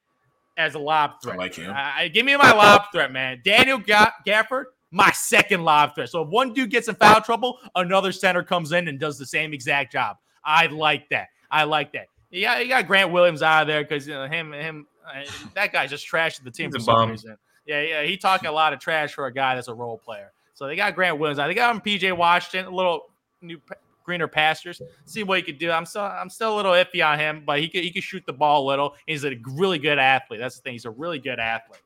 as 0.57 0.75
a 0.75 0.79
lob 0.79 1.23
threat. 1.23 1.35
I 1.35 1.39
like 1.39 1.55
him. 1.55 1.71
Uh, 1.71 2.09
give 2.13 2.25
me 2.25 2.37
my 2.37 2.53
lob 2.53 2.83
threat, 2.93 3.13
man. 3.13 3.41
Daniel 3.45 3.79
Ga- 3.79 4.13
Gafford, 4.27 4.65
my 4.91 5.11
second 5.13 5.65
lob 5.65 5.95
threat. 5.95 6.09
So 6.09 6.23
if 6.23 6.29
one 6.29 6.53
dude 6.53 6.71
gets 6.71 6.89
in 6.89 6.95
foul 6.95 7.21
trouble, 7.21 7.59
another 7.75 8.13
center 8.13 8.43
comes 8.43 8.73
in 8.73 8.89
and 8.89 8.99
does 8.99 9.19
the 9.19 9.27
same 9.27 9.53
exact 9.53 9.93
job. 9.93 10.17
I 10.45 10.67
like 10.67 11.09
that. 11.11 11.29
I 11.51 11.65
like 11.65 11.93
that. 11.93 12.07
You 12.31 12.43
got, 12.43 12.63
you 12.63 12.69
got 12.69 12.87
Grant 12.87 13.13
Williams 13.13 13.43
out 13.43 13.63
of 13.63 13.69
there 13.69 13.83
because 13.83 14.07
you 14.07 14.15
know, 14.15 14.27
him, 14.27 14.53
him, 14.53 14.87
uh, 15.07 15.23
that 15.55 15.73
guy 15.73 15.87
just 15.87 16.11
trashed 16.11 16.43
the 16.43 16.51
team 16.51 16.71
He's 16.73 16.77
for 16.77 16.81
some 16.85 16.95
bum. 16.95 17.11
reason. 17.11 17.37
Yeah, 17.67 17.83
yeah, 17.83 18.03
he 18.03 18.17
talking 18.17 18.49
a 18.49 18.53
lot 18.53 18.73
of 18.73 18.81
trash 18.81 19.13
for 19.15 19.27
a 19.27 19.33
guy 19.33 19.55
that's 19.57 19.69
a 19.69 19.75
role 19.75 19.99
player. 19.99 20.33
So 20.55 20.67
they 20.67 20.77
got 20.77 20.95
Grant 20.95 21.19
Williams 21.19 21.39
out. 21.39 21.49
They 21.49 21.55
got 21.55 21.75
him 21.75 21.81
PJ 21.81 22.17
Washington, 22.17 22.73
a 22.73 22.75
little 22.75 23.03
new 23.43 23.61
greener 24.07 24.29
pastures. 24.29 24.81
See 25.05 25.23
what 25.25 25.37
he 25.39 25.43
could 25.43 25.59
do. 25.59 25.71
I'm 25.71 25.85
still 25.85 26.03
I'm 26.03 26.31
still 26.31 26.55
a 26.55 26.57
little 26.57 26.73
iffy 26.73 27.07
on 27.07 27.19
him, 27.19 27.43
but 27.45 27.61
he 27.61 27.69
could 27.69 27.85
he 27.85 27.91
could 27.91 28.03
shoot 28.05 28.25
the 28.25 28.33
ball 28.33 28.65
a 28.65 28.67
little. 28.67 28.95
He's 29.07 29.25
a 29.25 29.35
really 29.53 29.79
good 29.79 29.99
athlete. 29.99 30.41
That's 30.41 30.57
the 30.57 30.63
thing. 30.63 30.73
He's 30.73 30.87
a 30.87 30.91
really 30.91 31.19
good 31.19 31.39
athlete. 31.39 31.83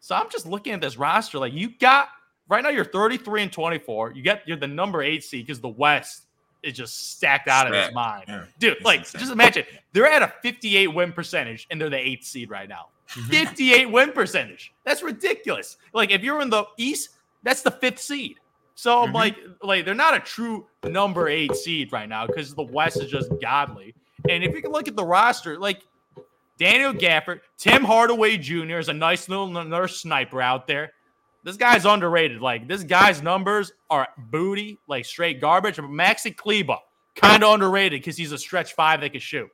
So 0.00 0.14
I'm 0.16 0.28
just 0.28 0.44
looking 0.46 0.72
at 0.74 0.80
this 0.80 0.98
roster. 0.98 1.38
Like 1.38 1.54
you 1.54 1.70
got 1.78 2.08
right 2.48 2.62
now, 2.62 2.68
you're 2.70 2.84
33 2.84 3.44
and 3.44 3.52
24. 3.52 4.12
You 4.12 4.22
get 4.22 4.42
you're 4.46 4.58
the 4.58 4.66
number 4.66 5.02
eight 5.02 5.24
seed 5.24 5.46
because 5.46 5.60
the 5.60 5.68
West 5.68 6.24
is 6.62 6.74
just 6.74 7.12
stacked 7.12 7.48
out 7.48 7.66
of 7.66 7.72
its 7.72 7.84
Stacked. 7.84 7.94
mind. 7.94 8.24
Yeah. 8.28 8.44
Dude, 8.58 8.84
like 8.84 9.00
insane. 9.00 9.20
just 9.20 9.32
imagine 9.32 9.64
they're 9.92 10.06
at 10.06 10.22
a 10.22 10.32
58 10.42 10.88
win 10.88 11.12
percentage 11.12 11.66
and 11.70 11.80
they're 11.80 11.90
the 11.90 11.98
eighth 11.98 12.24
seed 12.24 12.50
right 12.50 12.68
now. 12.68 12.88
Mm-hmm. 13.10 13.30
58 13.30 13.86
win 13.90 14.12
percentage. 14.12 14.72
That's 14.84 15.02
ridiculous. 15.02 15.76
Like 15.92 16.10
if 16.10 16.22
you're 16.22 16.40
in 16.40 16.50
the 16.50 16.64
East, 16.76 17.10
that's 17.42 17.62
the 17.62 17.70
fifth 17.70 17.98
seed. 18.00 18.38
So 18.74 19.06
Mhm. 19.06 19.14
like 19.14 19.36
like 19.62 19.84
they're 19.84 19.94
not 19.94 20.14
a 20.14 20.20
true 20.20 20.66
number 20.84 21.28
eight 21.28 21.54
seed 21.56 21.92
right 21.92 22.08
now 22.08 22.26
because 22.26 22.54
the 22.54 22.62
West 22.62 23.00
is 23.00 23.10
just 23.10 23.30
godly. 23.40 23.94
And 24.28 24.42
if 24.44 24.54
you 24.54 24.62
can 24.62 24.72
look 24.72 24.88
at 24.88 24.96
the 24.96 25.04
roster, 25.04 25.58
like 25.58 25.82
Daniel 26.58 26.92
Gafford, 26.92 27.40
Tim 27.58 27.84
Hardaway 27.84 28.36
Jr. 28.36 28.78
is 28.78 28.88
a 28.88 28.92
nice 28.94 29.28
little 29.28 29.48
nurse 29.48 30.00
sniper 30.00 30.40
out 30.40 30.66
there. 30.66 30.92
This 31.44 31.56
guy's 31.56 31.84
underrated. 31.84 32.40
Like 32.40 32.68
this 32.68 32.84
guy's 32.84 33.20
numbers 33.22 33.72
are 33.90 34.08
booty, 34.16 34.78
like 34.86 35.04
straight 35.04 35.40
garbage. 35.40 35.76
Maxi 35.78 36.34
Kleber, 36.36 36.78
kind 37.16 37.42
of 37.42 37.52
underrated 37.54 38.00
because 38.00 38.16
he's 38.16 38.32
a 38.32 38.38
stretch 38.38 38.74
five 38.74 39.00
that 39.00 39.10
can 39.10 39.20
shoot. 39.20 39.50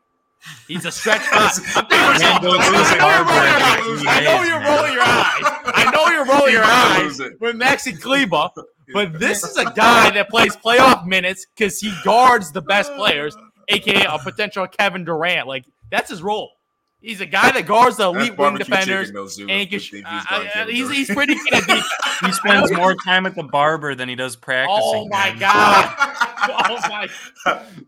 He's 0.68 0.84
a 0.84 0.92
stretch 0.92 1.22
five. 1.22 1.50
I'm 1.76 1.86
thinking 1.88 2.20
Can't 2.20 2.42
go 2.42 2.50
losing 2.50 4.08
I 4.08 4.20
know 4.22 4.42
you're 4.42 4.60
rolling 4.60 4.92
your 4.92 5.02
eyes. 5.02 5.72
I 5.74 5.90
know 5.92 6.06
you're 6.08 6.26
rolling 6.26 6.52
your 6.52 6.64
eyes 6.64 7.18
with 7.40 7.56
Maxi 7.56 7.98
Kleber, 8.00 8.50
but 8.92 9.18
this 9.18 9.44
is 9.44 9.56
a 9.56 9.64
guy 9.66 10.10
that 10.10 10.28
plays 10.30 10.56
playoff 10.56 11.06
minutes 11.06 11.46
because 11.56 11.78
he 11.80 11.92
guards 12.04 12.52
the 12.52 12.62
best 12.62 12.92
players, 12.94 13.36
aka 13.68 14.04
a 14.04 14.18
potential 14.18 14.66
Kevin 14.66 15.04
Durant. 15.04 15.46
Like 15.48 15.64
that's 15.90 16.10
his 16.10 16.22
role. 16.22 16.50
He's 17.00 17.20
a 17.20 17.26
guy 17.26 17.52
that 17.52 17.64
guards 17.66 17.96
the 17.98 18.08
elite 18.08 18.36
wing 18.36 18.56
defenders. 18.56 19.06
chicken, 19.08 19.14
though, 19.14 19.52
And 19.52 19.60
he 19.60 19.66
can 19.66 19.76
if 19.76 19.82
he's 19.90 20.04
uh, 20.04 20.24
guarding 20.28 20.48
uh, 20.48 20.52
Kevin 20.52 20.74
he's, 20.74 20.90
he's 20.90 21.10
pretty 21.14 21.34
good. 21.34 21.82
He 22.20 22.32
spends 22.32 22.72
more 22.72 22.96
time 22.96 23.26
at 23.26 23.36
the 23.36 23.44
barber 23.44 23.94
than 23.94 24.08
he 24.08 24.16
does 24.16 24.34
practicing. 24.34 24.82
Oh 24.82 25.06
my 25.08 25.30
man. 25.30 25.38
god! 25.38 26.14
Oh 26.50 26.78
my! 26.88 27.08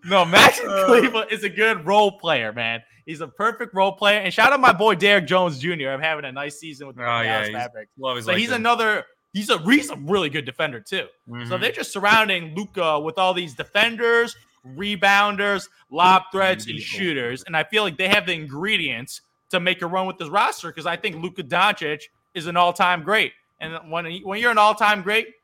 No, 0.05 0.25
Max 0.25 0.61
Uh. 0.61 0.85
Cleveland 0.87 1.33
is 1.33 1.43
a 1.45 1.49
good 1.49 1.85
role 1.87 2.19
player, 2.19 2.53
man. 2.53 2.83
He's 3.07 3.21
a 3.21 3.27
perfect 3.29 3.75
role 3.75 3.93
player. 3.93 4.21
And 4.21 4.33
shout 4.33 4.53
out 4.53 4.61
my 4.61 4.73
boy 4.73 4.95
Derrick 4.95 5.27
Jones 5.27 5.59
Jr. 5.59 5.89
I'm 5.89 6.01
having 6.01 6.25
a 6.25 6.31
nice 6.33 6.61
season 6.61 6.87
with 6.87 6.95
the 6.97 7.03
Oh, 7.03 7.07
yeah, 7.23 7.23
Dallas 7.25 7.49
he's- 7.49 7.59
Mavericks. 7.59 7.91
Love 7.99 8.17
his 8.19 8.27
So 8.27 8.35
he's 8.35 8.51
like 8.51 8.59
another. 8.61 9.05
He's 9.33 9.49
a 9.51 9.59
he's 9.59 9.91
a 9.91 9.97
really 9.97 10.29
good 10.29 10.45
defender 10.45 10.81
too. 10.81 11.07
So 11.29 11.33
Mhm. 11.35 11.61
they're 11.61 11.73
just 11.73 11.93
surrounding 11.93 12.55
Luka 12.55 12.99
with 12.99 13.17
all 13.19 13.33
these 13.33 13.55
defenders, 13.55 14.37
rebounders, 14.67 15.69
lob 15.91 16.25
threats, 16.33 16.67
and 16.67 16.79
shooters. 16.81 17.43
And 17.45 17.57
I 17.57 17.65
feel 17.65 17.83
like 17.85 17.97
they 17.97 18.09
have 18.09 18.27
the 18.27 18.33
ingredients 18.35 19.21
to 19.51 19.61
make 19.61 19.83
a 19.83 19.87
run 19.87 20.07
with 20.07 20.19
this 20.19 20.29
roster 20.29 20.69
because 20.69 20.87
I 20.87 20.97
think 20.97 21.23
Luka 21.23 21.43
Doncic 21.43 22.03
is 22.35 22.47
an 22.47 22.57
all-time 22.57 23.03
great. 23.03 23.33
And 23.61 23.91
when 23.91 24.07
he- 24.07 24.21
when 24.21 24.41
you're 24.41 24.51
an 24.51 24.59
all-time 24.59 25.03
great, 25.03 25.35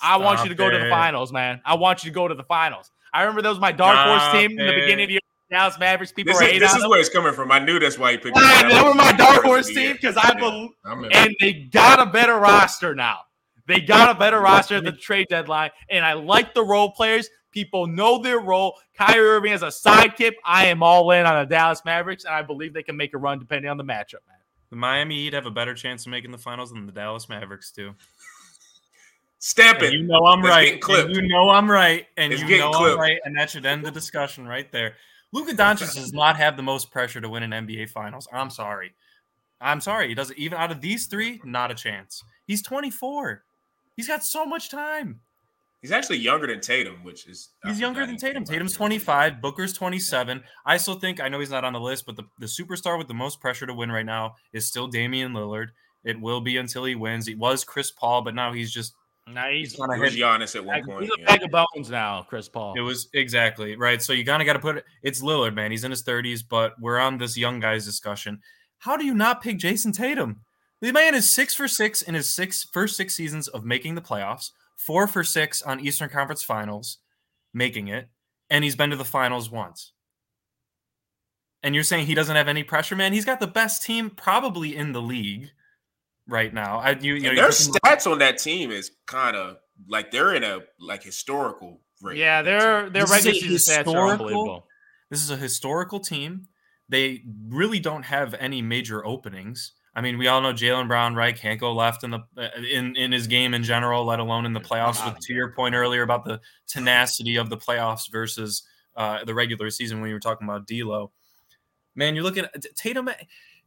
I 0.00 0.16
want 0.16 0.42
you 0.42 0.48
to 0.48 0.54
go 0.54 0.70
to 0.70 0.78
the 0.78 0.88
finals, 0.90 1.32
man. 1.32 1.60
I 1.64 1.74
want 1.74 2.04
you 2.04 2.10
to 2.10 2.14
go 2.14 2.26
to 2.28 2.34
the 2.34 2.44
finals. 2.44 2.90
I 3.12 3.20
remember 3.22 3.42
that 3.42 3.48
was 3.50 3.60
my 3.60 3.72
dark 3.72 3.98
horse 3.98 4.22
Stop 4.22 4.34
team 4.34 4.58
in 4.58 4.66
the 4.66 4.72
beginning 4.72 5.04
of 5.04 5.08
the 5.08 5.12
year. 5.14 5.20
Dallas 5.52 5.78
Mavericks. 5.78 6.12
People 6.12 6.32
This 6.32 6.42
is, 6.54 6.60
this 6.60 6.74
is 6.74 6.88
where 6.88 6.98
it's 6.98 7.08
coming 7.08 7.32
from. 7.32 7.52
I 7.52 7.58
knew 7.58 7.78
that's 7.78 7.98
why 7.98 8.12
you 8.12 8.18
picked. 8.18 8.36
Yeah, 8.36 8.62
them. 8.62 8.70
they 8.70 8.82
were 8.82 8.94
my 8.94 9.12
dark 9.12 9.44
horse 9.44 9.68
team 9.68 9.92
because 9.92 10.16
I 10.16 10.34
believe 10.34 10.70
and 11.12 11.34
they 11.40 11.52
got 11.70 12.00
a 12.00 12.06
better 12.10 12.36
roster 12.38 12.94
now. 12.94 13.20
They 13.68 13.80
got 13.80 14.14
a 14.14 14.18
better 14.18 14.40
roster 14.40 14.76
at 14.76 14.84
the 14.84 14.92
trade 14.92 15.28
deadline, 15.28 15.70
and 15.88 16.04
I 16.04 16.14
like 16.14 16.52
the 16.54 16.64
role 16.64 16.90
players. 16.92 17.28
People 17.52 17.86
know 17.86 18.20
their 18.20 18.40
role. 18.40 18.74
Kyrie 18.96 19.20
Irving 19.20 19.52
as 19.52 19.62
a 19.62 19.66
sidekick. 19.66 20.32
I 20.44 20.66
am 20.66 20.82
all 20.82 21.10
in 21.12 21.26
on 21.26 21.42
the 21.42 21.46
Dallas 21.48 21.82
Mavericks, 21.84 22.24
and 22.24 22.34
I 22.34 22.42
believe 22.42 22.72
they 22.74 22.82
can 22.82 22.96
make 22.96 23.14
a 23.14 23.18
run 23.18 23.38
depending 23.38 23.70
on 23.70 23.76
the 23.76 23.84
matchup, 23.84 24.24
man. 24.26 24.38
The 24.70 24.76
Miami 24.76 25.16
Heat 25.16 25.34
have 25.34 25.44
a 25.46 25.50
better 25.50 25.74
chance 25.74 26.06
of 26.06 26.10
making 26.10 26.32
the 26.32 26.38
finals 26.38 26.72
than 26.72 26.86
the 26.86 26.92
Dallas 26.92 27.28
Mavericks 27.28 27.70
do. 27.72 27.94
Stamp 29.38 29.78
And 29.78 29.86
it. 29.88 29.92
you 29.94 30.04
know 30.04 30.24
I'm 30.24 30.38
It's 30.40 30.48
right. 30.48 30.64
getting 30.64 30.80
clipped. 30.80 31.06
And 31.08 31.16
you 31.16 31.28
know 31.28 31.50
I'm 31.50 31.70
right. 31.70 32.06
And 32.16 32.32
It's 32.32 32.40
you 32.42 32.48
getting 32.48 32.70
know 32.70 32.78
I'm 32.92 32.98
right. 32.98 33.18
And 33.24 33.36
that 33.36 33.50
should 33.50 33.66
end 33.66 33.84
the 33.84 33.90
discussion 33.90 34.46
right 34.46 34.70
there. 34.72 34.94
Luka 35.32 35.54
Doncic 35.54 35.94
does 35.94 36.12
not 36.12 36.36
have 36.36 36.56
the 36.56 36.62
most 36.62 36.90
pressure 36.90 37.20
to 37.20 37.28
win 37.28 37.42
an 37.42 37.66
NBA 37.66 37.90
Finals. 37.90 38.28
I'm 38.32 38.50
sorry. 38.50 38.92
I'm 39.60 39.80
sorry. 39.80 40.08
He 40.08 40.14
doesn't 40.14 40.38
even 40.38 40.58
out 40.58 40.70
of 40.70 40.80
these 40.80 41.06
three, 41.06 41.40
not 41.44 41.70
a 41.70 41.74
chance. 41.74 42.22
He's 42.46 42.62
24. 42.62 43.42
He's 43.96 44.08
got 44.08 44.24
so 44.24 44.44
much 44.44 44.70
time. 44.70 45.20
He's 45.80 45.92
actually 45.92 46.18
younger 46.18 46.46
than 46.46 46.60
Tatum, 46.60 47.02
which 47.02 47.26
is 47.26 47.50
He's 47.64 47.80
younger 47.80 48.06
than 48.06 48.16
Tatum. 48.16 48.44
Tatum's 48.44 48.74
25. 48.74 49.40
Booker's 49.40 49.72
27. 49.72 50.42
I 50.64 50.76
still 50.76 50.94
think 50.94 51.20
I 51.20 51.28
know 51.28 51.40
he's 51.40 51.50
not 51.50 51.64
on 51.64 51.72
the 51.72 51.80
list, 51.80 52.06
but 52.06 52.14
the, 52.14 52.22
the 52.38 52.46
superstar 52.46 52.96
with 52.98 53.08
the 53.08 53.14
most 53.14 53.40
pressure 53.40 53.66
to 53.66 53.74
win 53.74 53.90
right 53.90 54.06
now 54.06 54.36
is 54.52 54.66
still 54.66 54.86
Damian 54.86 55.32
Lillard. 55.32 55.68
It 56.04 56.20
will 56.20 56.40
be 56.40 56.56
until 56.56 56.84
he 56.84 56.94
wins. 56.94 57.26
He 57.26 57.34
was 57.34 57.64
Chris 57.64 57.90
Paul, 57.90 58.22
but 58.22 58.34
now 58.34 58.52
he's 58.52 58.72
just 58.72 58.94
Now 59.28 59.48
he's, 59.48 59.78
on 59.78 59.90
a 59.90 59.94
It 59.94 60.00
was 60.00 60.14
head. 60.14 60.20
Giannis 60.20 60.56
at 60.56 60.64
one 60.64 60.76
he's 60.76 60.86
point. 60.86 61.04
a 61.04 61.16
yeah. 61.18 61.26
bag 61.26 61.42
of 61.42 61.50
bones 61.50 61.90
now, 61.90 62.26
Chris 62.28 62.48
Paul. 62.48 62.74
It 62.76 62.80
was 62.80 63.08
exactly 63.14 63.76
right. 63.76 64.02
So 64.02 64.12
you 64.12 64.24
kind 64.24 64.42
of 64.42 64.46
got 64.46 64.54
to 64.54 64.58
put 64.58 64.78
it. 64.78 64.84
It's 65.02 65.22
Lillard, 65.22 65.54
man. 65.54 65.70
He's 65.70 65.84
in 65.84 65.90
his 65.90 66.02
30s, 66.02 66.42
but 66.48 66.74
we're 66.80 66.98
on 66.98 67.18
this 67.18 67.36
young 67.36 67.60
guys 67.60 67.84
discussion. 67.84 68.40
How 68.78 68.96
do 68.96 69.04
you 69.04 69.14
not 69.14 69.42
pick 69.42 69.58
Jayson 69.58 69.92
Tatum? 69.92 70.40
The 70.80 70.92
man 70.92 71.14
is 71.14 71.32
six 71.32 71.54
for 71.54 71.68
six 71.68 72.02
in 72.02 72.14
his 72.14 72.28
six 72.28 72.64
first 72.72 72.96
six 72.96 73.14
seasons 73.14 73.46
of 73.46 73.64
making 73.64 73.94
the 73.94 74.00
playoffs, 74.00 74.50
four 74.76 75.06
for 75.06 75.22
six 75.22 75.62
on 75.62 75.78
Eastern 75.78 76.08
Conference 76.08 76.42
Finals, 76.42 76.98
making 77.54 77.86
it, 77.86 78.08
and 78.50 78.64
he's 78.64 78.74
been 78.74 78.90
to 78.90 78.96
the 78.96 79.04
finals 79.04 79.48
once. 79.48 79.92
And 81.62 81.76
you're 81.76 81.84
saying 81.84 82.06
he 82.06 82.14
doesn't 82.16 82.34
have 82.34 82.48
any 82.48 82.64
pressure, 82.64 82.96
man? 82.96 83.12
He's 83.12 83.24
got 83.24 83.38
the 83.38 83.46
best 83.46 83.84
team 83.84 84.10
probably 84.10 84.74
in 84.74 84.90
the 84.90 85.00
league 85.00 85.52
right 86.32 86.52
now. 86.52 86.78
I 86.78 86.92
you, 86.92 87.14
you 87.14 87.20
know 87.20 87.28
And 87.28 87.36
you 87.36 87.42
their 87.42 87.46
look 87.46 87.54
stats 87.54 88.10
on 88.10 88.18
that 88.18 88.38
team 88.38 88.72
is 88.72 88.90
kind 89.06 89.36
of 89.36 89.58
like 89.86 90.10
they're 90.10 90.34
in 90.34 90.42
a 90.42 90.60
like 90.80 91.04
historical 91.04 91.80
rate. 92.00 92.16
yeah, 92.16 92.42
their 92.42 92.90
their 92.90 93.06
regular 93.06 93.34
season 93.34 93.84
stats 93.84 93.94
are 93.94 94.08
unbelievable. 94.08 94.66
This 95.10 95.22
is 95.22 95.30
a 95.30 95.36
historical 95.36 96.00
team. 96.00 96.48
They 96.88 97.22
really 97.48 97.78
don't 97.78 98.04
have 98.04 98.34
any 98.34 98.62
major 98.62 99.06
openings. 99.06 99.72
I 99.94 100.00
mean, 100.00 100.16
we 100.16 100.26
all 100.26 100.40
know 100.40 100.54
Jaylen 100.54 100.88
Brown, 100.88 101.14
right? 101.14 101.36
Can't 101.36 101.60
go 101.60 101.72
left 101.74 102.02
in 102.02 102.10
the 102.10 102.20
uh, 102.36 102.48
in 102.70 102.96
in 102.96 103.12
his 103.12 103.26
game 103.26 103.52
in 103.52 103.62
general, 103.62 104.04
let 104.04 104.18
alone 104.18 104.46
in 104.46 104.54
the 104.54 104.60
playoffs. 104.60 105.04
With, 105.04 105.20
to 105.20 105.34
your 105.34 105.52
point 105.52 105.74
earlier 105.74 106.02
about 106.02 106.24
the 106.24 106.40
tenacity 106.66 107.36
of 107.36 107.50
the 107.50 107.58
playoffs 107.58 108.10
versus 108.10 108.62
uh, 108.96 109.24
the 109.24 109.34
regular 109.34 109.70
season 109.70 110.00
when 110.00 110.08
you 110.08 110.14
were 110.14 110.20
talking 110.20 110.48
about 110.48 110.66
D'Lo, 110.66 111.12
man, 111.94 112.14
you're 112.14 112.24
looking 112.24 112.44
at 112.44 112.64
Tatum. 112.74 113.10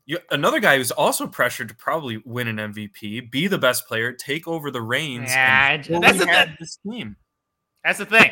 You, 0.06 0.20
another 0.30 0.60
guy 0.60 0.78
who's 0.78 0.92
also 0.92 1.26
pressured 1.26 1.70
to 1.70 1.76
probably 1.76 2.22
win 2.26 2.48
an 2.48 2.58
MVP, 2.58 3.32
be 3.32 3.48
the 3.48 3.58
best 3.58 3.88
player, 3.88 4.12
take 4.12 4.48
over 4.48 4.70
the 4.70 4.82
reins. 4.82 5.32
Yeah, 5.32 5.78
that's 5.78 6.20
the 6.20 6.26
thing. 6.26 6.56
this 6.60 6.78
team. 6.88 7.16
That's 7.84 8.00
the 8.00 8.06
thing. 8.06 8.32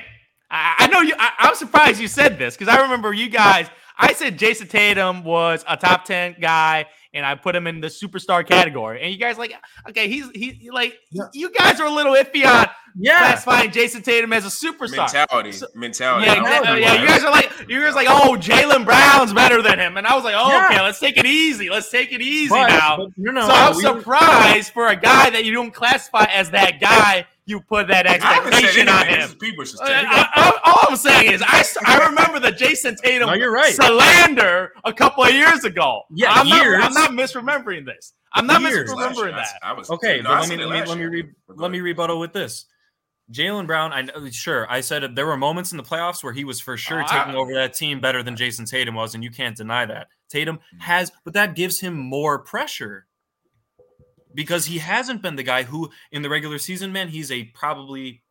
I, 0.51 0.75
I 0.79 0.87
know 0.87 1.01
you. 1.01 1.15
I, 1.17 1.31
I'm 1.39 1.55
surprised 1.55 1.99
you 1.99 2.07
said 2.07 2.37
this 2.37 2.55
because 2.55 2.73
I 2.73 2.81
remember 2.81 3.11
you 3.11 3.29
guys. 3.29 3.69
I 3.97 4.13
said 4.13 4.37
Jayson 4.37 4.67
Tatum 4.67 5.23
was 5.23 5.65
a 5.67 5.77
top 5.77 6.05
ten 6.05 6.35
guy 6.39 6.85
and 7.13 7.25
I 7.25 7.35
put 7.35 7.55
him 7.55 7.67
in 7.67 7.79
the 7.81 7.87
superstar 7.87 8.45
category. 8.47 9.01
And 9.01 9.11
you 9.13 9.19
guys 9.19 9.37
like, 9.37 9.53
okay, 9.89 10.07
he's 10.07 10.29
he 10.31 10.69
like 10.71 10.97
Yeah. 11.11 11.23
you 11.33 11.49
guys 11.51 11.79
are 11.79 11.87
a 11.87 11.91
little 11.91 12.13
iffy 12.13 12.45
on 12.45 12.67
Yeah. 12.95 13.17
classifying 13.19 13.71
Jayson 13.71 14.03
Tatum 14.03 14.33
as 14.33 14.45
a 14.45 14.49
superstar. 14.49 14.97
mentality, 15.11 15.51
So- 15.51 15.67
mentality. 15.75 16.25
Yeah, 16.27 16.39
exactly. 16.41 16.69
know 16.69 16.75
yeah. 16.77 17.01
You 17.01 17.07
guys 17.07 17.23
are 17.23 17.31
like, 17.31 17.51
you 17.67 17.79
guys 17.81 17.91
are 17.91 17.95
like, 17.95 18.07
oh, 18.09 18.37
Jaylen 18.39 18.85
Brown's 18.85 19.33
better 19.33 19.61
than 19.61 19.79
him, 19.79 19.97
and 19.97 20.05
I 20.07 20.15
was 20.15 20.23
like, 20.23 20.35
oh, 20.37 20.49
Yeah. 20.51 20.65
okay, 20.67 20.81
let's 20.81 20.99
take 20.99 21.17
it 21.17 21.25
easy. 21.25 21.69
Let's 21.69 21.89
take 21.89 22.11
it 22.11 22.21
easy 22.21 22.49
But- 22.49 22.67
now. 22.67 22.97
but 22.97 23.09
no, 23.17 23.31
no, 23.31 23.47
so 23.47 23.53
I'm 23.53 23.75
we 23.75 23.81
surprised 23.81 24.73
for 24.73 24.87
a 24.87 24.95
guy 24.95 25.29
that 25.31 25.43
you 25.45 25.53
don't 25.53 25.71
classify 25.73 26.25
as 26.25 26.51
that 26.51 26.79
guy. 26.79 27.25
You 27.45 27.59
put 27.59 27.87
that 27.89 28.07
I 28.07 28.13
haven't 28.17 28.53
said 28.53 28.63
expectation 28.63 28.89
on 28.89 29.05
him. 29.05 29.37
This 29.57 29.73
is 29.73 29.81
Uh. 29.81 29.83
I- 29.85 30.29
I- 30.33 30.59
all 30.65 30.79
I'm 30.89 30.95
saying 30.95 31.31
is, 31.33 31.43
I, 31.45 31.63
I 31.85 32.05
remember 32.07 32.39
the 32.39 32.51
Jayson 32.51 32.95
Tatum 32.95 33.27
No, 33.27 33.33
you're 33.33 33.51
right. 33.51 33.73
slander 33.73 34.71
a 34.85 34.93
couple 34.93 35.23
of 35.25 35.33
years 35.33 35.63
ago. 35.65 36.03
Yeah, 36.13 36.31
I'm 36.31 36.47
years. 36.47 36.79
Not, 36.79 36.87
I'm 36.87 36.93
not 36.93 37.11
misremembering 37.11 37.85
this. 37.85 38.13
I'm 38.31 38.47
not 38.47 38.61
Years. 38.61 38.89
misremembering 38.89 39.33
Last 39.33 39.53
that. 39.53 39.59
I, 39.61 39.71
I 39.71 39.73
was 39.73 39.89
Okay, 39.89 40.17
no, 40.21 40.29
but 40.29 40.31
I 40.31 40.39
let 40.39 40.49
me 40.49 40.57
let 40.65 40.69
me 40.69 40.89
let 40.89 40.97
me, 40.97 41.05
re, 41.05 41.29
let 41.49 41.71
me 41.71 41.81
rebuttal 41.81 42.19
with 42.19 42.31
this. 42.33 42.65
Jaylen 43.31 43.67
Brown, 43.67 43.93
I 43.93 44.01
know, 44.03 44.29
sure 44.31 44.69
I 44.71 44.81
said 44.81 45.15
there 45.15 45.25
were 45.25 45.37
moments 45.37 45.71
in 45.71 45.77
the 45.77 45.83
playoffs 45.83 46.23
where 46.23 46.33
he 46.33 46.43
was 46.43 46.59
for 46.59 46.75
sure 46.77 47.01
Oh, 47.01 47.05
I- 47.07 47.19
taking 47.19 47.35
over 47.35 47.53
that 47.53 47.73
team 47.73 47.99
better 47.99 48.23
than 48.23 48.35
Jayson 48.35 48.65
Tatum 48.65 48.95
was, 48.95 49.15
and 49.15 49.23
you 49.23 49.31
can't 49.31 49.55
deny 49.55 49.85
that. 49.85 50.07
Tatum 50.29 50.57
Mm-hmm. 50.57 50.79
has, 50.79 51.11
but 51.23 51.33
that 51.33 51.55
gives 51.55 51.79
him 51.79 51.95
more 51.97 52.39
pressure 52.39 53.05
because 54.33 54.65
he 54.65 54.77
hasn't 54.79 55.21
been 55.21 55.35
the 55.35 55.43
guy 55.43 55.63
who, 55.63 55.89
in 56.11 56.21
the 56.21 56.29
regular 56.29 56.57
season, 56.57 56.91
man, 56.91 57.07
he's 57.09 57.31
a 57.31 57.43
probably 57.45 58.21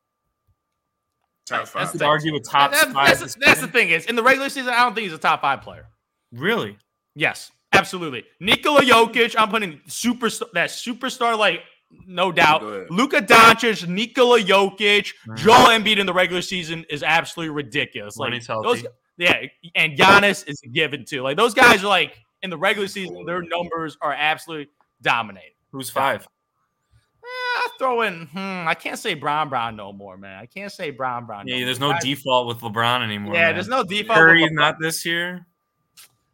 Top 1.45 1.61
That's 1.61 1.71
five. 1.73 1.88
I 1.88 1.91
could 1.93 2.03
argue 2.03 2.37
a 2.37 2.41
top 2.41 2.71
That- 2.71 2.93
five. 2.93 3.19
that's, 3.19 3.35
that's 3.35 3.61
the 3.61 3.67
thing 3.67 3.91
is, 3.91 4.07
in 4.07 4.15
the 4.15 4.23
regular 4.23 4.49
season, 4.49 4.73
I 4.73 4.85
don't 4.85 4.95
think 4.95 5.05
he's 5.07 5.12
a 5.12 5.19
top 5.19 5.41
five 5.43 5.61
player. 5.62 5.87
really. 6.33 6.79
Yes, 7.15 7.51
absolutely. 7.73 8.25
Nikola 8.41 8.83
Jokic, 8.83 9.35
I'm 9.37 9.49
putting 9.51 9.81
superstar 9.88 10.51
that 10.53 10.71
superstar 10.71 11.37
like 11.37 11.61
no 12.07 12.33
doubt. 12.33 12.62
Go. 12.62 12.87
Luka 12.88 13.21
Doncic, 13.21 13.87
Nikola 13.87 14.41
Jokic, 14.41 15.12
Mhm. 15.29 15.37
Joel 15.37 15.67
Embiid 15.79 15.99
in 15.99 16.07
the 16.07 16.12
regular 16.15 16.41
season 16.41 16.87
is 16.88 17.03
absolutely 17.03 17.55
ridiculous. 17.55 18.17
When 18.17 18.31
Like 18.31 18.38
he's 18.41 18.47
healthy. 18.47 18.83
those, 18.83 18.93
yeah, 19.19 19.43
and 19.75 19.99
Giannis 19.99 20.49
is 20.49 20.62
a 20.65 20.69
given 20.69 21.05
too. 21.05 21.21
Like 21.23 21.37
those 21.37 21.53
guys 21.53 21.83
are 21.85 21.88
like 21.88 22.17
in 22.41 22.49
the 22.51 22.57
regular 22.57 22.88
season, 22.88 23.27
their 23.27 23.43
numbers 23.43 23.99
are 24.01 24.15
absolutely 24.15 24.69
dominating. 25.03 25.51
Who's 25.73 25.91
five? 25.91 26.23
Eh, 26.23 27.27
I 27.27 27.69
throw 27.79 28.03
in. 28.03 28.27
Hmm, 28.27 28.69
I 28.69 28.75
can't 28.75 28.99
say 28.99 29.15
Bron 29.15 29.49
Bron 29.49 29.75
no 29.77 29.93
more, 29.93 30.17
man. 30.17 30.39
I 30.39 30.47
can't 30.47 30.71
say 30.71 30.91
Bron 30.91 31.27
Bron. 31.27 31.47
Yeah, 31.49 31.61
no 31.61 31.65
there's 31.65 31.81
more. 31.81 31.95
no 31.95 31.99
default 32.01 32.47
with 32.47 32.59
LeBron 32.59 33.03
anymore. 33.03 33.35
Yeah, 33.35 33.47
man. 33.47 33.55
there's 33.55 33.69
no 33.69 33.83
default. 33.85 34.19
Curry 34.19 34.43
with 34.43 34.53
not 34.53 34.79
this 34.81 35.05
year. 35.07 35.47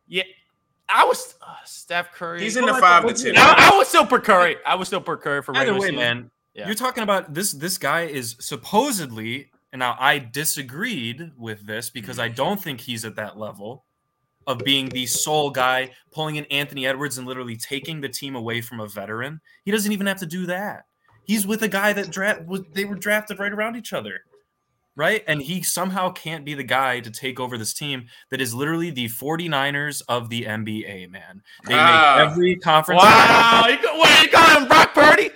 Yeah, 0.07 0.25
I 0.89 1.05
was 1.05 1.35
uh, 1.43 1.55
Steph 1.65 2.13
Curry. 2.13 2.41
He's 2.43 2.57
in 2.57 2.65
the 2.67 2.75
five 2.75 3.07
to 3.07 3.13
ten. 3.15 3.35
I, 3.37 3.71
I 3.73 3.77
would 3.77 3.87
still 3.87 4.07
put 4.07 4.25
Curry. 4.25 4.57
I 4.67 4.75
was 4.75 4.89
still 4.89 5.01
put 5.01 5.21
Curry 5.21 5.43
for 5.43 5.55
Either 5.57 5.75
way, 5.75 5.81
season. 5.81 5.97
man, 5.97 6.31
Yeah. 6.55 6.67
you're 6.67 6.75
talking 6.75 7.03
about 7.03 7.35
this. 7.35 7.53
This 7.53 7.79
guy 7.79 8.03
is 8.03 8.37
supposedly, 8.41 9.51
and 9.73 9.81
now 9.81 9.97
I 10.01 10.19
disagreed 10.19 11.33
with 11.37 11.67
this 11.67 11.91
because 11.91 12.19
I 12.19 12.29
don't 12.29 12.61
think 12.61 12.81
he's 12.81 13.05
at 13.05 13.17
that 13.17 13.39
level 13.39 13.85
of 14.49 14.59
being 14.61 14.89
the 14.89 15.07
sole 15.07 15.51
guy 15.51 15.91
pulling 16.11 16.37
in 16.37 16.45
Anthony 16.47 16.87
Edwards 16.87 17.19
and 17.19 17.27
literally 17.27 17.57
taking 17.57 18.01
the 18.01 18.09
team 18.09 18.35
away 18.35 18.61
from 18.61 18.81
a 18.81 18.89
veteran. 18.89 19.41
He 19.65 19.71
doesn't 19.71 19.93
even 19.93 20.07
have 20.07 20.19
to 20.19 20.27
do 20.27 20.47
that. 20.47 20.87
He's 21.25 21.47
with 21.47 21.63
a 21.63 21.69
guy 21.69 21.93
that 21.93 22.11
draft 22.11 22.47
was 22.47 22.63
they 22.73 22.85
were 22.87 22.95
drafted 22.97 23.39
right 23.39 23.53
around 23.53 23.77
each 23.77 23.93
other. 23.93 24.21
Right? 24.97 25.23
And 25.29 25.41
he 25.41 25.63
somehow 25.63 26.11
can't 26.11 26.45
be 26.45 26.55
the 26.55 26.65
guy 26.65 26.99
to 26.99 27.11
take 27.13 27.39
over 27.39 27.57
this 27.57 27.73
team 27.73 28.07
that 28.31 28.41
is 28.41 28.53
literally 28.53 28.91
the 28.91 29.07
49ers 29.07 30.03
of 30.09 30.29
the 30.29 30.43
NBA, 30.45 31.09
man. 31.09 31.41
They 31.67 31.75
Ah. 31.75 32.17
make 32.19 32.33
every 32.33 32.57
conference. 32.57 33.01
Wow, 33.01 33.67
you, 33.69 33.77
what, 33.97 34.23
you 34.25 34.29
calling 34.29 34.63
him 34.63 34.67
Brock 34.69 34.95
Purdy? 34.95 35.31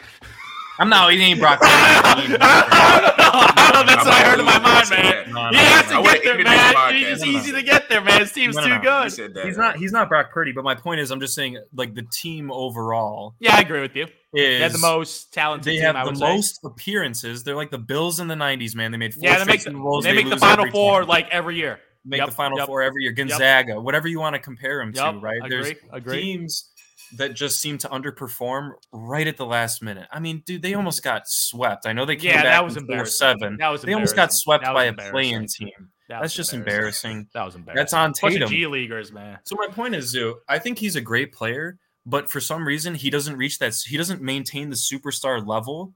I'm 0.82 0.88
not. 0.88 1.12
He 1.12 1.22
ain't 1.22 1.38
Brock. 1.40 1.60
Purdy. 1.60 1.70
I 1.72 2.14
don't 2.16 2.30
know. 2.30 2.36
I 2.42 3.70
don't 3.72 3.86
know. 3.86 3.94
That's 3.94 4.04
what 4.04 4.14
I 4.14 4.22
heard 4.28 4.40
in 4.40 4.44
my 4.46 4.58
mind, 4.58 4.90
man. 4.90 5.52
He 5.54 5.58
has 5.60 5.86
to 5.86 5.92
no. 5.92 5.98
I 5.98 6.02
would've 6.02 6.22
get 6.22 6.24
there, 6.24 6.44
man. 6.44 6.94
It's 6.94 7.24
No, 7.24 7.30
no, 7.32 7.38
easy 7.38 7.52
to 7.52 7.62
get 7.62 7.88
there, 7.88 8.00
man. 8.00 8.20
His 8.20 8.32
team's 8.32 8.56
No, 8.56 8.66
no, 8.66 8.76
too 8.78 8.82
good. 8.82 9.44
He's 9.46 9.56
not. 9.56 9.76
He's 9.76 9.92
not 9.92 10.08
Brock 10.08 10.30
Purdy. 10.32 10.52
But 10.52 10.64
my 10.64 10.74
point 10.74 11.00
is, 11.00 11.10
I'm 11.10 11.20
just 11.20 11.34
saying, 11.34 11.58
like 11.74 11.94
the 11.94 12.02
team 12.12 12.50
overall 12.50 13.34
Yeah, 13.38 13.54
I 13.56 13.60
agree 13.60 13.80
with 13.80 13.94
you. 13.96 14.04
is 14.04 14.10
They 14.32 14.58
had 14.60 14.72
the 14.72 14.78
most 14.78 15.32
talented 15.32 15.66
They 15.66 15.76
team, 15.76 15.82
have 15.82 15.96
I 15.96 16.04
the 16.04 16.10
would 16.10 16.18
say. 16.18 16.34
most 16.34 16.60
appearances. 16.64 17.44
They're 17.44 17.54
like 17.56 17.70
the 17.70 17.78
Bills 17.78 18.18
in 18.20 18.28
the 18.28 18.34
'90s, 18.34 18.74
man. 18.74 18.90
They 18.92 18.98
made 18.98 19.14
four 19.14 19.22
Yeah, 19.24 19.38
they 19.38 19.44
make 19.44 19.60
straight 19.60 19.72
the, 19.72 19.78
Super 19.78 19.82
Bowls. 19.82 20.04
they 20.04 20.12
make 20.14 20.28
the 20.28 20.36
Final 20.36 20.70
Four 20.70 21.00
time. 21.00 21.08
like 21.08 21.28
every 21.30 21.56
year. 21.56 21.78
make 22.04 22.18
Yep, 22.18 22.28
the 22.30 22.34
Final 22.34 22.58
yep. 22.58 22.66
Four 22.66 22.82
every 22.82 23.04
year. 23.04 23.12
Gonzaga, 23.12 23.80
whatever 23.80 24.08
you 24.08 24.18
want 24.18 24.34
to 24.34 24.40
compare 24.40 24.78
them 24.78 24.92
Yep, 24.94 25.14
to, 25.14 25.18
right? 25.20 25.40
agree, 25.44 25.76
agree. 25.92 26.20
teams 26.22 26.70
that 27.16 27.34
just 27.34 27.60
seem 27.60 27.78
to 27.78 27.88
underperform 27.88 28.72
right 28.92 29.26
at 29.26 29.36
the 29.36 29.46
last 29.46 29.82
minute. 29.82 30.08
I 30.10 30.18
mean, 30.20 30.42
dude, 30.46 30.62
they 30.62 30.74
almost 30.74 31.02
got 31.02 31.28
swept. 31.28 31.86
I 31.86 31.92
know 31.92 32.04
they 32.04 32.16
came 32.16 32.30
Yeah, 32.30 32.36
back 32.36 32.44
that 32.44 32.64
was 32.64 32.76
in 32.76 32.82
embarrassing. 32.84 33.12
seven. 33.16 33.56
That 33.58 33.68
was 33.68 33.82
They 33.82 33.92
almost 33.92 34.16
got 34.16 34.32
swept 34.32 34.64
by 34.64 34.84
a 34.84 34.92
play-in 34.92 35.46
team. 35.46 35.70
That 36.08 36.20
That's 36.22 36.34
just 36.34 36.52
embarrassing. 36.52 37.10
embarrassing. 37.12 37.30
That 37.34 37.44
was 37.44 37.54
embarrassing. 37.54 37.80
That's 37.80 37.92
on 37.92 38.12
Tatum. 38.12 38.48
G 38.50 38.66
leaguers, 38.66 39.12
man. 39.12 39.38
So 39.44 39.56
my 39.56 39.68
point 39.68 39.94
is, 39.94 40.06
Zoo, 40.08 40.40
I 40.48 40.58
think 40.58 40.78
he's 40.78 40.96
a 40.96 41.00
great 41.00 41.32
player, 41.32 41.78
but 42.04 42.28
for 42.30 42.40
some 42.40 42.66
reason 42.66 42.94
he 42.94 43.08
doesn't 43.10 43.36
reach 43.36 43.58
that. 43.60 43.74
He 43.86 43.96
doesn't 43.96 44.20
maintain 44.20 44.68
the 44.70 44.76
superstar 44.76 45.46
level 45.46 45.94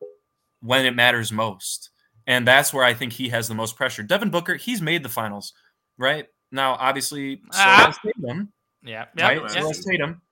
when 0.61 0.87
it 0.87 0.95
matters 0.95 1.33
most, 1.33 1.91
and 2.27 2.47
that's 2.47 2.73
where 2.73 2.85
I 2.85 2.95
think 2.95 3.13
he 3.13 3.29
has 3.31 3.49
the 3.49 3.55
most 3.55 3.77
pressure. 3.77 4.03
Devin 4.03 4.31
Booker, 4.31 4.55
he's 4.57 4.81
made 4.81 5.03
the 5.03 5.09
finals, 5.11 5.53
right? 5.99 6.27
Now, 6.51 6.75
obviously, 6.75 7.37
so 7.53 7.59
Ah. 7.61 7.93
Tatum, 8.05 8.53
Yeah, 8.83 9.07
right? 9.19 9.43
yeah. 9.43 9.71
So 9.71 9.73
Tatum, 9.91 10.23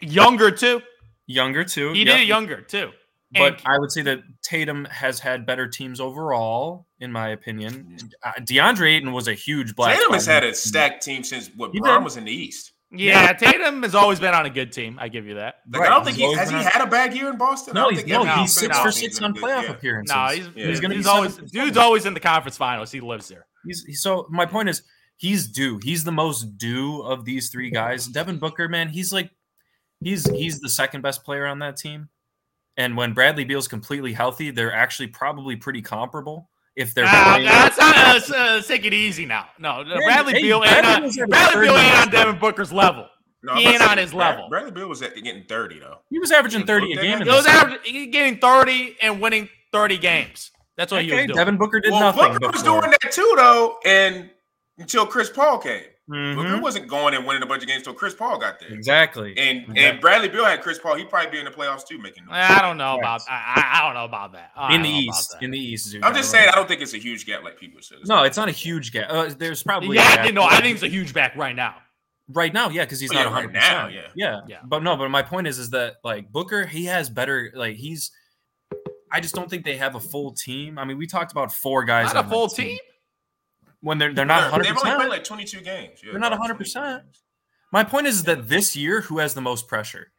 Younger 0.00 0.50
too. 0.50 0.82
younger 1.26 1.64
too. 1.64 1.92
He 1.92 2.00
yep. 2.04 2.16
did 2.16 2.20
it 2.22 2.26
younger 2.26 2.60
too. 2.60 2.90
But 3.32 3.54
And- 3.54 3.62
I 3.66 3.78
would 3.78 3.90
say 3.90 4.02
that 4.02 4.20
Tatum 4.42 4.84
has 4.86 5.18
had 5.18 5.44
better 5.46 5.66
teams 5.66 5.98
overall, 6.00 6.86
in 7.00 7.10
my 7.10 7.28
opinion. 7.30 7.96
Uh, 8.22 8.32
DeAndre 8.40 8.94
Ayton 8.96 9.12
was 9.12 9.26
a 9.26 9.34
huge 9.34 9.74
black. 9.74 9.96
Tatum 9.96 10.12
has 10.12 10.26
had 10.26 10.44
a 10.44 10.54
stacked 10.54 11.02
team 11.04 11.24
since 11.24 11.50
what 11.56 11.72
He 11.72 11.80
Braun 11.80 12.00
did. 12.00 12.04
was 12.04 12.16
in 12.16 12.24
the 12.26 12.32
East. 12.32 12.72
yeah, 12.92 13.32
Tatum 13.32 13.82
has 13.82 13.94
always 13.96 14.20
been 14.20 14.34
on 14.34 14.46
a 14.46 14.50
good 14.50 14.70
team. 14.70 14.98
I 15.00 15.08
give 15.08 15.26
you 15.26 15.34
that. 15.34 15.56
Like, 15.72 15.80
Right, 15.82 15.90
I 15.90 15.94
don't 15.94 16.04
think 16.04 16.16
he's 16.16 16.30
he 16.30 16.36
has 16.36 16.50
he 16.50 16.56
had 16.56 16.80
a 16.80 16.86
bad 16.86 17.12
year 17.16 17.28
in 17.28 17.36
Boston. 17.38 17.74
No, 17.74 17.88
he's 17.88 18.06
no, 18.06 18.20
every 18.20 18.26
no, 18.28 18.34
he's 18.42 18.54
been 18.54 18.68
six 18.68 18.76
on 18.78 18.84
for 18.84 18.92
six 18.92 19.18
been 19.18 19.24
on 19.24 19.32
good, 19.32 19.42
playoff 19.42 19.62
yeah. 19.64 19.70
appearances. 19.72 20.14
No, 20.14 20.26
he's, 20.28 20.48
Yeah. 20.54 20.66
He's 20.68 20.80
gonna 20.80 20.92
be 20.94 20.98
he's 20.98 21.06
always 21.08 21.36
dude's 21.36 21.52
seven. 21.54 21.78
always 21.78 22.06
in 22.06 22.14
the 22.14 22.20
conference 22.20 22.56
finals. 22.56 22.92
He 22.92 23.00
lives 23.00 23.26
there. 23.28 23.46
He's 23.66 24.00
so 24.00 24.26
my 24.30 24.46
point 24.46 24.68
is 24.68 24.82
he's 25.16 25.48
due. 25.48 25.80
He's 25.82 26.04
the 26.04 26.12
most 26.12 26.56
due 26.56 27.00
of 27.02 27.24
these 27.24 27.48
three 27.50 27.70
guys. 27.70 28.06
Devin 28.06 28.38
Booker, 28.38 28.68
man, 28.68 28.90
he's 28.90 29.12
like 29.12 29.30
he's 30.04 30.28
he's 30.30 30.60
the 30.60 30.68
second 30.68 31.00
best 31.02 31.24
player 31.24 31.46
on 31.46 31.58
that 31.60 31.76
team. 31.76 32.08
And 32.76 32.96
when 32.96 33.12
Bradley 33.14 33.44
Beal's 33.44 33.68
completely 33.68 34.12
healthy, 34.12 34.50
they're 34.50 34.72
actually 34.74 35.06
probably 35.08 35.56
pretty 35.56 35.80
comparable. 35.82 36.50
If 36.76 36.92
they're 36.92 37.04
Ah, 37.06 37.34
playing- 37.34 37.46
that's 37.46 37.78
not, 37.78 37.96
uh, 37.96 38.16
s- 38.16 38.30
uh, 38.32 38.62
take 38.66 38.84
it 38.84 38.92
easy 38.92 39.26
now. 39.26 39.46
No, 39.60 39.84
no, 39.84 39.94
Bradley 39.96 40.32
hey, 40.34 40.42
Beal 40.42 40.64
ain't 40.64 40.72
Bradley 40.82 41.08
on, 41.22 41.28
Bradley 41.30 41.66
Beal 41.66 41.76
ain't 41.76 42.00
on 42.00 42.08
Devin 42.10 42.38
Booker's 42.40 42.72
level. 42.72 43.08
No, 43.44 43.54
He 43.54 43.66
ain't 43.66 43.80
on 43.82 43.96
his 43.98 44.10
Brad- 44.12 44.34
level. 44.36 44.48
Bradley 44.48 44.72
Beal 44.72 44.88
was 44.88 45.00
getting 45.00 45.44
30 45.44 45.78
though. 45.78 45.98
he 46.10 46.18
was 46.18 46.32
averaging 46.32 46.66
30 46.66 46.94
a 46.94 46.96
game. 46.96 47.18
He 47.22 47.28
was 47.28 47.44
the 47.44 47.50
average, 47.50 47.80
he 47.84 48.06
getting 48.06 48.38
30 48.38 48.96
and 49.02 49.20
winning 49.20 49.48
30 49.72 49.98
games. 49.98 50.50
That's 50.76 50.90
what 50.90 51.02
he 51.04 51.12
was 51.12 51.26
doing. 51.26 51.36
Devin 51.36 51.56
Booker 51.58 51.78
did 51.78 51.92
well, 51.92 52.00
nothing. 52.00 52.32
Booker 52.32 52.50
was 52.50 52.62
doing 52.64 52.90
that 52.90 53.12
too 53.12 53.34
though, 53.36 53.78
and 53.84 54.28
until 54.78 55.06
Chris 55.06 55.30
Paul 55.30 55.58
came. 55.58 55.84
Mhm. 56.10 56.34
Booker 56.36 56.60
wasn't 56.60 56.86
going 56.86 57.14
and 57.14 57.26
winning 57.26 57.42
a 57.42 57.46
bunch 57.46 57.62
of 57.62 57.68
games 57.68 57.78
until 57.78 57.94
Chris 57.94 58.12
Paul 58.14 58.38
got 58.38 58.60
there. 58.60 58.68
Exactly. 58.70 59.30
And 59.38 59.60
Exactly. 59.60 59.84
and 59.84 60.00
Bradley 60.02 60.28
Beal 60.28 60.44
had 60.44 60.60
Chris 60.60 60.78
Paul. 60.78 60.96
He'd 60.96 61.08
probably 61.08 61.30
be 61.30 61.38
in 61.38 61.46
the 61.46 61.50
playoffs 61.50 61.86
too, 61.86 61.96
making. 61.98 62.26
noise. 62.26 62.34
I 62.34 62.60
don't 62.60 62.76
know 62.76 62.92
Right. 62.92 62.98
about 62.98 63.22
I, 63.26 63.32
I- 63.56 63.78
I 63.78 63.86
don't 63.86 63.94
know 63.94 64.04
about 64.04 64.32
that. 64.32 64.50
I 64.54 64.74
in 64.74 64.82
the 64.82 64.88
don't 64.90 64.96
know 64.98 65.08
about 65.08 65.18
East. 65.18 65.36
In 65.40 65.50
the 65.50 65.58
East. 65.58 65.94
Zuko. 65.94 66.04
I'm 66.04 66.14
just 66.14 66.30
saying, 66.30 66.48
I 66.50 66.54
don't 66.54 66.68
think 66.68 66.82
it's 66.82 66.92
a 66.92 66.98
huge 66.98 67.24
gap 67.24 67.42
like 67.42 67.58
people 67.58 67.80
said. 67.80 67.98
No, 68.04 68.22
it's 68.24 68.36
not 68.36 68.48
a 68.48 68.52
huge 68.52 68.92
gap. 68.92 69.06
Uh, 69.08 69.30
there's 69.38 69.62
probably 69.62 69.96
a 69.96 70.00
yeah, 70.02 70.16
gap. 70.16 70.26
you 70.26 70.32
know, 70.32 70.42
I 70.42 70.60
think 70.60 70.74
it's 70.74 70.82
a 70.82 70.88
huge 70.88 71.14
back 71.14 71.34
right 71.36 71.56
now. 71.56 71.76
right 72.28 72.52
now, 72.52 72.68
yeah, 72.68 72.84
because 72.84 73.00
he's 73.00 73.10
Oh, 73.10 73.14
not 73.14 73.20
yeah, 73.20 73.26
100. 73.30 73.46
right 73.46 73.52
now, 73.54 73.86
percent 73.86 73.94
yeah. 73.94 74.30
yeah, 74.32 74.40
Yeah. 74.46 74.58
But 74.64 74.82
no, 74.82 74.96
but 74.98 75.08
my 75.10 75.22
point 75.22 75.46
is, 75.46 75.58
is 75.58 75.70
that 75.70 75.96
like 76.04 76.30
Booker, 76.30 76.66
he 76.66 76.84
has 76.86 77.08
better. 77.08 77.50
Like 77.54 77.76
he's. 77.76 78.10
I 79.12 79.20
just 79.20 79.34
don't 79.34 79.48
think 79.48 79.64
they 79.64 79.76
have 79.76 79.94
a 79.94 80.00
full 80.00 80.32
team. 80.34 80.78
I 80.78 80.84
mean, 80.84 80.98
we 80.98 81.06
talked 81.06 81.30
about 81.32 81.52
four 81.52 81.84
guys. 81.84 82.06
Not 82.06 82.16
a 82.16 82.18
on 82.20 82.24
that 82.26 82.30
full 82.30 82.48
team. 82.48 82.78
When 83.84 83.98
they're 83.98 84.14
they're 84.14 84.24
not 84.24 84.50
100%. 84.50 84.62
They've 84.62 84.76
only 84.84 84.96
played 84.96 85.08
like 85.10 85.24
22 85.24 85.60
games. 85.60 86.00
Yeah, 86.02 86.12
They're 86.12 86.20
not 86.20 86.32
100%. 86.32 87.02
My 87.70 87.84
point 87.84 88.06
is 88.06 88.22
that 88.24 88.48
this 88.48 88.74
year, 88.74 89.02
who 89.02 89.18
has 89.18 89.34
the 89.34 89.40
most 89.42 89.68
pressure 89.68 90.10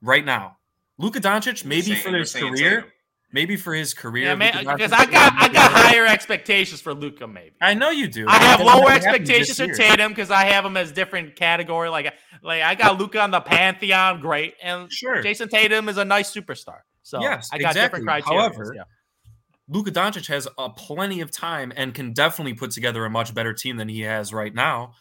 right 0.00 0.24
now? 0.24 0.58
Luka 0.98 1.20
Doncic, 1.20 1.64
maybe 1.64 1.88
You're 1.88 1.96
for 1.96 2.10
his 2.16 2.32
career, 2.32 2.76
Tatum. 2.82 2.90
maybe 3.32 3.56
for 3.56 3.74
his 3.74 3.94
career. 3.94 4.26
Yeah, 4.26 4.34
man, 4.36 4.52
because 4.64 4.92
Doncic 4.92 5.08
I 5.08 5.10
got 5.10 5.32
I 5.36 5.48
got 5.48 5.72
higher 5.72 6.06
expectations 6.06 6.80
for 6.80 6.94
Luka. 6.94 7.26
Maybe 7.26 7.56
I 7.60 7.74
know 7.74 7.90
you 7.90 8.06
do. 8.06 8.26
I 8.28 8.36
have 8.38 8.60
lower 8.60 8.92
expectations 8.92 9.58
for. 9.58 9.74
Tatum 9.74 10.12
because 10.12 10.30
I 10.30 10.44
have 10.44 10.64
him 10.64 10.76
as 10.76 10.92
different 10.92 11.34
category. 11.34 11.88
Like 11.88 12.14
like 12.44 12.62
I 12.62 12.76
got 12.76 12.96
Luka 13.00 13.20
on 13.20 13.32
the 13.32 13.40
pantheon, 13.40 14.20
great, 14.20 14.54
and 14.62 14.92
Sure. 14.92 15.20
Jason 15.20 15.48
Tatum 15.48 15.88
is 15.88 15.96
a 15.96 16.04
nice 16.04 16.32
superstar. 16.32 16.80
So 17.02 17.20
Yes, 17.20 17.48
I 17.52 17.58
got 17.58 17.74
different 17.74 18.04
exactly. 18.04 18.36
criteria. 18.36 18.40
However, 18.54 18.72
yeah. 18.76 18.82
Luka 19.68 19.90
Doncic 19.90 20.26
has 20.28 20.46
uh, 20.58 20.68
plenty 20.70 21.20
of 21.20 21.30
time 21.30 21.72
and 21.76 21.94
can 21.94 22.12
definitely 22.12 22.54
put 22.54 22.70
together 22.70 23.04
a 23.04 23.10
much 23.10 23.34
better 23.34 23.52
team 23.54 23.76
than 23.76 23.88
he 23.88 24.00
has 24.02 24.32
right 24.32 24.54
now. 24.54 24.92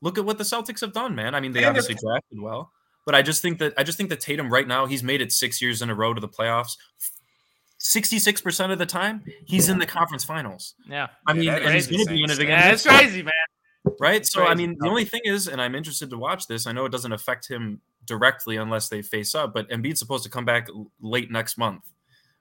Look 0.00 0.16
at 0.18 0.24
what 0.24 0.38
the 0.38 0.44
Celtics 0.44 0.80
have 0.80 0.92
done, 0.92 1.14
man. 1.14 1.34
I 1.34 1.40
mean, 1.40 1.52
they 1.52 1.60
And 1.60 1.68
obviously 1.68 1.94
if- 1.94 2.00
drafted 2.00 2.40
well, 2.40 2.70
But 3.04 3.14
I 3.14 3.22
just 3.22 3.42
think 3.42 3.58
that 3.58 3.74
I 3.78 3.82
just 3.84 3.96
think 3.98 4.10
that 4.10 4.20
Tatum 4.20 4.50
right 4.52 4.66
now 4.66 4.86
he's 4.86 5.02
made 5.02 5.20
it 5.20 5.32
six 5.32 5.60
years 5.62 5.80
in 5.82 5.90
a 5.90 5.94
row 5.94 6.12
to 6.14 6.20
the 6.20 6.28
playoffs. 6.28 6.76
66% 7.78 8.72
of 8.72 8.78
the 8.78 8.86
time, 8.86 9.22
he's 9.44 9.68
in 9.68 9.78
the 9.78 9.86
conference 9.86 10.24
finals. 10.24 10.74
Yeah. 10.88 11.08
I 11.26 11.34
mean, 11.34 11.46
that 11.46 11.62
and 11.62 11.74
he's 11.74 11.86
going 11.86 12.04
to 12.06 12.10
be 12.12 12.22
in 12.24 12.30
it 12.30 12.32
insane. 12.32 12.46
again. 12.46 12.58
Yeah, 12.58 12.70
this 12.72 12.86
it's 12.86 12.96
crazy, 12.96 13.22
man. 13.22 13.32
right? 14.00 14.26
So, 14.26 14.44
I 14.44 14.54
mean, 14.54 14.76
the 14.80 14.88
only 14.88 15.04
thing 15.04 15.20
is, 15.24 15.46
and 15.46 15.60
I'm 15.60 15.74
interested 15.74 16.10
to 16.10 16.16
watch 16.18 16.46
this. 16.46 16.66
I 16.66 16.72
know 16.72 16.86
it 16.86 16.92
doesn't 16.92 17.12
affect 17.12 17.48
him 17.48 17.80
directly 18.06 18.56
unless 18.56 18.88
they 18.88 19.02
face 19.02 19.34
up, 19.34 19.52
but 19.52 19.68
Embiid's 19.68 19.98
supposed 19.98 20.24
to 20.24 20.30
come 20.30 20.44
back 20.44 20.68
late 21.00 21.30
next 21.30 21.58
month, 21.58 21.82
Yeah, 21.84 21.92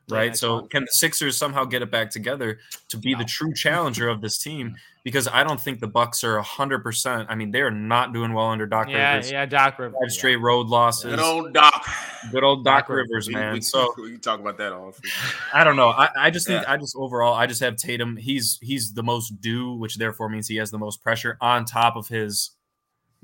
right? 0.09 0.27
next 0.27 0.39
so, 0.41 0.57
month. 0.57 0.69
can 0.69 0.83
the 0.83 0.87
Sixers 0.91 1.37
somehow 1.37 1.65
get 1.65 1.81
it 1.81 1.91
back 1.91 2.09
together 2.11 2.59
to 2.89 2.97
be 2.97 3.13
the 3.15 3.25
true 3.25 3.53
challenger 3.53 4.07
of 4.09 4.21
this 4.21 4.37
team? 4.37 4.75
Because 5.05 5.27
I 5.27 5.43
don't 5.43 5.61
think 5.61 5.81
the 5.81 5.87
Bucks 5.87 6.23
are 6.23 6.41
100%. 6.41 7.27
I 7.29 7.35
mean, 7.35 7.51
they 7.51 7.61
are 7.61 7.69
not 7.69 8.11
doing 8.11 8.33
well 8.33 8.47
under 8.47 8.65
Doc 8.65 8.89
Yeah, 8.89 9.13
Rivers. 9.13 9.31
yeah, 9.31 9.45
Doc 9.45 9.77
Rivers. 9.77 9.95
Five 10.01 10.11
straight 10.11 10.37
road 10.37 10.65
losses. 10.65 11.11
Good 11.11 11.19
old 11.19 11.53
Doc. 11.53 11.85
Good 12.31 12.43
old 12.43 12.65
Doc 12.65 12.87
Doc 12.87 12.89
Rivers. 12.89 13.07
Rivers, 13.09 13.27
We- 13.27 13.33
man. 13.35 13.53
we, 13.53 13.61
so 13.61 13.93
we 13.97 14.11
can 14.13 14.19
talk 14.19 14.39
about 14.39 14.57
that 14.57 14.73
all. 14.73 14.95
I 15.53 15.63
don't 15.63 15.75
know. 15.75 15.89
I, 15.89 16.09
I 16.17 16.29
just 16.31 16.47
think 16.47 16.63
Yeah. 16.63 16.71
I 16.73 16.77
just 16.77 16.95
overall 16.97 17.35
I 17.35 17.45
just 17.45 17.61
have 17.61 17.75
Tatum. 17.75 18.17
He's 18.17 18.57
he's 18.63 18.93
the 18.93 19.03
most 19.03 19.39
due, 19.41 19.73
which 19.75 19.97
therefore 19.97 20.27
means 20.27 20.47
he 20.47 20.55
has 20.55 20.71
the 20.71 20.79
most 20.79 21.03
pressure 21.03 21.37
on 21.39 21.65
top 21.65 21.95
of 21.97 22.07
his 22.07 22.49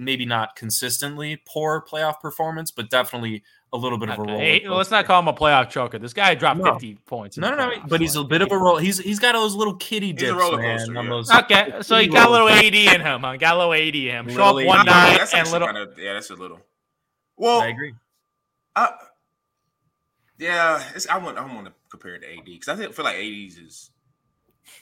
maybe 0.02 0.26
not 0.26 0.56
consistently 0.56 1.42
poor 1.48 1.82
playoff 1.90 2.20
performance, 2.20 2.72
but 2.72 2.90
definitely 2.90 3.44
a 3.74 3.78
little 3.78 3.98
bit 3.98 4.10
of 4.10 4.20
a 4.20 4.22
Okay. 4.24 4.32
roll. 4.32 4.40
Hey, 4.42 4.68
let's 4.68 4.92
not 4.92 5.06
call 5.06 5.20
him 5.22 5.28
a 5.30 5.34
playoff 5.34 5.70
choker. 5.70 5.98
This 5.98 6.12
guy 6.14 6.36
dropped 6.36 6.60
No. 6.60 6.74
50 6.74 6.96
points. 7.06 7.38
No, 7.38 7.52
no, 7.52 7.56
no. 7.56 7.70
playoffs, 7.70 7.88
But 7.90 8.02
he's 8.02 8.16
a 8.18 8.24
bit 8.26 8.42
of 8.42 8.52
a 8.52 8.58
roll. 8.58 8.78
He's 8.78 8.98
he's 8.98 9.20
got 9.20 9.32
those 9.34 9.56
little 9.56 9.76
kitty 9.76 10.08
He's 10.08 10.24
a 10.24 10.26
dips, 10.26 10.38
roller 10.40 10.58
man. 10.58 10.78
coaster, 10.80 10.94
yeah. 10.94 11.10
those- 11.10 11.32
Okay, 11.44 11.74
so 11.82 11.98
he 11.98 12.08
got 12.08 12.28
a 12.28 12.32
little 12.32 12.50
AD 12.50 12.76
in 12.76 13.00
him, 13.02 13.22
huh? 13.22 13.38
Got 13.38 13.56
a 13.56 13.58
little 13.60 13.74
AD 13.74 13.96
in 13.96 14.26
him. 14.28 14.30
Show 14.30 14.44
up 14.60 14.66
one 14.66 14.80
AD. 14.80 14.86
night 14.88 15.18
that's 15.20 15.34
and 15.34 15.50
little. 15.52 15.68
kind 15.68 15.78
of 15.78 15.98
yeah, 15.98 16.14
that's 16.14 16.30
a 16.30 16.36
little. 16.36 16.60
Well, 17.38 17.62
I 17.62 17.68
agree. 17.68 17.94
I, 18.76 18.90
yeah, 20.38 20.84
it's, 20.96 21.08
I 21.08 21.18
want 21.18 21.38
I 21.38 21.46
want 21.46 21.68
to 21.68 21.74
compare 21.90 22.16
it 22.16 22.22
to 22.22 22.28
AD 22.38 22.46
because 22.46 22.68
I 22.68 22.76
feel 22.88 23.06
like 23.06 23.16
AD's 23.18 23.58
is 23.58 23.92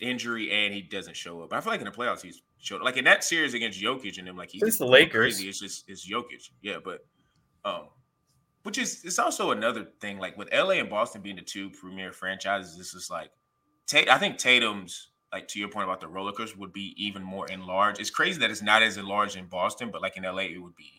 injury 0.01 0.51
and 0.51 0.73
he 0.73 0.81
doesn't 0.81 1.15
show 1.15 1.41
up. 1.41 1.53
I 1.53 1.61
feel 1.61 1.71
like 1.71 1.81
in 1.81 1.85
the 1.85 1.91
playoffs 1.91 2.21
he's 2.21 2.41
showed 2.57 2.81
like 2.81 2.97
in 2.97 3.05
that 3.05 3.23
series 3.23 3.53
against 3.53 3.81
Jokic 3.81 4.17
and 4.17 4.27
them 4.27 4.37
like 4.37 4.51
he's 4.51 4.61
just 4.61 4.79
the 4.79 4.85
Lakers. 4.85 5.35
Crazy. 5.35 5.49
It's 5.49 5.59
just 5.59 5.89
it's 5.89 6.09
Jokic, 6.09 6.49
yeah, 6.61 6.77
but 6.83 7.05
um, 7.65 7.87
which 8.63 8.77
is 8.77 9.03
it's 9.03 9.19
also 9.19 9.51
another 9.51 9.87
thing 10.01 10.19
like 10.19 10.37
with 10.37 10.49
LA 10.53 10.71
and 10.71 10.89
Boston 10.89 11.21
being 11.21 11.35
the 11.35 11.41
two 11.41 11.69
premier 11.69 12.11
franchises. 12.11 12.77
This 12.77 12.93
is 12.93 13.09
like 13.09 13.31
Tate. 13.87 14.09
I 14.09 14.17
think 14.17 14.37
Tatum's 14.37 15.09
like 15.31 15.47
to 15.49 15.59
your 15.59 15.69
point 15.69 15.85
about 15.85 16.01
the 16.01 16.07
roller 16.07 16.31
coaster 16.31 16.57
would 16.57 16.73
be 16.73 16.93
even 16.97 17.23
more 17.23 17.47
enlarged. 17.47 17.99
It's 17.99 18.09
crazy 18.09 18.39
that 18.39 18.51
it's 18.51 18.61
not 18.61 18.83
as 18.83 18.97
enlarged 18.97 19.37
in 19.37 19.45
Boston, 19.45 19.89
but 19.91 20.01
like 20.01 20.17
in 20.17 20.23
LA 20.23 20.43
it 20.43 20.61
would 20.61 20.75
be. 20.75 20.98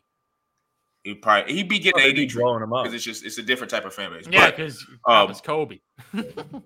It 1.02 1.22
probably 1.22 1.54
he'd 1.54 1.68
be 1.68 1.78
getting 1.78 2.00
Oh, 2.00 2.04
they'd 2.04 2.10
AD 2.10 2.14
be 2.16 2.26
blowing 2.34 2.62
him 2.62 2.72
up. 2.74 2.84
because 2.84 2.94
it's 2.94 3.04
just 3.04 3.24
it's 3.24 3.38
a 3.38 3.42
different 3.42 3.70
type 3.70 3.86
of 3.86 3.94
fan 3.94 4.10
base. 4.10 4.26
Yeah, 4.30 4.50
because 4.50 4.84
um, 5.08 5.30
it's 5.30 5.40
Kobe. 5.40 5.78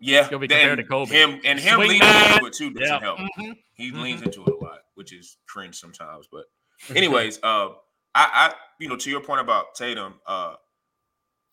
yeah, 0.01 0.29
He'll 0.29 0.39
be 0.41 0.47
then 0.49 0.61
compared 0.61 0.79
to 0.79 0.85
Kobe. 0.85 1.11
Him 1.15 1.41
and 1.45 1.59
him 1.61 1.77
Swing 1.77 1.89
leaning 1.91 2.01
man. 2.09 2.33
into 2.35 2.47
it 2.47 2.53
too 2.53 2.71
doesn't 2.73 2.95
Yeah. 2.95 3.01
help. 3.01 3.19
Mhm. 3.39 3.57
He 3.75 3.93
Mhm. 3.93 4.03
leans 4.03 4.23
into 4.23 4.43
it 4.45 4.49
a 4.53 4.57
lot, 4.57 4.81
which 4.95 5.13
is 5.13 5.37
cringe 5.49 5.77
sometimes. 5.79 6.27
But 6.33 6.47
anyways, 6.97 7.39
uh, 7.45 7.69
I, 8.17 8.29
I, 8.51 8.55
you 8.81 8.89
know, 8.89 8.97
to 8.97 9.11
your 9.11 9.21
point 9.21 9.41
about 9.41 9.75
Tatum, 9.77 10.15
uh, 10.27 10.55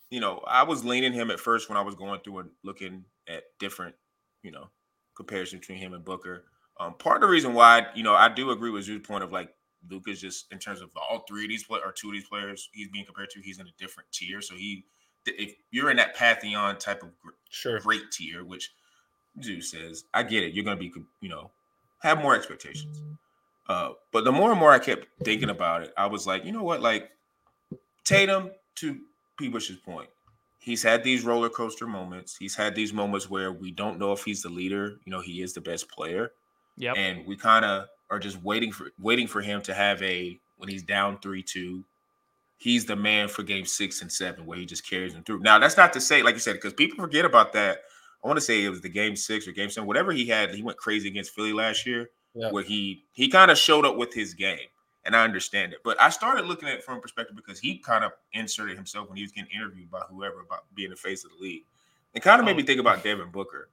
you 0.09 0.19
know, 0.19 0.39
I 0.47 0.63
was 0.63 0.83
leaning 0.83 1.13
him 1.13 1.31
at 1.31 1.39
first 1.39 1.69
when 1.69 1.77
I 1.77 1.81
was 1.81 1.95
going 1.95 2.19
through 2.21 2.39
and 2.39 2.49
looking 2.63 3.05
at 3.27 3.43
different, 3.59 3.95
you 4.43 4.51
know, 4.51 4.69
comparison 5.15 5.59
between 5.59 5.77
him 5.77 5.93
and 5.93 6.03
Booker. 6.03 6.45
Um, 6.79 6.95
part 6.95 7.17
of 7.17 7.21
the 7.21 7.27
reason 7.31 7.53
why, 7.53 7.87
you 7.95 8.03
know, 8.03 8.15
I 8.15 8.27
do 8.27 8.49
agree 8.51 8.71
with 8.71 8.87
your 8.87 8.99
point 8.99 9.23
of 9.23 9.31
like 9.31 9.53
Luka's 9.89 10.21
just 10.21 10.51
in 10.51 10.59
terms 10.59 10.81
of 10.81 10.89
all 10.95 11.19
three 11.27 11.43
of 11.43 11.49
these 11.49 11.63
play 11.63 11.79
or 11.83 11.91
two 11.91 12.09
of 12.09 12.13
these 12.13 12.27
players 12.27 12.69
he's 12.73 12.87
being 12.89 13.05
compared 13.05 13.29
to, 13.31 13.41
he's 13.41 13.59
in 13.59 13.67
a 13.67 13.71
different 13.79 14.11
tier. 14.11 14.41
So 14.41 14.55
he, 14.55 14.83
if 15.25 15.55
you're 15.71 15.89
in 15.91 15.97
that 15.97 16.15
pantheon 16.15 16.77
type 16.77 17.03
of 17.03 17.09
gr- 17.21 17.29
Sure. 17.49 17.79
great 17.79 18.11
tier, 18.11 18.43
which 18.43 18.71
Zeus 19.41 19.71
says, 19.71 20.03
I 20.13 20.23
get 20.23 20.43
it. 20.43 20.53
You're 20.53 20.65
gonna 20.65 20.77
be, 20.79 20.91
you 21.21 21.29
know, 21.29 21.49
have 21.99 22.21
more 22.21 22.35
expectations. 22.35 23.01
Uh, 23.69 23.91
but 24.11 24.23
the 24.25 24.31
more 24.31 24.51
and 24.51 24.59
more 24.59 24.71
I 24.71 24.79
kept 24.79 25.07
thinking 25.23 25.49
about 25.49 25.83
it, 25.83 25.93
I 25.97 26.05
was 26.07 26.27
like, 26.27 26.43
you 26.45 26.51
know 26.51 26.63
what? 26.63 26.81
Like 26.81 27.09
Tatum, 28.03 28.51
to 28.75 28.99
P. 29.37 29.47
Bush's 29.47 29.77
point, 29.77 30.09
he's 30.59 30.83
had 30.83 31.03
these 31.03 31.23
roller 31.23 31.49
coaster 31.49 31.87
moments. 31.87 32.35
He's 32.37 32.55
had 32.55 32.75
these 32.75 32.93
moments 32.93 33.29
where 33.29 33.51
we 33.51 33.71
don't 33.71 33.99
know 33.99 34.11
if 34.11 34.23
he's 34.23 34.41
the 34.41 34.49
leader. 34.49 34.97
You 35.05 35.11
know, 35.11 35.21
he 35.21 35.41
is 35.41 35.53
the 35.53 35.61
best 35.61 35.89
player, 35.89 36.31
Yep. 36.77 36.97
and 36.97 37.25
we 37.25 37.35
kind 37.37 37.63
of 37.63 37.87
are 38.11 38.19
just 38.19 38.41
waiting 38.43 38.71
for 38.71 38.91
waiting 38.99 39.25
for 39.25 39.41
him 39.41 39.61
to 39.63 39.73
have 39.73 40.01
a 40.03 40.39
when 40.57 40.69
he's 40.69 40.83
down 40.83 41.17
three 41.19 41.41
two. 41.41 41.83
He's 42.57 42.85
the 42.85 42.95
man 42.95 43.27
for 43.27 43.41
game 43.41 43.65
six 43.65 44.03
and 44.03 44.11
seven, 44.11 44.45
where 44.45 44.57
he 44.57 44.67
just 44.67 44.87
carries 44.87 45.13
them 45.13 45.23
through. 45.23 45.39
Now, 45.39 45.57
that's 45.57 45.77
not 45.77 45.93
to 45.93 46.01
say, 46.01 46.21
like 46.21 46.35
you 46.35 46.39
said, 46.39 46.53
because 46.53 46.73
people 46.73 47.03
forget 47.03 47.25
about 47.25 47.53
that. 47.53 47.79
I 48.23 48.27
want 48.27 48.37
to 48.37 48.41
say 48.41 48.63
it 48.63 48.69
was 48.69 48.81
the 48.81 48.89
game 48.89 49.15
six 49.15 49.47
or 49.47 49.51
game 49.51 49.71
seven, 49.71 49.87
whatever 49.87 50.11
he 50.11 50.27
had. 50.27 50.53
He 50.53 50.61
went 50.61 50.77
crazy 50.77 51.07
against 51.07 51.33
Philly 51.33 51.53
last 51.53 51.87
year 51.87 52.11
Yeah. 52.35 52.51
where 52.51 52.61
he 52.61 53.03
he 53.13 53.29
kind 53.29 53.49
of 53.49 53.57
showed 53.57 53.83
up 53.83 53.97
with 53.97 54.13
his 54.13 54.35
game, 54.35 54.67
and 55.05 55.15
I 55.15 55.23
understand 55.23 55.73
it. 55.73 55.79
But 55.83 55.99
I 55.99 56.09
started 56.09 56.45
looking 56.45 56.69
at 56.69 56.75
it 56.75 56.83
from 56.83 56.97
a 56.99 57.01
perspective 57.01 57.35
because 57.35 57.59
he 57.59 57.79
kind 57.79 58.03
of 58.03 58.11
inserted 58.33 58.75
himself 58.75 59.07
when 59.09 59.17
he 59.17 59.23
was 59.23 59.31
getting 59.31 59.49
interviewed 59.55 59.89
by 59.89 60.01
whoever 60.01 60.41
about 60.41 60.65
being 60.75 60.91
the 60.91 60.95
face 60.95 61.23
of 61.23 61.31
the 61.31 61.37
league. 61.43 61.63
It 62.13 62.21
kind 62.21 62.39
of 62.39 62.45
made 62.45 62.53
oh. 62.53 62.57
me 62.57 62.63
think 62.63 62.79
about 62.79 63.03
Devin 63.03 63.31
Booker 63.31 63.69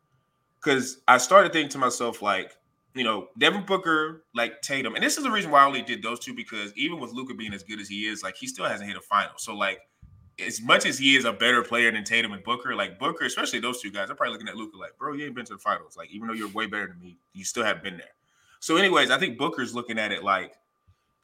because 0.60 1.02
I 1.06 1.18
started 1.18 1.52
thinking 1.52 1.70
to 1.70 1.78
myself 1.78 2.22
like, 2.22 2.56
you 2.98 3.04
know, 3.04 3.28
Devin 3.38 3.64
Booker, 3.64 4.24
like 4.34 4.60
Tatum, 4.62 4.94
and 4.94 5.04
this 5.04 5.16
is 5.16 5.24
the 5.24 5.30
reason 5.30 5.50
why 5.50 5.62
I 5.62 5.66
only 5.66 5.82
did 5.82 6.02
those 6.02 6.18
two 6.18 6.34
because 6.34 6.72
even 6.76 7.00
with 7.00 7.12
Luka 7.12 7.34
being 7.34 7.54
as 7.54 7.62
good 7.62 7.80
as 7.80 7.88
he 7.88 8.06
is, 8.06 8.22
like 8.22 8.36
he 8.36 8.46
still 8.46 8.64
hasn't 8.64 8.88
hit 8.88 8.98
a 8.98 9.02
final. 9.02 9.32
So 9.36 9.54
like. 9.54 9.80
As 10.40 10.62
much 10.62 10.86
as 10.86 11.00
he 11.00 11.16
is 11.16 11.24
a 11.24 11.32
better 11.32 11.64
player 11.64 11.90
than 11.90 12.04
Tatum 12.04 12.30
and 12.30 12.44
Booker, 12.44 12.76
like 12.76 12.96
Booker, 12.96 13.24
especially 13.24 13.58
those 13.58 13.82
two 13.82 13.90
guys, 13.90 14.08
I'm 14.08 14.14
probably 14.14 14.34
looking 14.34 14.46
at 14.46 14.54
Luka 14.54 14.76
like, 14.76 14.96
bro, 14.96 15.14
you 15.14 15.26
ain't 15.26 15.34
been 15.34 15.44
to 15.46 15.54
the 15.54 15.58
finals. 15.58 15.96
Like, 15.96 16.12
even 16.12 16.28
though 16.28 16.32
you're 16.32 16.48
way 16.50 16.66
better 16.66 16.86
than 16.86 17.00
me, 17.00 17.18
you 17.32 17.44
still 17.44 17.64
haven't 17.64 17.82
been 17.82 17.96
there. 17.96 18.14
So, 18.60 18.76
anyways, 18.76 19.10
I 19.10 19.18
think 19.18 19.36
Booker's 19.36 19.74
looking 19.74 19.98
at 19.98 20.12
it 20.12 20.22
like, 20.22 20.54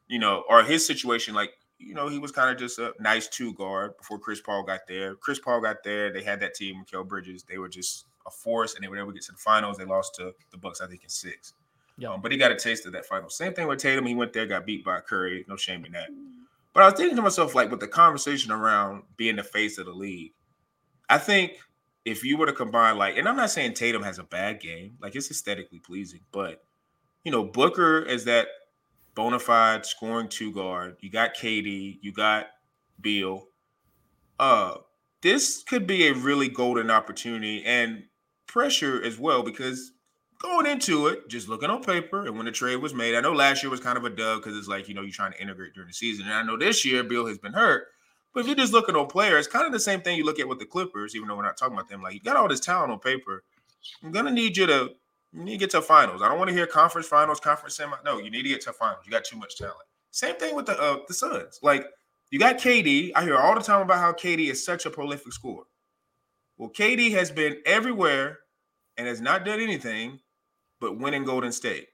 you 0.08 0.18
know, 0.18 0.42
or 0.48 0.64
his 0.64 0.84
situation, 0.84 1.32
like, 1.32 1.52
you 1.78 1.94
know, 1.94 2.08
he 2.08 2.18
was 2.18 2.32
kind 2.32 2.50
of 2.50 2.58
just 2.58 2.80
a 2.80 2.92
nice 2.98 3.28
two 3.28 3.54
guard 3.54 3.96
before 3.98 4.18
Chris 4.18 4.40
Paul 4.40 4.64
got 4.64 4.80
there. 4.88 5.14
Chris 5.14 5.38
Paul 5.38 5.60
got 5.60 5.84
there. 5.84 6.12
They 6.12 6.24
had 6.24 6.40
that 6.40 6.54
team, 6.54 6.84
Kel 6.90 7.04
Bridges. 7.04 7.44
They 7.44 7.58
were 7.58 7.68
just 7.68 8.06
a 8.26 8.32
force, 8.32 8.74
and 8.74 8.82
they 8.82 8.88
were 8.88 8.98
able 8.98 9.10
to 9.10 9.14
get 9.14 9.22
to 9.26 9.32
the 9.32 9.38
finals. 9.38 9.76
They 9.76 9.84
lost 9.84 10.16
to 10.16 10.34
the 10.50 10.58
Bucks, 10.58 10.80
I 10.80 10.88
think, 10.88 11.04
in 11.04 11.08
six. 11.08 11.54
Yeah. 11.96 12.12
Um, 12.12 12.20
but 12.20 12.32
he 12.32 12.38
got 12.38 12.52
a 12.52 12.56
taste 12.56 12.86
of 12.86 12.92
that 12.92 13.06
final. 13.06 13.30
Same 13.30 13.54
thing 13.54 13.68
with 13.68 13.78
Tatum. 13.78 14.06
He 14.06 14.14
went 14.14 14.32
there, 14.32 14.46
got 14.46 14.66
beat 14.66 14.84
by 14.84 15.00
Curry. 15.00 15.44
No 15.48 15.56
shame 15.56 15.84
in 15.84 15.92
that. 15.92 16.08
But 16.72 16.82
I 16.82 16.86
was 16.86 16.94
thinking 16.94 17.16
to 17.16 17.22
myself, 17.22 17.54
like, 17.54 17.70
with 17.70 17.80
the 17.80 17.86
conversation 17.86 18.50
around 18.50 19.04
being 19.16 19.36
the 19.36 19.44
face 19.44 19.78
of 19.78 19.86
the 19.86 19.92
league, 19.92 20.32
I 21.08 21.18
think 21.18 21.52
if 22.04 22.24
you 22.24 22.36
were 22.36 22.46
to 22.46 22.52
combine, 22.52 22.98
like, 22.98 23.16
and 23.16 23.28
I'm 23.28 23.36
not 23.36 23.50
saying 23.50 23.74
Tatum 23.74 24.02
has 24.02 24.18
a 24.18 24.24
bad 24.24 24.60
game, 24.60 24.96
like, 25.00 25.14
it's 25.14 25.30
aesthetically 25.30 25.78
pleasing, 25.78 26.20
but 26.32 26.64
you 27.24 27.32
know, 27.32 27.42
Booker 27.42 28.02
is 28.02 28.24
that 28.26 28.48
bona 29.14 29.38
fide 29.38 29.86
scoring 29.86 30.28
two 30.28 30.52
guard. 30.52 30.96
You 31.00 31.10
got 31.10 31.34
KD, 31.34 31.98
you 32.02 32.12
got 32.12 32.46
Beal. 33.00 33.46
Uh, 34.38 34.74
this 35.22 35.62
could 35.62 35.86
be 35.86 36.06
a 36.06 36.14
really 36.14 36.48
golden 36.48 36.90
opportunity 36.90 37.64
and 37.64 38.04
pressure 38.46 39.02
as 39.02 39.18
well 39.18 39.42
because 39.42 39.92
going 40.44 40.66
into 40.66 41.06
it, 41.06 41.28
just 41.28 41.48
looking 41.48 41.70
on 41.70 41.82
paper, 41.82 42.26
and 42.26 42.36
when 42.36 42.44
the 42.44 42.52
trade 42.52 42.76
was 42.76 42.92
made, 42.92 43.14
I 43.14 43.20
know 43.20 43.32
last 43.32 43.62
year 43.62 43.70
was 43.70 43.80
kind 43.80 43.96
of 43.96 44.04
a 44.04 44.10
dub 44.10 44.42
because 44.42 44.56
it's 44.56 44.68
like 44.68 44.88
you 44.88 44.94
know 44.94 45.00
you're 45.00 45.10
trying 45.10 45.32
to 45.32 45.40
integrate 45.40 45.74
during 45.74 45.88
the 45.88 45.94
season, 45.94 46.26
and 46.26 46.34
I 46.34 46.42
know 46.42 46.56
this 46.56 46.84
year 46.84 47.02
Beal 47.02 47.26
has 47.26 47.38
been 47.38 47.54
hurt. 47.54 47.86
But 48.32 48.40
if 48.40 48.46
you're 48.46 48.56
just 48.56 48.72
looking 48.72 48.96
on 48.96 49.06
players, 49.06 49.46
kind 49.46 49.64
of 49.64 49.72
the 49.72 49.80
same 49.80 50.00
thing 50.00 50.18
you 50.18 50.24
look 50.24 50.40
at 50.40 50.48
with 50.48 50.58
the 50.58 50.66
Clippers, 50.66 51.14
even 51.14 51.28
though 51.28 51.36
we're 51.36 51.44
not 51.44 51.56
talking 51.56 51.74
about 51.74 51.88
them. 51.88 52.02
Like 52.02 52.14
you 52.14 52.20
got 52.20 52.36
all 52.36 52.48
this 52.48 52.60
talent 52.60 52.90
on 52.92 52.98
paper. 52.98 53.44
I'm 54.02 54.12
gonna 54.12 54.30
need 54.30 54.56
you 54.56 54.66
to 54.66 54.90
you 55.32 55.44
need 55.44 55.52
to 55.52 55.58
get 55.58 55.70
to 55.70 55.82
finals. 55.82 56.20
I 56.20 56.28
don't 56.28 56.38
want 56.38 56.48
to 56.50 56.54
hear 56.54 56.66
conference 56.66 57.06
finals, 57.06 57.40
conference 57.40 57.76
semi. 57.76 57.96
No, 58.04 58.18
you 58.18 58.30
need 58.30 58.42
to 58.42 58.48
get 58.48 58.60
to 58.62 58.72
finals. 58.72 59.04
You 59.06 59.12
got 59.12 59.24
too 59.24 59.38
much 59.38 59.56
talent. 59.56 59.76
Same 60.10 60.36
thing 60.36 60.54
with 60.54 60.66
the 60.66 60.78
uh, 60.78 60.98
the 61.08 61.14
Suns. 61.14 61.58
Like 61.62 61.86
you 62.30 62.38
got 62.38 62.58
KD. 62.58 63.12
I 63.14 63.22
hear 63.22 63.36
all 63.36 63.54
the 63.54 63.62
time 63.62 63.80
about 63.80 63.98
how 63.98 64.12
KD 64.12 64.50
is 64.50 64.64
such 64.64 64.84
a 64.84 64.90
prolific 64.90 65.32
scorer. 65.32 65.64
Well, 66.58 66.70
KD 66.70 67.12
has 67.12 67.30
been 67.30 67.56
everywhere 67.64 68.40
and 68.96 69.06
has 69.06 69.20
not 69.20 69.44
done 69.44 69.60
anything 69.60 70.20
but 70.80 70.98
winning 70.98 71.22
in 71.22 71.26
Golden 71.26 71.52
State, 71.52 71.88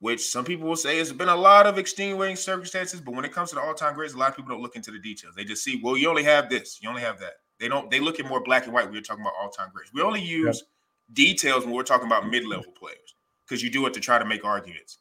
which 0.00 0.28
some 0.28 0.44
people 0.44 0.68
will 0.68 0.76
say 0.76 0.98
has 0.98 1.12
been 1.12 1.28
a 1.28 1.36
lot 1.36 1.66
of 1.66 1.78
extenuating 1.78 2.36
circumstances. 2.36 3.00
But 3.00 3.14
when 3.14 3.24
it 3.24 3.32
comes 3.32 3.50
to 3.50 3.56
the 3.56 3.62
all-time 3.62 3.94
greats, 3.94 4.14
a 4.14 4.18
lot 4.18 4.30
of 4.30 4.36
people 4.36 4.50
don't 4.50 4.62
look 4.62 4.76
into 4.76 4.90
the 4.90 4.98
details. 4.98 5.34
They 5.34 5.44
just 5.44 5.64
see, 5.64 5.80
well, 5.82 5.96
you 5.96 6.08
only 6.08 6.24
have 6.24 6.50
this, 6.50 6.78
you 6.82 6.88
only 6.88 7.02
have 7.02 7.18
that. 7.20 7.34
They 7.58 7.68
don't. 7.68 7.90
They 7.90 8.00
look 8.00 8.20
at 8.20 8.26
more 8.26 8.42
black 8.42 8.64
and 8.64 8.74
white 8.74 8.84
when 8.84 8.92
you're 8.92 9.02
talking 9.02 9.22
about 9.22 9.32
all-time 9.40 9.70
greats. 9.72 9.92
We 9.92 10.02
only 10.02 10.20
use 10.20 10.64
details 11.12 11.64
when 11.64 11.74
we're 11.74 11.84
talking 11.84 12.06
about 12.06 12.28
mid-level 12.28 12.72
players 12.78 13.14
because 13.46 13.62
you 13.62 13.70
do 13.70 13.86
it 13.86 13.94
to 13.94 14.00
try 14.00 14.18
to 14.18 14.26
make 14.26 14.44
arguments. 14.44 14.98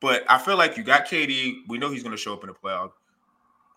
But 0.00 0.24
I 0.28 0.38
feel 0.38 0.56
like 0.56 0.76
you 0.76 0.84
got 0.84 1.06
KD. 1.06 1.62
We 1.68 1.78
know 1.78 1.90
he's 1.90 2.02
going 2.02 2.14
to 2.14 2.20
show 2.20 2.32
up 2.32 2.44
in 2.44 2.48
the 2.48 2.54
playoffs. 2.54 2.92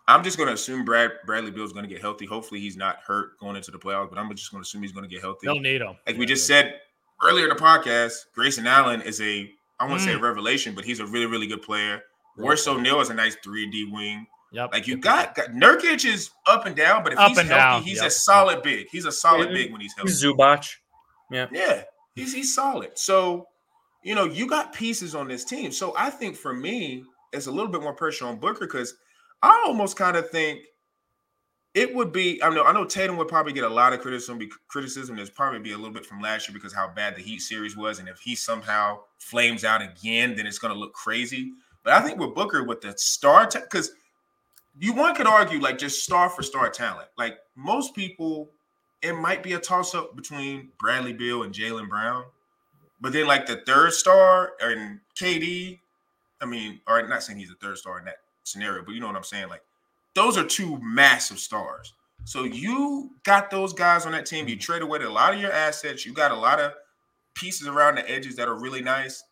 I'm 0.08 0.24
just 0.24 0.38
going 0.38 0.48
to 0.48 0.54
assume 0.54 0.86
Brad 0.86 1.12
Bradley 1.26 1.50
Beal's 1.50 1.74
going 1.74 1.86
to 1.86 1.90
get 1.90 2.02
healthy. 2.02 2.26
Hopefully, 2.26 2.60
he's 2.60 2.78
not 2.78 2.98
hurt 2.98 3.40
going 3.40 3.56
into 3.56 3.72
the 3.72 3.80
playoffs. 3.80 4.10
But 4.10 4.20
I'm 4.20 4.30
just 4.36 4.52
going 4.52 4.62
to 4.62 4.68
assume 4.68 4.82
he's 4.84 4.92
going 4.92 5.08
to 5.08 5.10
get 5.10 5.22
healthy. 5.22 5.48
They'll 5.48 5.60
need 5.60 5.82
him. 5.82 5.98
Like 6.06 6.18
we 6.18 6.28
just 6.28 6.46
said 6.46 6.82
earlier 7.24 7.46
in 7.46 7.50
the 7.50 7.62
podcast, 7.62 8.14
Grayson 8.34 8.68
Allen 8.68 9.02
is 9.02 9.20
a 9.22 9.50
I 9.80 9.86
want 9.88 10.00
to 10.02 10.06
say 10.06 10.14
a 10.14 10.18
Mm. 10.18 10.22
revelation, 10.24 10.76
but 10.76 10.84
he's 10.86 11.00
a 11.00 11.06
really 11.06 11.26
really 11.26 11.48
good 11.48 11.62
player. 11.62 12.02
Royce 12.38 12.68
O'Neale 12.68 13.02
is 13.02 13.10
a 13.10 13.14
nice 13.14 13.36
three 13.44 13.70
D 13.70 13.90
wing. 13.92 14.26
Yep. 14.52 14.70
Like 14.74 14.88
you 14.88 14.98
got, 14.98 15.36
got 15.36 15.50
Nurkic 15.50 16.04
is 16.06 16.32
up 16.48 16.66
and 16.66 16.76
down, 16.76 17.04
but 17.04 17.14
if 17.14 17.20
Up 17.20 17.30
he's 17.30 17.38
and 17.38 17.48
healthy, 17.50 17.62
down, 17.62 17.84
he's 17.84 17.98
yep. 17.98 18.08
a 18.08 18.12
solid 18.12 18.64
big. 18.64 18.88
He's 18.92 19.06
a 19.06 19.12
solid 19.12 19.50
Yeah, 19.50 19.54
big 19.56 19.72
when 19.72 19.80
he's 19.82 19.94
healthy. 19.96 20.10
He's 20.12 20.24
Zubac. 20.24 20.68
Yeah, 21.32 21.46
Yeah, 21.52 21.84
he's 22.16 22.34
he's 22.34 22.56
solid. 22.56 22.98
So, 22.98 23.48
you 24.04 24.16
know, 24.16 24.26
you 24.26 24.48
got 24.48 24.74
pieces 24.74 25.14
on 25.14 25.28
this 25.28 25.46
team. 25.46 25.72
So 25.72 25.94
I 25.96 26.10
think 26.10 26.36
for 26.36 26.54
me, 26.54 27.04
it's 27.32 27.46
a 27.46 27.52
little 27.52 27.70
bit 27.72 27.82
more 27.82 27.94
pressure 27.94 28.26
on 28.26 28.38
Booker 28.40 28.66
because 28.66 28.96
I 29.44 29.64
almost 29.68 29.96
kind 29.98 30.18
of 30.18 30.30
think 30.32 30.62
it 31.74 31.94
would 31.94 32.12
be. 32.12 32.42
I 32.42 32.50
know 32.50 32.64
I 32.64 32.74
know 32.74 32.86
Tatum 32.86 33.18
would 33.18 33.28
probably 33.28 33.54
get 33.54 33.64
a 33.64 33.70
lot 33.70 33.94
of 33.94 34.02
criticism. 34.02 34.40
Criticism 34.68 35.16
there's 35.16 35.30
probably 35.30 35.60
be 35.60 35.74
a 35.74 35.78
little 35.78 35.94
bit 35.94 36.06
from 36.06 36.22
last 36.22 36.48
year 36.48 36.54
because 36.54 36.74
how 36.74 36.88
bad 36.88 37.16
the 37.16 37.22
Heat 37.22 37.40
series 37.40 37.78
was, 37.78 38.00
and 38.00 38.10
if 38.10 38.20
he 38.20 38.36
somehow 38.36 39.00
flames 39.20 39.64
out 39.64 39.82
again, 39.82 40.36
then 40.36 40.48
it's 40.48 40.60
going 40.60 40.74
to 40.74 40.80
look 40.80 40.94
crazy. 40.94 41.54
But 41.84 41.94
I 41.94 42.02
think 42.02 42.20
with 42.20 42.34
Booker, 42.34 42.64
with 42.64 42.82
the 42.82 42.98
star, 42.98 43.48
because 43.54 43.92
you 44.80 44.94
one 44.94 45.14
could 45.16 45.28
argue 45.28 45.60
like 45.60 45.78
just 45.78 46.04
star 46.04 46.30
for 46.30 46.42
star 46.42 46.70
talent. 46.70 47.10
Like 47.18 47.38
most 47.56 47.94
people, 47.94 48.50
it 49.02 49.14
might 49.14 49.44
be 49.44 49.54
a 49.54 49.60
toss 49.60 49.94
up 49.94 50.16
between 50.16 50.70
Bradley 50.80 51.14
Beal 51.14 51.44
and 51.44 51.54
Jaylen 51.54 51.88
Brown, 51.88 52.26
but 53.00 53.14
then 53.14 53.28
like 53.28 53.46
the 53.46 53.58
third 53.66 53.94
star 53.94 54.54
and 54.60 55.00
KD, 55.20 55.80
I 56.42 56.46
mean, 56.46 56.82
or 56.88 57.06
not 57.08 57.24
saying 57.24 57.40
he's 57.40 57.52
a 57.52 57.56
third 57.56 57.78
star 57.78 58.00
in 58.00 58.06
that 58.06 58.18
scenario, 58.44 58.84
but 58.84 58.94
you 58.94 59.00
know 59.00 59.08
what 59.08 59.16
I'm 59.16 59.24
saying. 59.24 59.50
Like 59.50 59.62
those 60.16 60.38
are 60.38 60.44
two 60.44 60.80
massive 60.82 61.40
stars. 61.40 61.94
So 62.26 62.44
you 62.44 63.12
got 63.24 63.50
those 63.50 63.74
guys 63.74 64.06
on 64.06 64.12
that 64.12 64.26
team. 64.26 64.48
You 64.48 64.56
mm-hmm. 64.56 64.62
trade 64.62 64.82
away 64.82 65.00
a 65.00 65.10
lot 65.10 65.34
of 65.34 65.40
your 65.40 65.52
assets. 65.52 66.06
You 66.06 66.14
got 66.14 66.32
a 66.32 66.36
lot 66.36 66.60
of 66.60 66.74
pieces 67.36 67.68
around 67.68 67.96
the 67.96 68.10
edges 68.10 68.36
that 68.36 68.48
are 68.48 68.60
really 68.60 68.82
nice. 68.82 69.24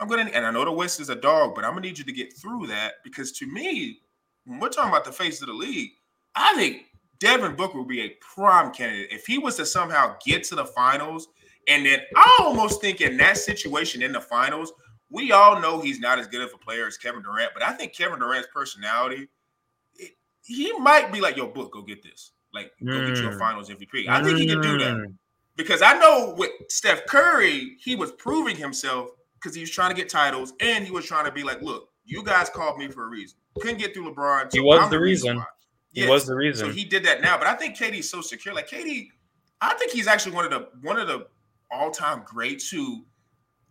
I'm 0.00 0.08
gonna, 0.08 0.24
and 0.24 0.44
I 0.44 0.50
know 0.50 0.64
the 0.64 0.72
West 0.72 1.00
is 1.00 1.08
a 1.08 1.14
dog, 1.14 1.54
but 1.54 1.64
I'm 1.64 1.70
gonna 1.70 1.82
need 1.82 1.98
you 1.98 2.04
to 2.04 2.12
get 2.12 2.36
through 2.36 2.66
that 2.66 2.94
because 3.04 3.32
to 3.32 3.46
me, 3.46 4.00
when 4.44 4.58
we're 4.58 4.68
talking 4.68 4.90
about 4.90 5.04
the 5.04 5.12
face 5.12 5.40
of 5.40 5.46
the 5.46 5.54
league, 5.54 5.90
I 6.34 6.54
think 6.56 6.86
Devin 7.20 7.54
Booker 7.54 7.78
would 7.78 7.88
be 7.88 8.02
a 8.02 8.16
prime 8.20 8.72
candidate 8.72 9.12
if 9.12 9.24
he 9.24 9.38
was 9.38 9.56
to 9.56 9.66
somehow 9.66 10.16
get 10.24 10.44
to 10.44 10.54
the 10.54 10.66
finals. 10.66 11.28
And 11.68 11.86
then 11.86 12.00
I 12.16 12.38
almost 12.40 12.80
think 12.80 13.00
in 13.00 13.16
that 13.18 13.38
situation 13.38 14.02
in 14.02 14.12
the 14.12 14.20
finals, 14.20 14.72
we 15.10 15.32
all 15.32 15.60
know 15.60 15.80
he's 15.80 16.00
not 16.00 16.18
as 16.18 16.26
good 16.26 16.42
of 16.42 16.52
a 16.52 16.58
player 16.58 16.86
as 16.86 16.98
Kevin 16.98 17.22
Durant, 17.22 17.52
but 17.54 17.62
I 17.62 17.72
think 17.72 17.94
Kevin 17.94 18.18
Durant's 18.18 18.48
personality, 18.52 19.16
it, 19.22 19.28
he 20.44 20.72
might 20.78 21.10
be 21.12 21.20
like, 21.20 21.36
"Yo, 21.36 21.48
book, 21.48 21.72
go 21.72 21.82
get 21.82 22.02
this. 22.02 22.32
Like, 22.52 22.72
go 22.84 23.06
get 23.06 23.16
your 23.18 23.32
Mm. 23.32 23.38
Finals 23.38 23.70
MVP." 23.70 24.08
I 24.08 24.22
think 24.22 24.38
he 24.38 24.46
can 24.46 24.60
do 24.60 24.78
that 24.78 24.94
Mm. 24.94 25.14
because 25.56 25.82
I 25.82 25.98
know 25.98 26.34
with 26.36 26.50
Steph 26.68 27.06
Curry, 27.06 27.76
he 27.80 27.96
was 27.96 28.12
proving 28.12 28.56
himself 28.56 29.08
because 29.34 29.54
he 29.54 29.60
was 29.62 29.70
trying 29.70 29.90
to 29.90 29.96
get 29.96 30.08
titles 30.08 30.52
and 30.60 30.84
he 30.84 30.90
was 30.90 31.04
trying 31.06 31.24
to 31.26 31.32
be 31.32 31.42
like, 31.42 31.60
look, 31.62 31.90
you 32.04 32.22
guys 32.22 32.48
called 32.50 32.78
me 32.78 32.88
for 32.88 33.04
a 33.04 33.08
reason. 33.08 33.38
Couldn't 33.60 33.78
get 33.78 33.94
through 33.94 34.12
LeBron. 34.14 34.52
He 34.52 34.60
was 34.60 34.80
I'm 34.80 34.90
the 34.90 35.00
reason. 35.00 35.42
He 35.92 36.00
Yes. 36.00 36.10
was 36.10 36.26
the 36.26 36.34
reason. 36.34 36.66
So 36.66 36.72
he 36.72 36.84
did 36.84 37.04
that 37.04 37.20
now, 37.20 37.38
but 37.38 37.46
I 37.46 37.54
think 37.54 37.76
KD's 37.76 38.08
so 38.10 38.20
secure. 38.20 38.54
Like 38.54 38.68
KD, 38.68 39.08
I 39.60 39.74
think 39.74 39.92
he's 39.92 40.06
actually 40.06 40.34
one 40.34 40.44
of 40.44 40.50
the 40.50 40.68
one 40.82 40.98
of 40.98 41.06
the 41.08 41.26
all-time 41.70 42.22
greats 42.26 42.68
who 42.70 43.04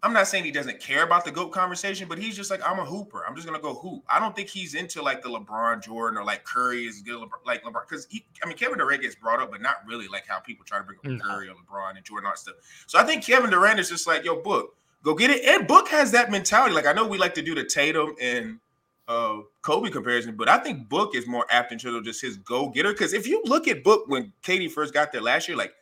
I'm 0.03 0.11
not 0.11 0.27
saying 0.27 0.43
he 0.43 0.51
doesn't 0.51 0.81
care 0.81 1.03
about 1.03 1.23
the 1.23 1.31
GOAT 1.31 1.51
conversation, 1.51 2.09
but 2.09 2.17
he's 2.17 2.35
just 2.35 2.51
like, 2.51 2.61
I'm 2.67 2.77
a 2.77 2.85
hooper. 2.85 3.23
I'm 3.25 3.35
just 3.35 3.47
gonna 3.47 3.61
go 3.61 3.73
hoop. 3.73 4.03
I 4.09 4.19
don't 4.19 4.35
think 4.35 4.49
he's 4.49 4.75
into 4.75 5.01
like 5.01 5.23
the 5.23 5.29
LeBron 5.29 5.81
Jordan 5.81 6.19
or 6.19 6.25
like 6.25 6.43
Curry 6.43 6.85
is 6.85 7.01
good 7.01 7.21
LeBron, 7.21 7.45
like 7.45 7.63
LeBron. 7.63 7.87
Because 7.87 8.05
he 8.09 8.25
I 8.43 8.47
mean 8.47 8.57
Kevin 8.57 8.77
Durant 8.77 9.01
gets 9.01 9.15
brought 9.15 9.41
up, 9.41 9.49
but 9.49 9.61
not 9.61 9.77
really 9.87 10.09
like 10.09 10.27
how 10.27 10.39
people 10.39 10.65
try 10.65 10.77
to 10.77 10.83
bring 10.83 10.99
up 10.99 11.05
No. 11.05 11.19
Curry 11.23 11.47
or 11.47 11.53
LeBron 11.53 11.95
and 11.95 12.03
Jordan 12.03 12.29
and 12.29 12.37
stuff. 12.37 12.55
So 12.85 12.99
I 12.99 13.05
think 13.05 13.23
Kevin 13.23 13.49
Durant 13.49 13.79
is 13.79 13.89
just 13.89 14.05
like, 14.05 14.25
yo, 14.25 14.41
book, 14.41 14.75
go 15.03 15.15
get 15.15 15.29
it. 15.29 15.45
And 15.45 15.67
Book 15.67 15.87
has 15.87 16.11
that 16.11 16.29
mentality. 16.29 16.75
Like 16.75 16.85
I 16.85 16.91
know 16.91 17.07
we 17.07 17.17
like 17.17 17.33
to 17.35 17.41
do 17.41 17.55
the 17.55 17.63
Tatum 17.63 18.15
and 18.19 18.59
uh 19.07 19.37
Kobe 19.61 19.89
comparison, 19.89 20.35
but 20.35 20.49
I 20.49 20.57
think 20.57 20.89
Book 20.89 21.15
is 21.15 21.25
more 21.27 21.45
apt 21.49 21.71
in 21.71 21.77
terms 21.77 21.95
of 21.95 22.03
just 22.03 22.21
his 22.21 22.35
go 22.35 22.67
getter. 22.67 22.91
Because 22.91 23.13
if 23.13 23.25
you 23.25 23.41
look 23.45 23.69
at 23.69 23.85
Book 23.85 24.03
when 24.07 24.33
KD 24.43 24.69
first 24.69 24.93
got 24.93 25.13
there 25.13 25.21
last 25.21 25.47
year, 25.47 25.55
like 25.55 25.73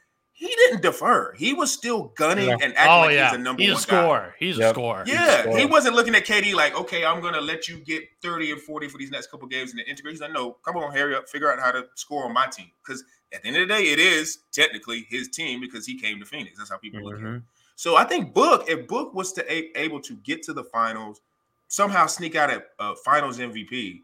he 0.41 0.47
didn't 0.55 0.81
defer. 0.81 1.33
He 1.37 1.53
was 1.53 1.71
still 1.71 2.11
gunning 2.17 2.47
Yeah. 2.49 2.57
and 2.63 2.75
acting 2.75 2.91
Oh 2.91 2.99
like 3.01 3.13
yeah, 3.13 3.29
he's 3.29 3.35
a 3.39 3.41
number 3.41 3.61
he's 3.61 3.69
a 3.71 3.73
one 3.75 3.81
guy. 3.83 4.03
scorer. 4.03 4.35
He's 4.39 4.57
a 4.57 4.61
Yep. 4.61 4.73
scorer. 4.75 5.03
Yeah, 5.05 5.41
scorer. 5.43 5.57
he 5.59 5.65
wasn't 5.65 5.95
looking 5.95 6.15
at 6.15 6.25
KD 6.25 6.53
like, 6.55 6.75
okay, 6.75 7.05
I'm 7.05 7.21
gonna 7.21 7.39
let 7.41 7.67
you 7.67 7.77
get 7.77 8.03
30 8.23 8.51
and 8.51 8.61
40 8.61 8.87
for 8.89 8.97
these 8.97 9.11
next 9.11 9.29
couple 9.29 9.47
games 9.47 9.71
in 9.71 9.77
the 9.77 9.87
integrate. 9.87 10.13
He's 10.13 10.21
like, 10.21 10.31
no, 10.33 10.53
come 10.65 10.77
on, 10.77 10.91
hurry 10.93 11.15
up, 11.15 11.29
figure 11.29 11.51
out 11.51 11.59
how 11.59 11.71
to 11.71 11.87
score 11.95 12.25
on 12.25 12.33
my 12.33 12.47
team. 12.47 12.71
Because 12.83 13.03
at 13.31 13.43
the 13.43 13.47
end 13.49 13.57
of 13.57 13.67
the 13.67 13.73
day, 13.75 13.83
it 13.91 13.99
is 13.99 14.39
technically 14.51 15.05
his 15.09 15.29
team 15.29 15.61
because 15.61 15.85
he 15.85 15.97
came 15.99 16.19
to 16.19 16.25
Phoenix. 16.25 16.57
That's 16.57 16.71
how 16.71 16.77
people 16.77 17.03
look 17.03 17.15
at 17.15 17.21
it. 17.21 17.25
Mhm. 17.25 17.43
So 17.75 17.95
I 17.95 18.03
think 18.03 18.33
Book, 18.33 18.65
if 18.67 18.87
Book 18.87 19.13
was 19.13 19.31
to 19.33 19.51
a- 19.51 19.71
able 19.79 20.01
to 20.01 20.13
get 20.15 20.41
to 20.43 20.53
the 20.53 20.63
finals, 20.63 21.21
somehow 21.67 22.07
sneak 22.07 22.35
out 22.35 22.49
at 22.49 22.69
uh, 22.79 22.95
Finals 23.05 23.37
MVP, 23.39 24.01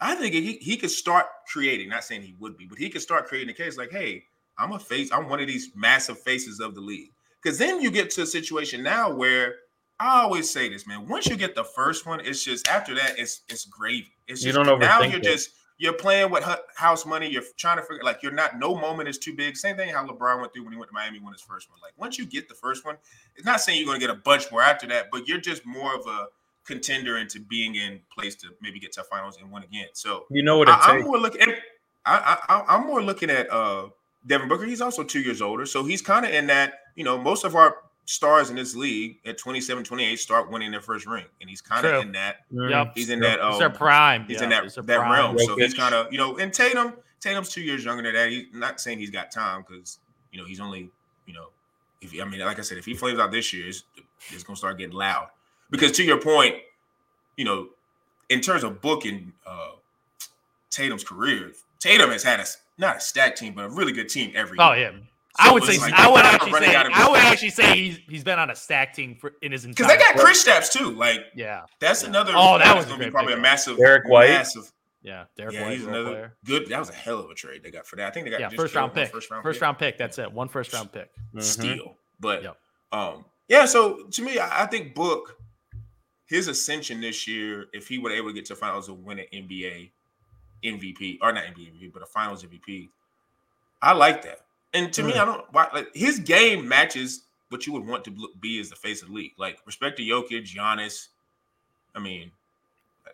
I 0.00 0.14
think 0.14 0.34
he 0.34 0.54
he 0.54 0.76
could 0.76 0.90
start 0.90 1.26
creating. 1.46 1.88
Not 1.90 2.04
saying 2.04 2.22
he 2.22 2.34
would 2.40 2.56
be, 2.56 2.64
but 2.66 2.78
he 2.78 2.90
could 2.90 3.02
start 3.02 3.26
creating 3.28 3.50
a 3.50 3.54
case 3.54 3.76
like, 3.78 3.90
hey, 3.92 4.24
I'm 4.58 4.72
a 4.72 4.78
face. 4.78 5.10
I'm 5.12 5.28
one 5.28 5.40
of 5.40 5.46
these 5.46 5.70
massive 5.74 6.18
faces 6.20 6.60
of 6.60 6.74
the 6.74 6.80
league. 6.80 7.10
Because 7.42 7.58
then 7.58 7.80
you 7.80 7.90
get 7.90 8.10
to 8.12 8.22
a 8.22 8.26
situation 8.26 8.82
now 8.82 9.12
where 9.12 9.56
I 10.00 10.22
always 10.22 10.50
say 10.50 10.68
this, 10.68 10.86
man. 10.86 11.06
Once 11.06 11.26
you 11.26 11.36
get 11.36 11.54
the 11.54 11.64
first 11.64 12.06
one, 12.06 12.20
it's 12.20 12.42
just 12.42 12.66
after 12.68 12.94
that, 12.94 13.18
it's 13.18 13.42
it's 13.48 13.64
gravy. 13.64 14.12
It's 14.26 14.42
You 14.42 14.52
just 14.52 14.66
don't 14.66 14.80
now 14.80 15.02
you're 15.02 15.18
it. 15.18 15.22
just 15.24 15.50
you're 15.76 15.92
playing 15.92 16.30
with 16.30 16.44
house 16.76 17.04
money. 17.04 17.28
You're 17.28 17.42
trying 17.56 17.76
to 17.76 17.82
figure 17.82 18.02
like 18.02 18.22
you're 18.22 18.32
not. 18.32 18.58
No 18.58 18.74
moment 18.74 19.08
is 19.08 19.18
too 19.18 19.34
big. 19.34 19.56
Same 19.56 19.76
thing 19.76 19.90
how 19.92 20.06
LeBron 20.06 20.40
went 20.40 20.52
through 20.52 20.64
when 20.64 20.72
he 20.72 20.78
went 20.78 20.88
to 20.90 20.94
Miami, 20.94 21.20
won 21.20 21.32
his 21.32 21.42
first 21.42 21.68
one. 21.70 21.78
Like 21.82 21.92
once 21.96 22.18
you 22.18 22.26
get 22.26 22.48
the 22.48 22.54
first 22.54 22.84
one, 22.84 22.96
it's 23.36 23.44
not 23.44 23.60
saying 23.60 23.78
you're 23.78 23.86
going 23.86 24.00
to 24.00 24.06
get 24.06 24.14
a 24.14 24.18
bunch 24.20 24.50
more 24.50 24.62
after 24.62 24.86
that, 24.88 25.06
but 25.12 25.28
you're 25.28 25.40
just 25.40 25.66
more 25.66 25.94
of 25.94 26.06
a 26.06 26.26
contender 26.64 27.18
into 27.18 27.40
being 27.40 27.74
in 27.74 28.00
place 28.12 28.34
to 28.36 28.48
maybe 28.62 28.80
get 28.80 28.92
to 28.92 29.04
finals 29.04 29.38
and 29.40 29.50
win 29.50 29.62
again. 29.62 29.88
So 29.92 30.24
You 30.30 30.42
know 30.42 30.58
what 30.58 30.68
it 30.68 30.74
I, 30.74 30.96
am 30.96 31.02
more 31.04 31.18
looking. 31.18 31.54
I, 32.06 32.38
I 32.48 32.64
I'm 32.68 32.86
more 32.86 33.02
looking 33.02 33.30
at 33.30 33.50
uh 33.52 33.88
Devin 34.26 34.48
Booker. 34.48 34.64
He's 34.64 34.80
also 34.80 35.02
two 35.04 35.20
years 35.20 35.42
older, 35.42 35.66
so 35.66 35.84
he's 35.84 36.02
kind 36.02 36.24
of 36.24 36.32
in 36.32 36.46
that. 36.48 36.74
You 36.96 37.04
know, 37.04 37.18
most 37.18 37.44
of 37.44 37.54
our 37.56 37.76
stars 38.06 38.50
in 38.50 38.56
this 38.56 38.76
league 38.76 39.18
at 39.24 39.38
27, 39.38 39.82
28 39.82 40.16
start 40.18 40.50
winning 40.50 40.70
their 40.70 40.80
first 40.80 41.06
ring, 41.06 41.24
and 41.40 41.48
he's 41.50 41.60
kind 41.60 41.84
of 41.86 42.02
in 42.02 42.12
that. 42.12 42.36
Yep. 42.50 42.92
He's 42.94 43.10
in 43.10 43.22
Yep. 43.22 43.38
that. 43.40 43.48
He's 43.50 43.58
their 43.58 43.68
Um, 43.68 43.74
prime. 43.74 44.24
he's 44.26 44.36
yeah, 44.38 44.44
in 44.44 44.50
that 44.50 44.74
that 44.74 44.84
prime. 44.86 45.10
realm. 45.12 45.38
So 45.38 45.56
he's 45.56 45.74
kind 45.74 45.94
of 45.94 46.12
you 46.12 46.18
know, 46.18 46.36
and 46.38 46.52
Tatum. 46.52 46.94
Tatum's 47.20 47.48
two 47.48 47.62
years 47.62 47.84
younger 47.84 48.02
than 48.02 48.12
that. 48.14 48.28
He's 48.30 48.46
not 48.52 48.80
saying 48.80 48.98
he's 48.98 49.10
got 49.10 49.30
time 49.32 49.64
because 49.66 49.98
you 50.30 50.38
know 50.38 50.46
he's 50.46 50.60
only 50.60 50.90
you 51.26 51.32
know 51.32 51.46
if 52.02 52.12
I 52.20 52.24
mean 52.26 52.40
like 52.40 52.58
I 52.58 52.62
said 52.62 52.76
if 52.78 52.84
he 52.84 52.94
flames 52.94 53.18
out 53.18 53.32
this 53.32 53.52
year, 53.52 53.66
it's, 53.68 53.82
it's 54.30 54.42
gonna 54.44 54.56
start 54.56 54.76
getting 54.78 54.94
loud. 54.94 55.28
Because 55.70 55.90
to 55.92 56.04
your 56.04 56.20
point, 56.20 56.56
you 57.38 57.44
know, 57.46 57.68
in 58.28 58.40
terms 58.42 58.62
of 58.62 58.80
booking 58.82 59.32
uh 59.46 59.70
Tatum's 60.70 61.02
career, 61.04 61.52
Tatum 61.78 62.10
has 62.10 62.22
had 62.22 62.40
a 62.40 62.44
not 62.78 62.96
a 62.96 63.00
stack 63.00 63.36
team, 63.36 63.54
but 63.54 63.64
a 63.66 63.68
really 63.68 63.92
good 63.92 64.08
team 64.08 64.32
every 64.34 64.58
Oh 64.60 64.72
year. 64.72 64.92
yeah. 64.92 64.98
I 65.36 65.52
would 65.52 65.64
say 65.64 65.78
like 65.78 65.92
I 65.92 66.08
would 66.10 66.24
actually 66.24 66.52
say 66.52 66.74
I 66.76 67.08
would 67.08 67.18
actually 67.20 67.50
say 67.50 67.74
he's 67.76 67.98
he's 68.08 68.22
been 68.24 68.38
on 68.38 68.50
a 68.50 68.54
stack 68.56 68.94
team 68.94 69.16
for 69.16 69.32
in 69.42 69.50
his 69.50 69.64
entire 69.64 69.88
Because 69.88 69.98
they 69.98 70.14
got 70.14 70.24
Kristaps 70.24 70.70
too. 70.70 70.90
Like 70.92 71.20
Yeah, 71.34 71.62
that's 71.80 72.02
Yeah. 72.02 72.10
another. 72.10 72.32
Oh, 72.36 72.58
that 72.58 72.76
was 72.76 72.84
gonna 72.86 72.98
be 72.98 73.04
great 73.06 73.12
probably 73.14 73.32
a 73.34 73.38
massive. 73.38 73.76
Derrick 73.76 74.06
White. 74.08 74.28
Massive. 74.28 74.70
yeah. 75.02 75.24
Derrick 75.36 75.54
yeah, 75.54 75.62
White, 75.66 75.76
he's 75.78 75.86
another 75.86 76.04
player. 76.10 76.36
good. 76.44 76.68
That 76.68 76.78
was 76.78 76.88
a 76.90 76.94
hell 76.94 77.18
of 77.18 77.30
a 77.30 77.34
trade 77.34 77.62
they 77.64 77.72
got 77.72 77.84
for 77.86 77.96
that. 77.96 78.06
I 78.06 78.10
think 78.12 78.26
they 78.26 78.30
got 78.30 78.40
Yeah, 78.40 78.48
just 78.50 78.60
first 78.60 78.74
round 78.76 78.94
pick. 78.94 79.10
First 79.10 79.28
round 79.30 79.42
First 79.42 79.56
pick. 79.56 79.62
round 79.62 79.78
pick. 79.78 79.98
That's 79.98 80.18
it. 80.18 80.30
One 80.32 80.48
first 80.48 80.72
round 80.72 80.92
pick. 80.92 81.10
Mhm. 81.34 81.42
steal. 81.42 81.96
But 82.20 82.44
Yep. 82.44 82.56
um, 82.92 83.24
yeah. 83.48 83.64
So 83.66 84.04
to 84.12 84.22
me, 84.22 84.38
I, 84.38 84.62
I 84.62 84.66
think 84.66 84.94
Book, 84.94 85.36
his 86.26 86.46
ascension 86.46 87.00
this 87.00 87.26
year, 87.26 87.66
if 87.72 87.88
he 87.88 87.98
were 87.98 88.12
able 88.12 88.28
to 88.28 88.34
get 88.34 88.44
to 88.46 88.54
finals 88.56 88.88
and 88.88 89.02
win 89.04 89.18
an 89.18 89.26
NBA 89.32 89.90
MVP 90.64 91.18
or 91.22 91.32
not 91.32 91.44
MVP, 91.44 91.92
but 91.92 92.02
a 92.02 92.06
Finals 92.06 92.42
MVP, 92.44 92.88
I 93.82 93.92
like 93.92 94.22
that. 94.22 94.40
And 94.72 94.92
to 94.94 95.02
me, 95.02 95.12
Mm. 95.12 95.16
I 95.20 95.24
don't 95.24 95.52
why 95.52 95.68
like 95.72 95.94
his 95.94 96.18
game 96.18 96.66
matches 96.66 97.22
what 97.50 97.66
you 97.66 97.72
would 97.74 97.86
want 97.86 98.04
to 98.04 98.28
be 98.40 98.58
as 98.60 98.70
the 98.70 98.76
face 98.76 99.02
of 99.02 99.08
the 99.08 99.14
league. 99.14 99.32
Like 99.38 99.58
respect 99.66 99.96
to 99.98 100.02
Jokic, 100.02 100.52
Giannis. 100.52 101.08
I 101.94 102.00
mean, 102.00 102.32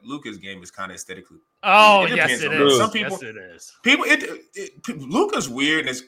Luka's 0.02 0.38
game 0.38 0.62
is 0.62 0.70
kind 0.70 0.90
of 0.90 0.94
aesthetically 0.94 1.38
Oh 1.62 2.04
It 2.04 2.16
yes, 2.16 2.40
it 2.40 2.50
is. 2.52 2.78
some 2.78 2.90
people- 2.90 3.10
yes, 3.20 3.22
it 3.22 3.36
is. 3.36 3.72
people 3.82 4.04
it, 4.06 4.22
it 4.54 4.88
Luka's 4.88 5.48
weird 5.48 5.80
and 5.80 5.90
it's 5.90 6.02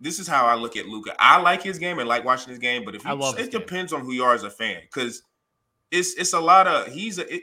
this 0.00 0.18
is 0.18 0.26
how 0.26 0.46
I 0.46 0.54
look 0.56 0.76
at 0.76 0.86
Luka. 0.86 1.14
I 1.18 1.40
like 1.40 1.62
his 1.62 1.78
game 1.78 1.98
and 2.00 2.08
like 2.08 2.24
watching 2.24 2.48
his 2.48 2.58
game, 2.58 2.84
but 2.84 2.94
if 2.96 3.04
you, 3.04 3.10
it 3.12 3.36
game. 3.36 3.50
depends 3.50 3.92
on 3.92 4.00
who 4.00 4.12
you 4.12 4.24
are 4.24 4.34
as 4.34 4.42
a 4.42 4.50
fan 4.50 4.80
because 4.82 5.22
it's 5.90 6.14
it's 6.14 6.32
a 6.32 6.40
lot 6.40 6.66
of 6.66 6.86
he's 6.92 7.18
a 7.18 7.34
it, 7.34 7.42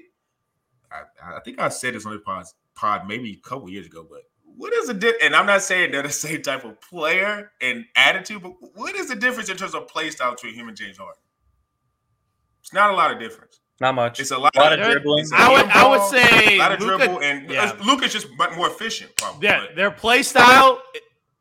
I, 0.92 1.36
I 1.38 1.40
think 1.42 1.60
I 1.60 1.70
said 1.70 1.94
this 1.94 2.06
on 2.06 2.14
the 2.14 2.20
pod, 2.20 2.46
pod 2.80 3.08
maybe 3.08 3.32
a 3.44 3.48
couple 3.50 3.70
years 3.70 3.86
ago, 3.88 4.06
but 4.10 4.22
what 4.44 4.74
is 4.74 4.88
the 4.88 4.94
di- 4.94 5.14
and 5.22 5.36
I'm 5.36 5.46
not 5.46 5.62
saying 5.62 5.92
they're 5.92 6.04
the 6.04 6.10
same 6.28 6.42
type 6.42 6.64
of 6.66 6.80
player 6.82 7.52
and 7.62 7.86
attitude, 7.96 8.42
but 8.44 8.54
what 8.76 8.96
is 8.96 9.08
the 9.10 9.16
difference 9.16 9.50
in 9.50 9.58
terms 9.58 9.74
of 9.76 9.88
play 9.88 10.10
style 10.10 10.32
between 10.32 10.54
him 10.56 10.68
and 10.68 10.76
James 10.78 10.98
Harden? 10.98 11.22
It's 12.62 12.74
not 12.74 12.92
a 12.92 12.94
lot 12.96 13.12
of 13.12 13.20
difference. 13.20 13.60
Not 13.82 13.96
much. 13.96 14.20
It's 14.20 14.32
a 14.32 14.38
lot, 14.38 14.56
A 14.56 14.60
lot 14.60 14.74
of 14.74 14.80
There- 14.80 14.92
dribbling. 14.92 15.20
it's 15.22 15.32
a 15.32 15.36
I 15.38 15.52
would 15.54 15.66
I 15.70 15.88
would 15.90 15.98
ball, 16.00 16.10
say 16.10 16.56
a 16.56 16.60
lot 16.60 16.72
of 16.74 16.82
Luka- 16.82 16.98
dribble, 16.98 17.22
and 17.24 17.50
uh, 17.50 17.54
yeah. 17.54 17.78
Luka's 17.86 18.12
just 18.12 18.28
mu- 18.38 18.56
more 18.58 18.68
efficient, 18.68 19.16
probably. 19.18 19.48
Yeah, 19.48 19.66
but- 19.68 19.76
their 19.76 19.92
play 19.92 20.24
style. 20.24 20.82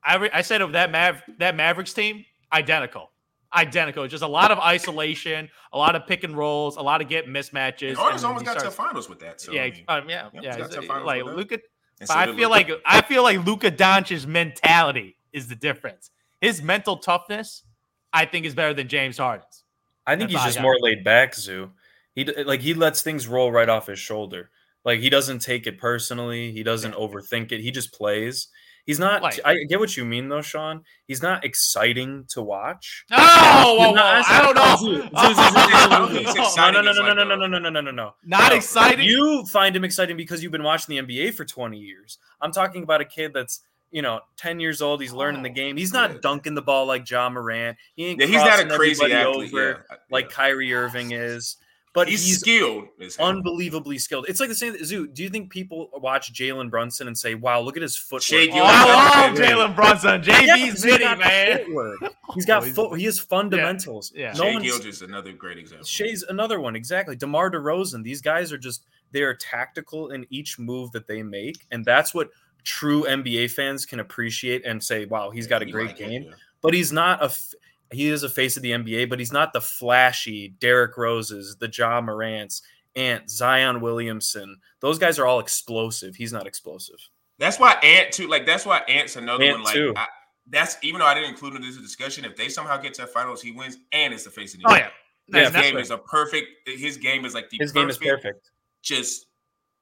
I 0.05 0.17
re- 0.17 0.31
I 0.33 0.43
said 0.43 0.63
of 0.63 0.73
that 0.73 0.91
Mav 0.93 1.23
that 1.39 1.57
Mavericks 1.57 1.93
team 1.93 2.25
identical. 2.53 3.11
Identical. 3.55 4.07
Just 4.09 4.23
a 4.23 4.29
lot 4.29 4.51
of 4.51 4.59
isolation, 4.59 5.49
a 5.73 5.79
lot 5.79 5.97
of 5.97 6.07
pick 6.07 6.23
and 6.25 6.37
rolls, 6.37 6.77
a 6.77 6.83
lot 6.83 7.01
of 7.01 7.09
get 7.09 7.27
mismatches. 7.27 7.89
And 7.91 7.97
Harden's 7.97 8.25
almost 8.25 8.43
he 8.43 8.47
got 8.47 8.55
to 8.55 8.61
starts- 8.61 8.77
finals 8.77 9.09
with 9.09 9.21
that. 9.21 9.41
So 9.41 9.53
yeah, 9.53 9.63
I 9.63 9.71
mean, 9.71 9.85
um, 9.89 10.09
yeah, 10.11 10.29
yeah, 10.35 10.41
yeah. 10.43 10.49
he's 10.57 10.57
got 10.59 10.71
to 10.73 10.77
it's- 10.79 10.87
finals 10.87 11.07
Like 11.07 11.25
with. 11.25 11.35
Luka, 11.35 11.59
so 12.05 12.15
I 12.15 12.27
feel 12.27 12.35
Luka. 12.37 12.49
like 12.49 12.71
I 12.85 13.01
feel 13.03 13.23
like 13.23 13.45
Luka 13.47 13.71
Doncic's 13.71 14.27
mentality 14.27 15.17
is 15.33 15.49
the 15.49 15.55
difference. 15.57 16.11
His 16.41 16.63
mental 16.63 16.97
toughness, 16.99 17.65
I 18.13 18.25
think, 18.27 18.45
is 18.47 18.55
better 18.55 18.75
than 18.75 18.89
James 18.89 19.19
Harden's. 19.19 19.65
I 20.07 20.17
think 20.17 20.31
That's 20.31 20.33
he's 20.33 20.43
I 20.43 20.47
just 20.47 20.57
got. 20.59 20.63
more 20.63 20.77
laid 20.81 21.03
back, 21.05 21.35
Zoo. 21.35 21.71
He 22.15 22.25
like 22.25 22.61
he 22.61 22.75
lets 22.75 23.03
things 23.03 23.27
roll 23.27 23.51
right 23.51 23.69
off 23.69 23.87
his 23.87 23.99
shoulder. 23.99 24.51
Like 24.85 25.01
he 25.01 25.11
doesn't 25.11 25.41
take 25.41 25.67
it 25.67 25.79
personally. 25.79 26.53
He 26.53 26.63
doesn't 26.63 26.95
overthink 26.95 27.51
it. 27.53 27.61
He 27.61 27.71
just 27.71 27.93
plays. 27.93 28.49
He's 28.89 28.99
not. 28.99 29.23
Like- 29.23 29.39
I 29.45 29.65
get 29.69 29.79
what 29.79 29.97
you 29.97 30.05
mean 30.05 30.29
though, 30.29 30.41
Sean. 30.43 30.83
He's 31.07 31.23
not 31.23 31.45
exciting 31.45 32.25
to 32.31 32.41
watch. 32.43 33.05
Oh, 33.13 33.77
whoa, 33.79 33.85
You're 33.85 33.95
whoa, 33.95 34.23
I 34.27 34.43
don't 34.43 34.55
know. 34.57 35.09
No, 36.57 36.71
no, 36.71 36.81
no, 36.83 36.93
no, 36.93 37.15
no, 37.15 37.25
no, 37.25 37.37
no, 37.37 37.47
no, 37.47 37.59
no, 37.59 37.71
no, 37.71 37.81
no, 37.81 37.91
no. 37.91 38.15
Not 38.25 38.51
No. 38.51 38.57
exciting. 38.57 39.07
You 39.07 39.45
find 39.47 39.77
him 39.77 39.85
exciting 39.85 40.17
because 40.17 40.43
you've 40.43 40.53
been 40.53 40.63
watching 40.63 40.97
the 40.97 41.03
NBA 41.03 41.35
for 41.35 41.45
20 41.45 41.79
years. 41.79 42.19
I'm 42.41 42.51
talking 42.51 42.83
about 42.83 43.01
a 43.01 43.05
kid 43.05 43.33
that's, 43.35 43.61
you 43.91 44.03
know, 44.03 44.21
10 44.39 44.59
years 44.61 44.81
old. 44.83 45.01
He's 45.01 45.13
learning 45.13 45.43
the 45.43 45.51
Oh, 45.51 45.55
game. 45.55 45.77
He's 45.77 45.93
not 45.93 46.11
yeah. 46.11 46.17
dunking 46.23 46.55
the 46.55 46.63
ball 46.63 46.87
like 46.87 47.09
Ja 47.09 47.29
Morant. 47.29 47.77
He 47.95 48.07
ain't 48.07 48.21
Yeah, 48.21 48.27
he's 48.27 48.37
not 48.37 48.47
a 48.61 48.63
crossing 48.65 48.69
crazy 48.71 49.05
everybody 49.05 49.31
athlete. 49.31 49.55
over 49.55 49.85
yeah. 49.91 49.97
like 50.11 50.25
Yeah. 50.27 50.31
Kyrie 50.37 50.75
Irving 50.75 51.13
is. 51.13 51.57
But 51.95 52.09
he's, 52.09 52.25
he's, 52.25 52.41
skilled. 52.41 52.89
unbelievably 53.19 53.99
skilled. 53.99 54.27
It's 54.29 54.41
like 54.41 54.49
the 54.49 54.55
same. 54.55 54.83
Zoo, 54.85 55.07
do 55.09 55.23
you 55.23 55.29
think 55.29 55.51
people 55.51 55.89
watch 55.95 56.33
Jalen 56.33 56.71
Brunson 56.71 57.07
and 57.09 57.17
say, 57.17 57.35
"Wow, 57.35 57.61
look 57.61 57.77
at 57.77 57.83
his 57.83 57.97
footwork"? 57.97 58.49
Oh, 58.53 58.61
I 58.63 59.29
love 59.29 59.39
Jalen 59.39 59.75
Brunson. 59.75 60.23
Yeah, 60.27 60.57
JB's 60.57 60.83
he's 60.83 60.85
mini, 60.85 61.05
man. 61.05 61.59
footwork. 61.65 62.13
He's 62.35 62.47
got 62.47 62.63
Oh, 62.63 62.65
he's- 62.67 62.77
foot. 62.77 62.99
He 62.99 63.05
has 63.07 63.19
fundamentals. 63.19 64.13
Yeah. 64.15 64.33
No 64.33 64.45
Shai 64.45 64.53
one's- 64.55 64.85
is 64.85 65.03
another 65.03 65.33
great 65.33 65.59
example. 65.59 65.87
Shai's 65.87 66.23
another 66.25 66.61
one, 66.61 66.77
exactly. 66.77 67.17
DeMar 67.17 67.51
DeRozan. 67.51 68.03
These 68.05 68.21
guys 68.21 68.53
are 68.53 68.59
just 68.59 68.85
they 69.13 69.23
are 69.23 69.35
tactical 69.35 70.11
in 70.11 70.27
each 70.31 70.59
move 70.59 70.93
that 70.93 71.07
they 71.07 71.23
make, 71.23 71.67
and 71.71 71.85
that's 71.85 72.13
what 72.15 72.31
true 72.65 73.05
NBA 73.05 73.51
fans 73.53 73.87
can 73.87 74.01
appreciate 74.01 74.65
and 74.67 74.83
say, 74.83 75.07
"Wow, 75.07 75.31
he's 75.31 75.47
got 75.47 75.63
a 75.63 75.65
We 75.65 75.73
great 75.73 75.87
like 75.89 76.01
it, 76.01 76.09
game." 76.09 76.23
yeah. 76.25 76.31
But 76.61 76.75
he's 76.75 76.93
not 76.93 77.21
a. 77.23 77.27
f- 77.27 77.55
He 77.93 78.09
is 78.09 78.23
a 78.23 78.29
face 78.29 78.57
of 78.57 78.63
the 78.63 78.73
NBA, 78.73 79.09
but 79.09 79.19
he's 79.19 79.33
not 79.33 79.53
the 79.53 79.61
flashy 79.61 80.49
Derrick 80.61 80.97
Roses, 80.97 81.57
the 81.57 81.71
Ja 81.73 82.01
Morants, 82.01 82.63
Ant, 82.97 83.31
Zion 83.31 83.81
Williamson. 83.81 84.59
Those 84.81 84.99
guys 84.99 85.19
are 85.19 85.27
all 85.27 85.41
explosive. 85.41 86.15
He's 86.15 86.33
not 86.33 86.47
explosive. 86.47 86.97
That's 87.39 87.59
why 87.59 87.73
Ant 87.83 88.13
too. 88.13 88.27
Like 88.29 88.45
that's 88.47 88.67
why 88.67 88.79
Ant's 88.89 89.17
another 89.17 89.45
Ant 89.45 89.55
one. 89.59 89.65
Like 89.65 89.75
too. 89.75 89.95
I, 89.97 90.07
that's 90.51 90.77
even 90.83 90.99
though 91.01 91.07
I 91.07 91.15
didn't 91.15 91.31
include 91.31 91.53
him 91.55 91.63
in 91.63 91.69
this 91.69 91.77
discussion. 91.79 92.25
If 92.25 92.37
they 92.37 92.49
somehow 92.49 92.77
get 92.79 92.95
to 92.95 93.03
the 93.03 93.07
finals, 93.09 93.41
he 93.41 93.53
wins. 93.53 93.79
And 93.93 94.13
it's 94.13 94.25
the 94.25 94.31
face 94.31 94.55
of 94.55 94.61
the 94.61 94.67
Oh 94.69 94.73
NBA. 94.73 94.79
yeah. 94.79 94.89
Yeah, 95.31 95.41
His 95.45 95.53
That's 95.53 95.67
game 95.67 95.75
right. 95.77 95.83
is 95.85 95.91
a 95.91 95.99
perfect. 95.99 96.49
His 96.67 96.97
game 96.97 97.25
is 97.27 97.35
like 97.35 97.49
the 97.51 97.59
His 97.59 97.71
game 97.71 97.89
is 97.91 97.99
perfect, 97.99 98.23
perfect. 98.23 98.51
Just 98.83 99.27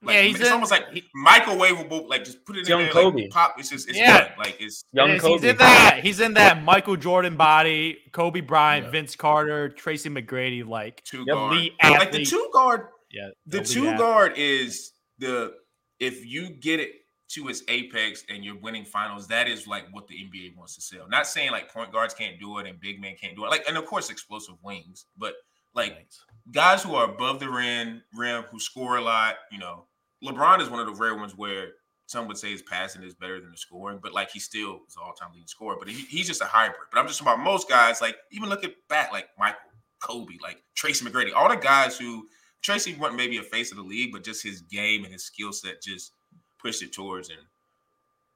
like 0.03 0.15
Yeah, 0.15 0.23
he's 0.23 0.37
it's 0.41 0.47
in- 0.49 0.53
almost 0.53 0.71
like 0.71 0.89
he- 0.93 1.05
microwavable. 1.17 2.09
Like 2.09 2.25
just 2.25 2.45
put 2.45 2.57
it 2.57 2.69
in 2.69 2.79
there, 2.79 2.91
Kobe. 2.91 3.23
like 3.23 3.31
pop. 3.31 3.55
It's 3.59 3.71
just 3.71 3.89
it's 3.89 3.99
Yeah. 3.99 4.19
done. 4.29 4.33
Like 4.39 4.57
it's 4.61 4.85
Young 4.93 5.09
Yes, 5.11 5.21
Kobe. 5.23 5.33
He's 5.41 5.51
in 5.51 5.57
that. 5.59 6.01
He's 6.03 6.21
in 6.21 6.35
that 6.35 6.63
Michael 6.63 6.97
Jordan 6.97 7.37
body, 7.37 7.99
Kobe 8.13 8.41
Bryant, 8.41 8.87
Yeah. 8.87 8.91
Vince 8.93 9.17
Carter, 9.17 9.69
Tracy 9.71 10.09
McGrady, 10.11 10.67
like 10.67 11.03
two 11.05 11.25
guard. 11.25 11.53
elite 11.53 11.73
Like 11.83 12.13
the 12.13 12.25
two 12.25 12.49
guard. 12.53 12.89
yeah, 13.11 13.29
The 13.47 13.63
two 13.63 13.85
athlete. 13.87 13.99
guard 13.99 14.33
is 14.37 14.93
the 15.19 15.55
if 15.99 16.25
you 16.27 16.51
get 16.51 16.81
it 16.81 16.91
to 17.29 17.49
its 17.49 17.63
apex 17.69 18.23
and 18.29 18.45
you're 18.45 18.59
winning 18.59 18.85
finals, 18.85 19.27
that 19.29 19.49
is 19.49 19.67
like 19.67 19.85
what 19.91 20.07
the 20.07 20.15
NBA 20.15 20.55
wants 20.57 20.75
to 20.77 20.81
sell. 20.81 21.09
Not 21.09 21.27
saying 21.27 21.51
like 21.51 21.73
point 21.73 21.91
guards 21.91 22.15
can't 22.15 22.39
do 22.39 22.59
it 22.59 22.67
and 22.67 22.79
big 22.79 23.01
men 23.01 23.17
can't 23.21 23.35
do 23.35 23.45
it. 23.45 23.49
Like 23.51 23.67
and 23.67 23.77
of 23.77 23.87
course 23.87 24.11
explosive 24.11 24.55
wings, 24.63 25.07
but 25.17 25.35
like 25.77 26.09
guys 26.51 26.83
who 26.83 26.95
are 26.95 27.05
above 27.05 27.41
the 27.41 27.49
rim, 27.49 28.03
rim 28.15 28.45
who 28.51 28.59
score 28.59 28.97
a 28.97 29.03
lot. 29.03 29.37
You 29.53 29.59
know, 29.59 29.85
LeBron 30.25 30.61
is 30.61 30.71
one 30.71 30.81
of 30.81 30.87
the 30.87 30.95
rare 30.95 31.15
ones 31.15 31.37
where 31.37 31.73
some 32.07 32.29
would 32.29 32.39
say 32.39 32.51
his 32.51 32.63
passing 32.63 33.03
is 33.03 33.15
better 33.15 33.41
than 33.41 33.51
the 33.51 33.57
scoring, 33.57 33.99
but 34.03 34.13
like 34.13 34.31
he 34.31 34.39
still 34.39 34.81
is 34.89 34.97
an 34.97 35.03
all-time 35.05 35.31
leading 35.33 35.47
scorer. 35.47 35.77
But 35.79 35.89
he, 35.89 35.95
he's 35.95 36.27
just 36.27 36.41
a 36.41 36.47
hybrid. 36.47 36.89
But 36.93 37.01
I'm 37.01 37.09
just 37.09 37.21
about 37.21 37.41
most 37.41 37.69
guys. 37.69 38.01
Like 38.01 38.17
even 38.31 38.49
look 38.49 38.65
at 38.65 38.75
back 38.89 39.13
like 39.13 39.29
Michael, 39.39 39.61
Kobe, 40.01 40.35
like 40.43 40.63
Tracy 40.75 41.05
McGrady, 41.05 41.33
all 41.35 41.49
the 41.49 41.57
guys 41.57 41.99
who 41.99 42.27
Tracy 42.63 42.95
wasn't 42.95 43.17
maybe 43.17 43.39
a 43.39 43.43
face 43.43 43.71
of 43.71 43.77
the 43.77 43.83
league, 43.83 44.13
but 44.13 44.25
just 44.25 44.43
his 44.43 44.61
game 44.63 45.05
and 45.05 45.13
his 45.13 45.25
skill 45.25 45.53
set 45.53 45.83
just 45.83 46.13
pushed 46.61 46.83
it 46.83 46.93
towards. 46.93 47.29
And 47.29 47.39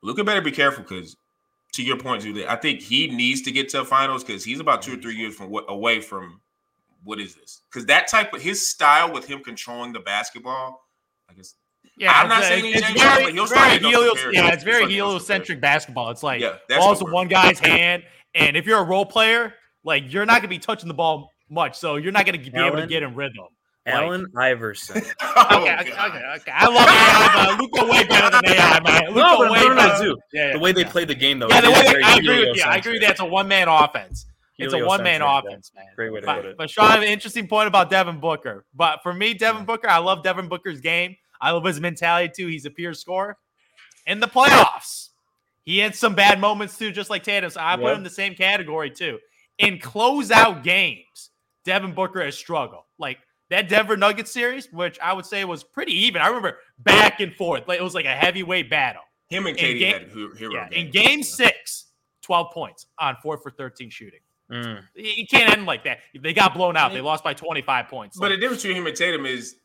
Luka 0.03 0.25
better 0.25 0.41
be 0.41 0.53
careful 0.53 0.83
because, 0.83 1.17
to 1.75 1.83
your 1.83 1.97
point, 1.97 2.23
Julie, 2.23 2.47
I 2.47 2.57
think 2.57 2.81
he 2.81 3.09
needs 3.09 3.43
to 3.43 3.53
get 3.53 3.69
to 3.71 3.79
the 3.79 3.85
finals 3.85 4.25
because 4.25 4.45
he's 4.45 4.61
about 4.61 4.83
two 4.83 4.95
or 4.95 5.01
three 5.01 5.17
years 5.17 5.35
from 5.35 5.55
away 5.69 6.01
from 6.01 6.41
what 7.05 7.19
is 7.21 7.35
this? 7.35 7.63
Because 7.71 7.87
that 7.87 8.09
type 8.09 8.33
of 8.35 8.41
his 8.43 8.69
style 8.69 9.13
with 9.13 9.27
him 9.27 9.43
controlling 9.43 9.93
the 9.93 10.01
basketball, 10.01 10.81
I 11.31 11.35
guess. 11.35 11.55
Yeah, 11.97 12.13
I'm 12.15 12.29
not 12.29 12.43
uh, 12.43 12.47
saying 12.47 12.65
it's 12.67 12.75
he's 12.75 12.83
James 12.89 13.01
very, 13.01 13.25
but 13.25 13.33
he'll 13.33 13.47
very 13.47 13.79
start 13.79 13.81
helio- 13.83 14.31
yeah, 14.33 14.49
it's 14.53 14.63
very 14.65 14.77
start 14.77 14.89
getting 14.91 14.99
those 14.99 15.27
heliocentric 15.27 15.61
basketball. 15.61 16.11
It's 16.11 16.23
like 16.23 16.41
Yeah, 16.41 16.57
that's 16.69 16.85
balls 16.85 17.01
in 17.03 17.11
one 17.11 17.29
guy's 17.29 17.59
hand, 17.59 18.05
and 18.35 18.57
if 18.57 18.67
you're 18.67 18.79
a 18.81 18.85
role 18.85 19.05
player, 19.07 19.55
like 19.85 20.13
you're 20.13 20.27
not 20.27 20.37
gonna 20.37 20.49
be 20.49 20.59
touching 20.59 20.89
the 20.89 20.95
ball 20.95 21.31
much, 21.51 21.77
so 21.79 21.97
you're 21.97 22.13
not 22.13 22.27
gonna 22.27 22.39
be 22.39 22.51
able 22.55 22.77
to 22.77 22.87
get 22.87 23.03
in 23.03 23.15
rhythm. 23.15 23.37
Like- 23.87 23.95
Allen 23.95 24.27
Iverson. 24.37 25.03
Oh, 25.23 25.47
okay, 25.63 25.75
okay, 25.81 25.91
oh, 25.93 25.97
God. 25.97 26.11
okay, 26.11 26.25
okay. 26.37 26.53
I 26.55 26.67
love 26.69 26.87
AI, 26.87 27.47
but 27.47 27.61
Luka 27.61 27.91
way 27.91 28.05
better 28.07 28.31
than 28.31 28.47
AI, 28.47 28.81
man. 28.81 29.09
Luka 29.09 29.21
no, 29.21 29.39
but 29.39 29.51
way 29.51 29.69
better. 29.75 29.97
Zoo. 29.97 30.17
Yeah, 30.33 30.53
The 30.53 30.59
way 30.59 30.73
they 30.73 30.83
yeah. 30.83 30.91
play 30.91 31.05
the 31.07 31.15
game, 31.15 31.39
though. 31.39 31.49
Yeah, 31.49 31.59
it 31.59 31.63
the 31.63 31.69
is 31.71 31.79
way 31.79 31.93
they, 31.95 32.03
I 32.03 32.17
agree 32.17 32.19
with 32.19 32.29
you. 32.29 32.63
I 32.63 32.77
heliocentric. 32.77 32.87
agree 32.87 32.99
that's 33.01 33.21
a 33.21 33.25
one 33.25 33.49
man 33.49 33.69
offense. 33.69 34.27
It's 34.63 34.75
a 34.75 34.85
one 34.85 35.03
man 35.03 35.23
offense, 35.23 35.73
man. 35.75 35.87
Great 35.97 36.13
way 36.13 36.21
to 36.21 36.27
put 36.27 36.45
it. 36.45 36.57
but 36.57 36.71
Sean, 36.71 36.99
an 36.99 37.05
interesting 37.05 37.47
point 37.49 37.69
about 37.69 37.91
Devin 37.91 38.21
Booker. 38.21 38.65
But 38.75 39.03
for 39.03 39.13
me, 39.13 39.35
Devin 39.35 39.65
Booker, 39.65 39.89
I 39.89 39.99
love 39.99 40.23
Devin 40.23 40.49
Booker's 40.49 40.81
game. 40.81 41.17
I 41.41 41.51
love 41.53 41.65
his 41.65 41.81
mentality 41.81 42.33
too. 42.35 42.47
He's 42.49 42.67
a 42.67 42.71
pure 42.71 42.95
scorer. 42.95 43.37
In 44.07 44.21
the 44.21 44.27
playoffs, 44.29 45.09
he 45.65 45.79
had 45.79 45.95
some 45.95 46.15
bad 46.15 46.41
moments 46.41 46.77
too, 46.79 46.91
just 46.93 47.11
like 47.11 47.23
Tatum. 47.23 47.51
So 47.51 47.61
I 47.63 47.77
put 47.77 47.91
him 47.93 47.99
in 47.99 48.03
the 48.05 48.11
same 48.11 48.35
category 48.35 48.91
too. 48.91 49.19
In 49.59 49.79
closeout 49.79 50.63
games, 50.63 51.31
Devin 51.65 51.93
Booker 51.93 52.25
has 52.25 52.37
struggled. 52.37 52.85
Like 52.99 53.19
that 53.51 53.69
Denver 53.69 53.97
Nuggets 53.97 54.31
series, 54.31 54.73
which 54.73 54.99
I 55.01 55.13
would 55.13 55.27
say 55.27 55.45
was 55.45 55.63
pretty 55.65 55.93
even. 56.07 56.23
I 56.23 56.29
remember 56.29 56.59
back 56.79 57.21
and 57.21 57.35
forth. 57.35 57.69
Like 57.69 57.79
it 57.81 57.83
was 57.83 57.95
like 57.95 58.07
a 58.07 58.15
heavyweight 58.15 58.71
battle. 58.71 59.03
Him 59.29 59.47
and 59.47 59.57
In 59.57 59.65
Katie 59.65 59.79
game- 59.81 59.93
had 59.93 60.09
hero 60.09 60.35
hero 60.35 60.53
Yeah. 60.55 60.69
In 60.73 60.91
game 60.91 61.23
six, 61.23 61.87
12 62.23 62.53
points 62.53 62.87
on 62.99 63.17
four 63.23 63.39
for 63.39 63.51
13 63.51 63.91
shooting. 63.91 64.21
Mm. 64.51 64.83
You 64.95 65.27
can't 65.27 65.51
end 65.51 65.67
like 65.67 65.85
that. 65.85 65.99
They 66.21 66.33
got 66.33 66.55
blown 66.55 66.77
out. 66.77 66.93
They 66.93 67.01
lost 67.01 67.23
by 67.23 67.35
25 67.35 67.89
points. 67.89 68.19
But 68.19 68.31
the 68.31 68.37
difference 68.37 68.63
between 68.63 68.81
him 68.81 68.87
and 68.87 68.97
Tatum 68.97 69.27
is 69.27 69.57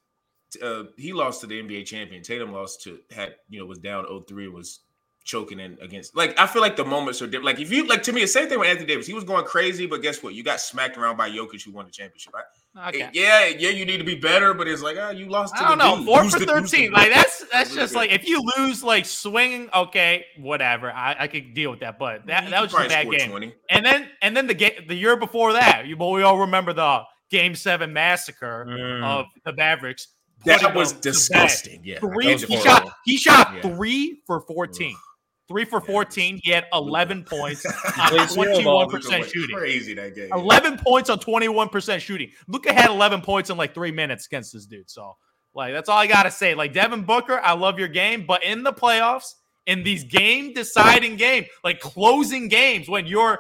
uh, 0.61 0.83
he 0.97 1.13
lost 1.13 1.41
to 1.41 1.47
the 1.47 1.61
NBA 1.61 1.85
champion. 1.85 2.21
Tatum 2.21 2.51
lost 2.51 2.83
to 2.83 2.99
had 3.11 3.35
you 3.49 3.59
know 3.59 3.65
was 3.65 3.79
down 3.79 4.05
0-3 4.05 4.51
was 4.51 4.81
choking 5.25 5.59
in 5.59 5.75
against 5.81 6.15
like 6.15 6.39
I 6.39 6.45
feel 6.47 6.61
like 6.61 6.75
the 6.75 6.85
moments 6.85 7.21
are 7.21 7.25
different. 7.25 7.45
Like 7.45 7.59
if 7.59 7.71
you 7.71 7.85
like 7.87 8.03
to 8.03 8.13
me, 8.13 8.21
the 8.21 8.27
same 8.27 8.47
thing 8.47 8.59
with 8.59 8.69
Anthony 8.69 8.85
Davis. 8.87 9.07
He 9.07 9.13
was 9.13 9.23
going 9.23 9.43
crazy, 9.43 9.87
but 9.87 10.01
guess 10.01 10.21
what? 10.23 10.33
You 10.35 10.43
got 10.43 10.61
smacked 10.61 10.97
around 10.97 11.17
by 11.17 11.29
Jokic 11.29 11.63
who 11.65 11.71
won 11.71 11.85
the 11.85 11.91
championship. 11.91 12.33
Right? 12.33 12.89
okay. 12.89 13.09
Yeah, 13.13 13.47
yeah, 13.47 13.69
you 13.69 13.85
need 13.85 13.97
to 13.97 14.03
be 14.03 14.15
better, 14.15 14.53
but 14.53 14.67
it's 14.67 14.81
like 14.83 14.97
ah, 14.99 15.09
you 15.09 15.25
lost. 15.27 15.55
To 15.55 15.63
I 15.63 15.69
don't 15.69 15.77
the 15.79 15.83
know. 15.89 15.97
dude. 15.97 16.05
Four 16.05 16.23
Who's 16.23 16.33
for 16.33 16.39
the- 16.39 16.45
13. 16.45 16.91
Like 16.91 17.11
that's 17.11 17.43
that's 17.51 17.73
just 17.73 17.93
good. 17.93 17.99
like 17.99 18.11
if 18.11 18.27
you 18.27 18.41
lose 18.57 18.83
like 18.83 19.05
swinging, 19.05 19.69
okay, 19.75 20.25
whatever. 20.39 20.91
I, 20.91 21.15
I 21.19 21.27
could 21.27 21.53
deal 21.53 21.71
with 21.71 21.79
that. 21.81 21.97
But 21.99 22.27
that, 22.27 22.49
that 22.51 22.61
was 22.61 22.71
just 22.71 22.85
a 22.85 22.89
bad 22.89 23.09
game. 23.09 23.29
20. 23.31 23.53
And 23.71 23.85
then 23.85 24.09
and 24.21 24.37
then 24.37 24.45
the 24.47 24.53
game 24.53 24.73
the 24.87 24.95
year 24.95 25.17
before 25.17 25.53
that, 25.53 25.87
you 25.87 25.97
well, 25.97 26.11
we 26.11 26.21
all 26.23 26.39
remember 26.39 26.71
the 26.73 27.01
game 27.31 27.55
seven 27.55 27.91
massacre 27.93 28.65
Mm. 28.69 29.03
of 29.03 29.25
the 29.43 29.53
Mavericks. 29.53 30.09
That 30.43 30.75
was 30.75 30.91
them 30.91 31.01
to 31.01 31.07
bed. 31.07 31.11
disgusting. 31.13 31.81
Yeah, 31.83 31.99
Three, 31.99 32.37
he 32.37 32.57
shot 32.57 32.91
he 33.03 33.17
shot 33.17 33.51
Yeah. 33.55 33.61
three 33.61 34.21
for 34.27 34.41
14. 34.41 34.93
Ugh. 34.93 34.99
Three 35.47 35.65
for 35.65 35.79
Yeah, 35.81 35.85
14. 35.85 36.39
He 36.43 36.51
had 36.51 36.65
11 36.73 37.23
points 37.23 37.65
on 37.99 38.09
Played 38.09 38.29
zero 38.29 38.63
ball. 38.63 38.87
21% 38.87 39.31
shooting. 39.31 39.55
Crazy 39.55 39.93
that 39.93 40.15
game. 40.15 40.29
11 40.33 40.79
points 40.79 41.09
on 41.09 41.19
21% 41.19 41.99
shooting. 41.99 42.31
Luka 42.47 42.73
had 42.73 42.89
11 42.89 43.21
points 43.21 43.49
in 43.49 43.57
like 43.57 43.73
three 43.73 43.91
minutes 43.91 44.25
against 44.25 44.53
this 44.53 44.65
dude. 44.65 44.89
So, 44.89 45.15
like, 45.53 45.73
that's 45.73 45.87
all 45.89 45.97
I 45.97 46.07
got 46.07 46.23
to 46.23 46.31
say. 46.31 46.55
Like, 46.55 46.73
Devin 46.73 47.03
Booker, 47.03 47.39
I 47.39 47.53
love 47.53 47.79
your 47.79 47.87
game, 47.87 48.25
but 48.25 48.43
in 48.43 48.63
the 48.63 48.73
playoffs, 48.73 49.35
in 49.67 49.83
these 49.83 50.03
game 50.03 50.53
deciding 50.53 51.15
games, 51.15 51.47
like 51.63 51.79
closing 51.79 52.47
games, 52.47 52.89
when 52.89 53.05
you're 53.07 53.39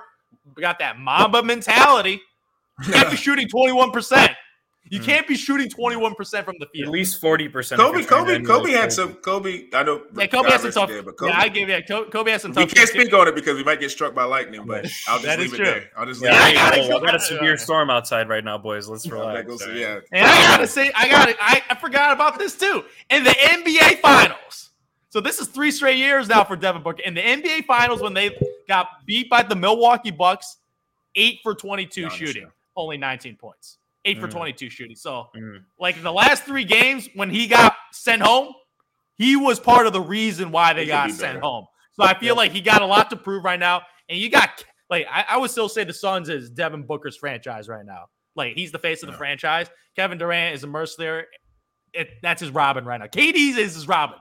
got 0.59 0.79
that 0.79 0.97
Mamba 0.99 1.43
mentality, 1.43 2.21
you 2.85 2.93
can't 2.93 3.09
be 3.11 3.17
shooting 3.17 3.47
21%. 3.47 4.35
You 4.87 4.99
Mm. 4.99 5.03
can't 5.05 5.27
be 5.27 5.35
shooting 5.35 5.67
21% 5.67 6.45
from 6.45 6.55
the 6.59 6.67
field. 6.67 6.85
At 6.87 6.91
least 6.91 7.19
forty 7.19 7.49
percent. 7.49 7.81
Kobe, 7.81 8.03
Kobe, 8.03 8.39
Kobe 8.43 8.71
had 8.71 8.93
some. 8.93 9.15
Kobe, 9.15 9.63
I 9.73 9.81
know. 9.81 10.03
Yeah, 10.15 10.27
Kobe 10.27 10.49
has 10.51 10.61
some 10.61 10.69
God 10.71 10.79
tough. 10.81 10.89
his 10.91 11.01
but 11.03 11.17
Kobe, 11.17 11.31
yeah, 11.31 11.39
I 11.39 11.47
give 11.49 11.69
you. 11.69 11.81
Kobe, 11.87 12.09
Kobe 12.11 12.29
has 12.31 12.43
some 12.43 12.51
we 12.53 12.67
can't 12.67 12.87
speak 12.87 13.11
on 13.11 13.27
it 13.27 13.33
because 13.33 13.57
we 13.57 13.63
might 13.63 13.79
get 13.79 13.89
struck 13.89 14.13
by 14.13 14.25
lightning. 14.25 14.63
But 14.67 14.85
I'll 15.07 15.15
just 15.17 15.23
That 15.23 15.39
is 15.39 15.51
leave 15.51 15.53
it 15.53 15.57
true. 15.57 15.65
there. 15.65 15.89
I'll 15.97 16.05
just 16.05 16.21
leave 16.21 16.31
Yeah, 16.33 16.37
it 16.49 16.57
I 16.57 16.75
there. 16.75 16.89
gotta- 16.89 17.03
I 17.03 17.05
got 17.07 17.15
a 17.15 17.19
severe 17.19 17.57
storm 17.65 17.89
outside 17.89 18.29
right 18.29 18.43
now, 18.43 18.59
boys. 18.59 18.87
Let's 18.87 19.03
That 19.05 19.11
relax. 19.13 19.47
goes- 19.47 19.61
all 19.63 19.69
right? 19.69 19.77
yeah. 19.77 19.99
And 20.11 20.25
I 20.27 20.35
gotta 20.49 20.67
say, 20.67 20.91
I 20.95 21.09
got 21.09 21.29
to 21.29 21.35
I, 21.41 21.63
I 21.71 21.75
forgot 21.75 22.13
about 22.13 22.37
this 22.37 22.55
too. 22.55 22.83
In 23.09 23.23
the 23.23 23.31
NBA 23.31 24.01
Finals, 24.01 24.69
so 25.09 25.19
this 25.19 25.39
is 25.39 25.47
three 25.47 25.71
straight 25.71 25.97
years 25.97 26.27
now 26.29 26.43
for 26.43 26.55
Devin 26.55 26.83
Booker. 26.83 27.01
In 27.01 27.15
the 27.15 27.21
NBA 27.21 27.65
Finals, 27.65 28.03
when 28.03 28.13
they 28.13 28.37
got 28.67 28.87
beat 29.07 29.31
by 29.31 29.41
the 29.41 29.55
Milwaukee 29.55 30.11
Bucks, 30.11 30.57
eight 31.15 31.39
for 31.41 31.55
22 31.55 32.05
Giannis, 32.05 32.11
shooting, 32.11 32.43
yeah. 32.43 32.49
only 32.75 32.97
19 32.97 33.35
points. 33.37 33.79
Eight 34.05 34.19
for 34.19 34.27
Mm. 34.27 34.31
22 34.31 34.69
shooting. 34.69 34.95
So, 34.95 35.29
Mm. 35.35 35.63
like 35.79 36.01
the 36.01 36.13
last 36.13 36.43
three 36.43 36.63
games 36.63 37.09
when 37.15 37.29
he 37.29 37.47
got 37.47 37.75
sent 37.91 38.21
home, 38.21 38.53
he 39.17 39.35
was 39.35 39.59
part 39.59 39.87
of 39.87 39.93
the 39.93 40.01
reason 40.01 40.51
why 40.51 40.73
they 40.73 40.81
He 40.83 40.87
got 40.87 41.07
be 41.07 41.13
sent 41.13 41.33
better. 41.35 41.39
home. 41.39 41.65
So 41.93 42.03
I 42.03 42.13
feel 42.13 42.35
Yeah. 42.35 42.39
like 42.39 42.51
he 42.51 42.61
got 42.61 42.81
a 42.81 42.85
lot 42.85 43.09
to 43.09 43.15
prove 43.15 43.43
right 43.43 43.59
now. 43.59 43.81
And 44.09 44.19
you 44.19 44.29
got 44.29 44.63
like 44.89 45.07
I, 45.09 45.25
I 45.29 45.37
would 45.37 45.49
still 45.49 45.67
say 45.69 45.83
the 45.83 45.93
Suns 45.93 46.29
is 46.29 46.49
Devin 46.49 46.83
Booker's 46.85 47.17
franchise 47.17 47.67
right 47.67 47.85
now. 47.85 48.05
Like 48.35 48.53
he's 48.55 48.71
the 48.71 48.77
face 48.79 49.01
of 49.01 49.07
the 49.07 49.13
Yeah. 49.13 49.17
franchise. 49.17 49.69
Kevin 49.95 50.17
Durant 50.17 50.53
is 50.55 50.63
a 50.63 50.67
mercenary. 50.67 51.25
It, 51.93 52.09
that's 52.21 52.41
his 52.41 52.51
Robin 52.51 52.83
right 52.85 52.99
now. 52.99 53.07
KD's 53.07 53.57
is 53.57 53.73
his 53.75 53.87
Robin. 53.87 54.19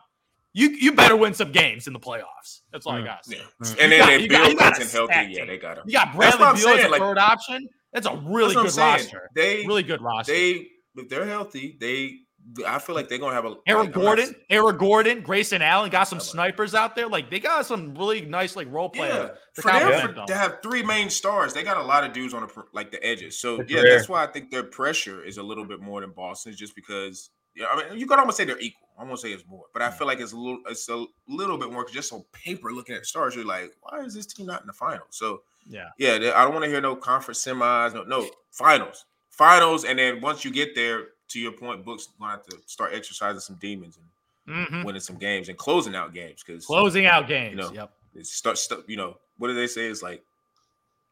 You 0.53 0.69
you 0.71 0.93
better 0.93 1.17
win 1.17 1.35
some 1.35 1.51
games 1.51 1.89
in 1.89 1.93
the 1.93 1.99
playoffs. 1.99 2.61
That's 2.73 2.87
all 2.87 2.93
I 2.95 3.01
Mm. 3.01 3.05
got. 3.07 3.19
Yeah. 3.27 3.39
Mm. 3.61 3.71
And 3.81 3.93
then 3.93 3.99
got- 3.99 4.13
if 4.13 4.21
you 4.23 4.29
got- 4.29 4.41
Beal 4.43 4.51
you 4.51 4.57
got 4.57 4.73
a 4.73 4.77
comes 4.77 4.95
in 4.95 4.97
healthy, 4.99 5.13
stacked 5.13 5.31
yeah, 5.31 5.45
they 5.45 5.59
got 5.59 5.79
him. 5.79 5.85
You 5.87 5.93
got 5.93 6.15
Bradley 6.15 6.39
Beal 6.39 6.69
as 6.69 6.85
a 6.85 6.89
like- 6.89 7.01
third 7.01 7.19
option. 7.19 7.69
That's 7.95 8.07
a 8.07 8.17
really 8.17 8.55
That's 8.55 8.75
good 8.77 8.81
roster. 8.83 9.31
They 9.35 9.65
Really 9.67 9.83
good 9.85 10.03
roster. 10.03 10.33
they 10.33 10.67
if 10.97 11.09
they're 11.09 11.25
healthy, 11.27 11.77
they 11.81 12.19
I 12.67 12.79
feel 12.79 12.95
like 12.95 13.09
they're 13.09 13.17
gonna 13.19 13.35
have 13.35 13.47
a 13.47 13.55
Eric 13.67 13.67
like, 13.67 13.79
I'm 13.79 13.85
not- 13.87 13.95
Gordon, 13.95 14.35
Eric 14.51 14.79
Gordon, 14.79 15.21
Grayson 15.23 15.63
Allen 15.63 15.89
got 15.91 16.05
some 16.05 16.21
snipers 16.21 16.75
out 16.75 16.95
there. 16.95 17.09
Like 17.09 17.31
they 17.31 17.41
got 17.41 17.65
some 17.65 17.95
really 17.95 18.21
nice 18.21 18.55
like 18.55 18.71
role 18.71 18.91
players. 18.91 19.15
Yeah, 19.15 19.29
to 19.55 19.63
for 19.63 19.71
them 19.71 20.15
for, 20.15 20.27
to 20.27 20.35
have 20.35 20.59
three 20.63 20.83
main 20.83 21.09
stars, 21.09 21.55
they 21.55 21.63
got 21.63 21.79
a 21.79 21.83
lot 21.83 22.05
of 22.05 22.13
dudes 22.13 22.35
on 22.35 22.43
the 22.43 22.63
like 22.75 22.91
the 22.91 23.03
edges. 23.07 23.41
So 23.41 23.61
It's 23.61 23.73
yeah, 23.73 23.81
rare. 23.81 23.97
that's 23.97 24.11
why 24.11 24.23
I 24.25 24.27
think 24.27 24.51
their 24.51 24.65
pressure 24.65 25.25
is 25.25 25.39
a 25.39 25.43
little 25.43 25.65
bit 25.65 25.81
more 25.81 26.03
than 26.03 26.11
Boston's, 26.11 26.57
just 26.57 26.75
because. 26.75 27.31
Yeah, 27.57 27.67
I 27.73 27.89
mean, 27.91 27.99
you 28.01 28.07
could 28.07 28.19
almost 28.19 28.37
say 28.37 28.45
they're 28.45 28.59
equal. 28.59 28.84
I 28.99 29.05
won't 29.05 29.19
say 29.21 29.33
it's 29.33 29.47
more, 29.47 29.67
but 29.73 29.83
I 29.83 29.91
feel 29.91 30.07
like 30.07 30.21
it's 30.21 30.33
a 30.33 30.37
little, 30.37 30.61
it's 30.69 30.89
a 30.89 31.07
little 31.29 31.59
bit 31.59 31.73
more 31.73 31.85
Just 31.89 32.13
on 32.13 32.25
paper, 32.33 32.73
looking 32.73 32.95
at 32.95 33.07
stars, 33.07 33.35
you're 33.35 33.45
like, 33.45 33.73
why 33.81 34.01
is 34.01 34.15
this 34.15 34.27
team 34.27 34.47
not 34.47 34.61
in 34.61 34.67
the 34.69 34.73
finals? 34.73 35.09
So 35.11 35.43
Yeah. 35.67 35.91
yeah, 35.99 36.33
I 36.37 36.45
don't 36.45 36.53
want 36.53 36.65
to 36.65 36.71
hear 36.71 36.81
no 36.81 36.97
conference 36.97 37.45
semis, 37.45 37.95
no, 37.95 38.05
no 38.05 38.31
finals, 38.53 39.07
finals, 39.31 39.85
and 39.85 39.99
then 39.99 40.21
once 40.21 40.45
you 40.45 40.51
get 40.53 40.75
there, 40.75 41.09
to 41.29 41.41
your 41.41 41.53
point, 41.53 41.85
Book's 41.85 42.09
gonna 42.21 42.33
have 42.33 42.45
to 42.47 42.59
start 42.67 42.93
exercising 42.95 43.41
some 43.41 43.57
demons 43.57 43.97
and 43.97 44.07
Mhm. 44.47 44.85
winning 44.85 45.01
some 45.01 45.19
games 45.19 45.49
and 45.49 45.59
closing 45.59 45.95
out 45.97 46.13
games 46.15 46.43
because 46.45 46.67
Closing 46.67 47.07
out 47.07 47.27
games. 47.29 47.53
you 47.53 47.57
know, 47.57 47.73
yep. 47.73 47.93
it 48.15 48.27
starts. 48.27 48.69
You 48.87 48.97
know, 48.97 49.19
what 49.39 49.49
do 49.49 49.55
they 49.55 49.67
say? 49.67 49.87
It's 49.89 50.03
like 50.03 50.25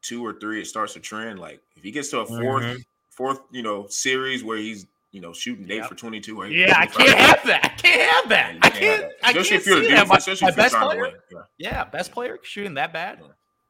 two 0.02 0.24
or 0.24 0.34
three. 0.38 0.60
It 0.60 0.66
starts 0.66 0.96
a 0.96 1.00
trend. 1.00 1.38
Like 1.38 1.62
if 1.76 1.82
he 1.82 1.90
gets 1.90 2.10
to 2.10 2.20
a 2.20 2.26
4th 2.26 2.66
Mhm. 2.66 2.82
fourth, 3.10 3.40
you 3.50 3.62
know, 3.62 3.86
series 3.88 4.42
where 4.44 4.56
he's 4.58 4.86
you 5.12 5.20
know 5.20 5.32
shooting 5.32 5.66
Yep. 5.68 5.86
for 5.88 5.94
twenty 5.94 6.20
two. 6.20 6.40
or 6.40 6.46
Yeah, 6.48 6.74
I 6.76 6.86
can't 6.86 7.18
have 7.18 7.46
that. 7.46 7.60
I 7.64 7.68
can't 7.68 8.10
have 8.12 8.28
that. 8.30 8.58
I 8.62 8.70
can't. 8.70 9.04
I 9.22 9.30
Especially 9.30 9.48
can't 9.50 9.60
if 9.60 9.66
you're 9.66 9.82
see 9.84 9.90
that. 9.90 10.08
My, 10.08 10.16
especially 10.16 10.44
my 10.46 10.48
if 10.50 10.56
best 10.56 10.74
player. 10.74 11.12
Yeah. 11.30 11.38
Yeah, 11.58 11.84
best 11.84 12.12
player 12.12 12.38
shooting 12.42 12.74
that 12.74 12.92
bad. 12.92 13.20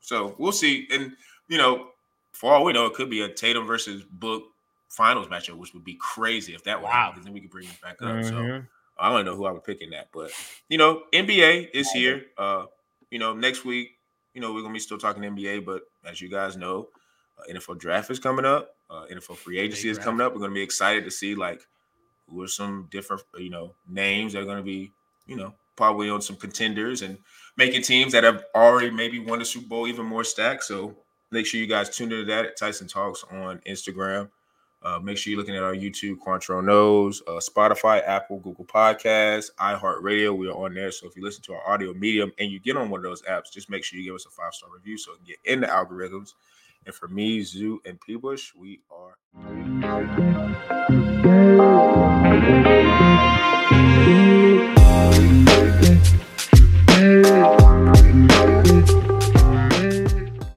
So 0.00 0.34
we'll 0.38 0.52
see. 0.52 0.88
And 0.90 1.12
you 1.48 1.58
know, 1.58 1.88
for 2.32 2.52
all 2.54 2.64
we 2.64 2.72
know, 2.72 2.86
it 2.86 2.94
could 2.94 3.10
be 3.10 3.20
a 3.22 3.28
Tatum 3.28 3.66
versus 3.66 4.02
Book 4.10 4.44
finals 4.88 5.26
matchup, 5.28 5.56
which 5.56 5.74
would 5.74 5.84
be 5.84 5.94
crazy 6.00 6.54
if 6.54 6.64
that 6.64 6.80
would 6.80 6.86
Wow. 6.88 7.10
Because 7.10 7.24
then 7.24 7.32
we 7.34 7.40
could 7.40 7.50
bring 7.50 7.66
it 7.66 7.80
back 7.82 8.00
up. 8.02 8.24
So 8.24 8.32
Mhm. 8.32 8.68
I 8.98 9.08
don't 9.10 9.24
know 9.24 9.34
who 9.36 9.46
I 9.46 9.50
would 9.52 9.64
pick 9.64 9.80
in 9.80 9.90
that, 9.90 10.08
but 10.12 10.30
you 10.68 10.78
know, 10.78 11.02
NBA 11.12 11.70
is 11.74 11.90
here. 11.90 12.26
Uh, 12.38 12.66
you 13.10 13.18
know, 13.18 13.34
next 13.34 13.64
week, 13.64 13.96
you 14.34 14.40
know, 14.40 14.52
we're 14.52 14.62
gonna 14.62 14.72
be 14.74 14.78
still 14.80 14.98
talking 14.98 15.22
NBA, 15.24 15.60
but 15.60 15.82
as 16.04 16.20
you 16.20 16.28
guys 16.28 16.56
know, 16.56 16.88
uh, 17.38 17.42
NFL 17.50 17.74
draft 17.78 18.10
is 18.10 18.18
coming 18.18 18.44
up. 18.44 18.74
Uh, 18.92 19.06
NFL 19.06 19.36
free 19.36 19.58
agency 19.58 19.88
is 19.88 19.98
coming 19.98 20.20
up. 20.20 20.34
We're 20.34 20.40
gonna 20.40 20.54
be 20.54 20.62
excited 20.62 21.04
to 21.04 21.10
see 21.10 21.34
like 21.34 21.66
who 22.28 22.42
are 22.42 22.48
some 22.48 22.88
different, 22.90 23.22
you 23.38 23.48
know, 23.48 23.74
names 23.88 24.34
that 24.34 24.42
are 24.42 24.46
gonna 24.46 24.62
be, 24.62 24.92
you 25.26 25.36
know, 25.36 25.54
probably 25.76 26.10
on 26.10 26.20
some 26.20 26.36
contenders 26.36 27.00
and 27.00 27.16
making 27.56 27.82
teams 27.82 28.12
that 28.12 28.24
have 28.24 28.44
already 28.54 28.90
maybe 28.90 29.18
won 29.18 29.38
the 29.38 29.44
Super 29.44 29.66
Bowl 29.66 29.86
even 29.86 30.04
more 30.04 30.24
stacked. 30.24 30.64
So 30.64 30.96
make 31.30 31.46
sure 31.46 31.58
you 31.58 31.66
guys 31.66 31.88
tune 31.88 32.12
into 32.12 32.26
that 32.26 32.44
at 32.44 32.56
Tyson 32.58 32.86
Talks 32.86 33.24
on 33.30 33.60
Instagram. 33.66 34.28
Uh, 34.82 34.98
make 34.98 35.16
sure 35.16 35.30
you're 35.30 35.38
looking 35.38 35.56
at 35.56 35.62
our 35.62 35.74
YouTube, 35.74 36.16
Quantrell 36.18 36.62
Knows, 36.62 37.22
uh, 37.28 37.38
Spotify, 37.38 38.02
Apple, 38.04 38.40
Google 38.40 38.64
Podcasts, 38.64 39.50
iHeartRadio. 39.60 40.36
We 40.36 40.48
are 40.48 40.56
on 40.56 40.74
there. 40.74 40.90
So 40.90 41.06
if 41.06 41.16
you 41.16 41.22
listen 41.22 41.42
to 41.44 41.54
our 41.54 41.72
audio 41.72 41.94
medium 41.94 42.32
and 42.38 42.50
you 42.50 42.58
get 42.58 42.76
on 42.76 42.90
one 42.90 42.98
of 42.98 43.04
those 43.04 43.22
apps, 43.22 43.52
just 43.52 43.70
make 43.70 43.84
sure 43.84 43.98
you 43.98 44.04
give 44.04 44.16
us 44.16 44.26
a 44.26 44.30
five 44.30 44.52
star 44.52 44.70
review 44.74 44.98
so 44.98 45.12
it 45.12 45.16
can 45.18 45.26
get 45.26 45.38
in 45.44 45.60
the 45.60 45.68
algorithms. 45.68 46.34
And 46.84 46.94
for 46.94 47.08
me, 47.08 47.42
Zoo, 47.42 47.80
and 47.84 48.00
P. 48.00 48.16
Bush, 48.16 48.52
we 48.56 48.80
are. 48.90 49.16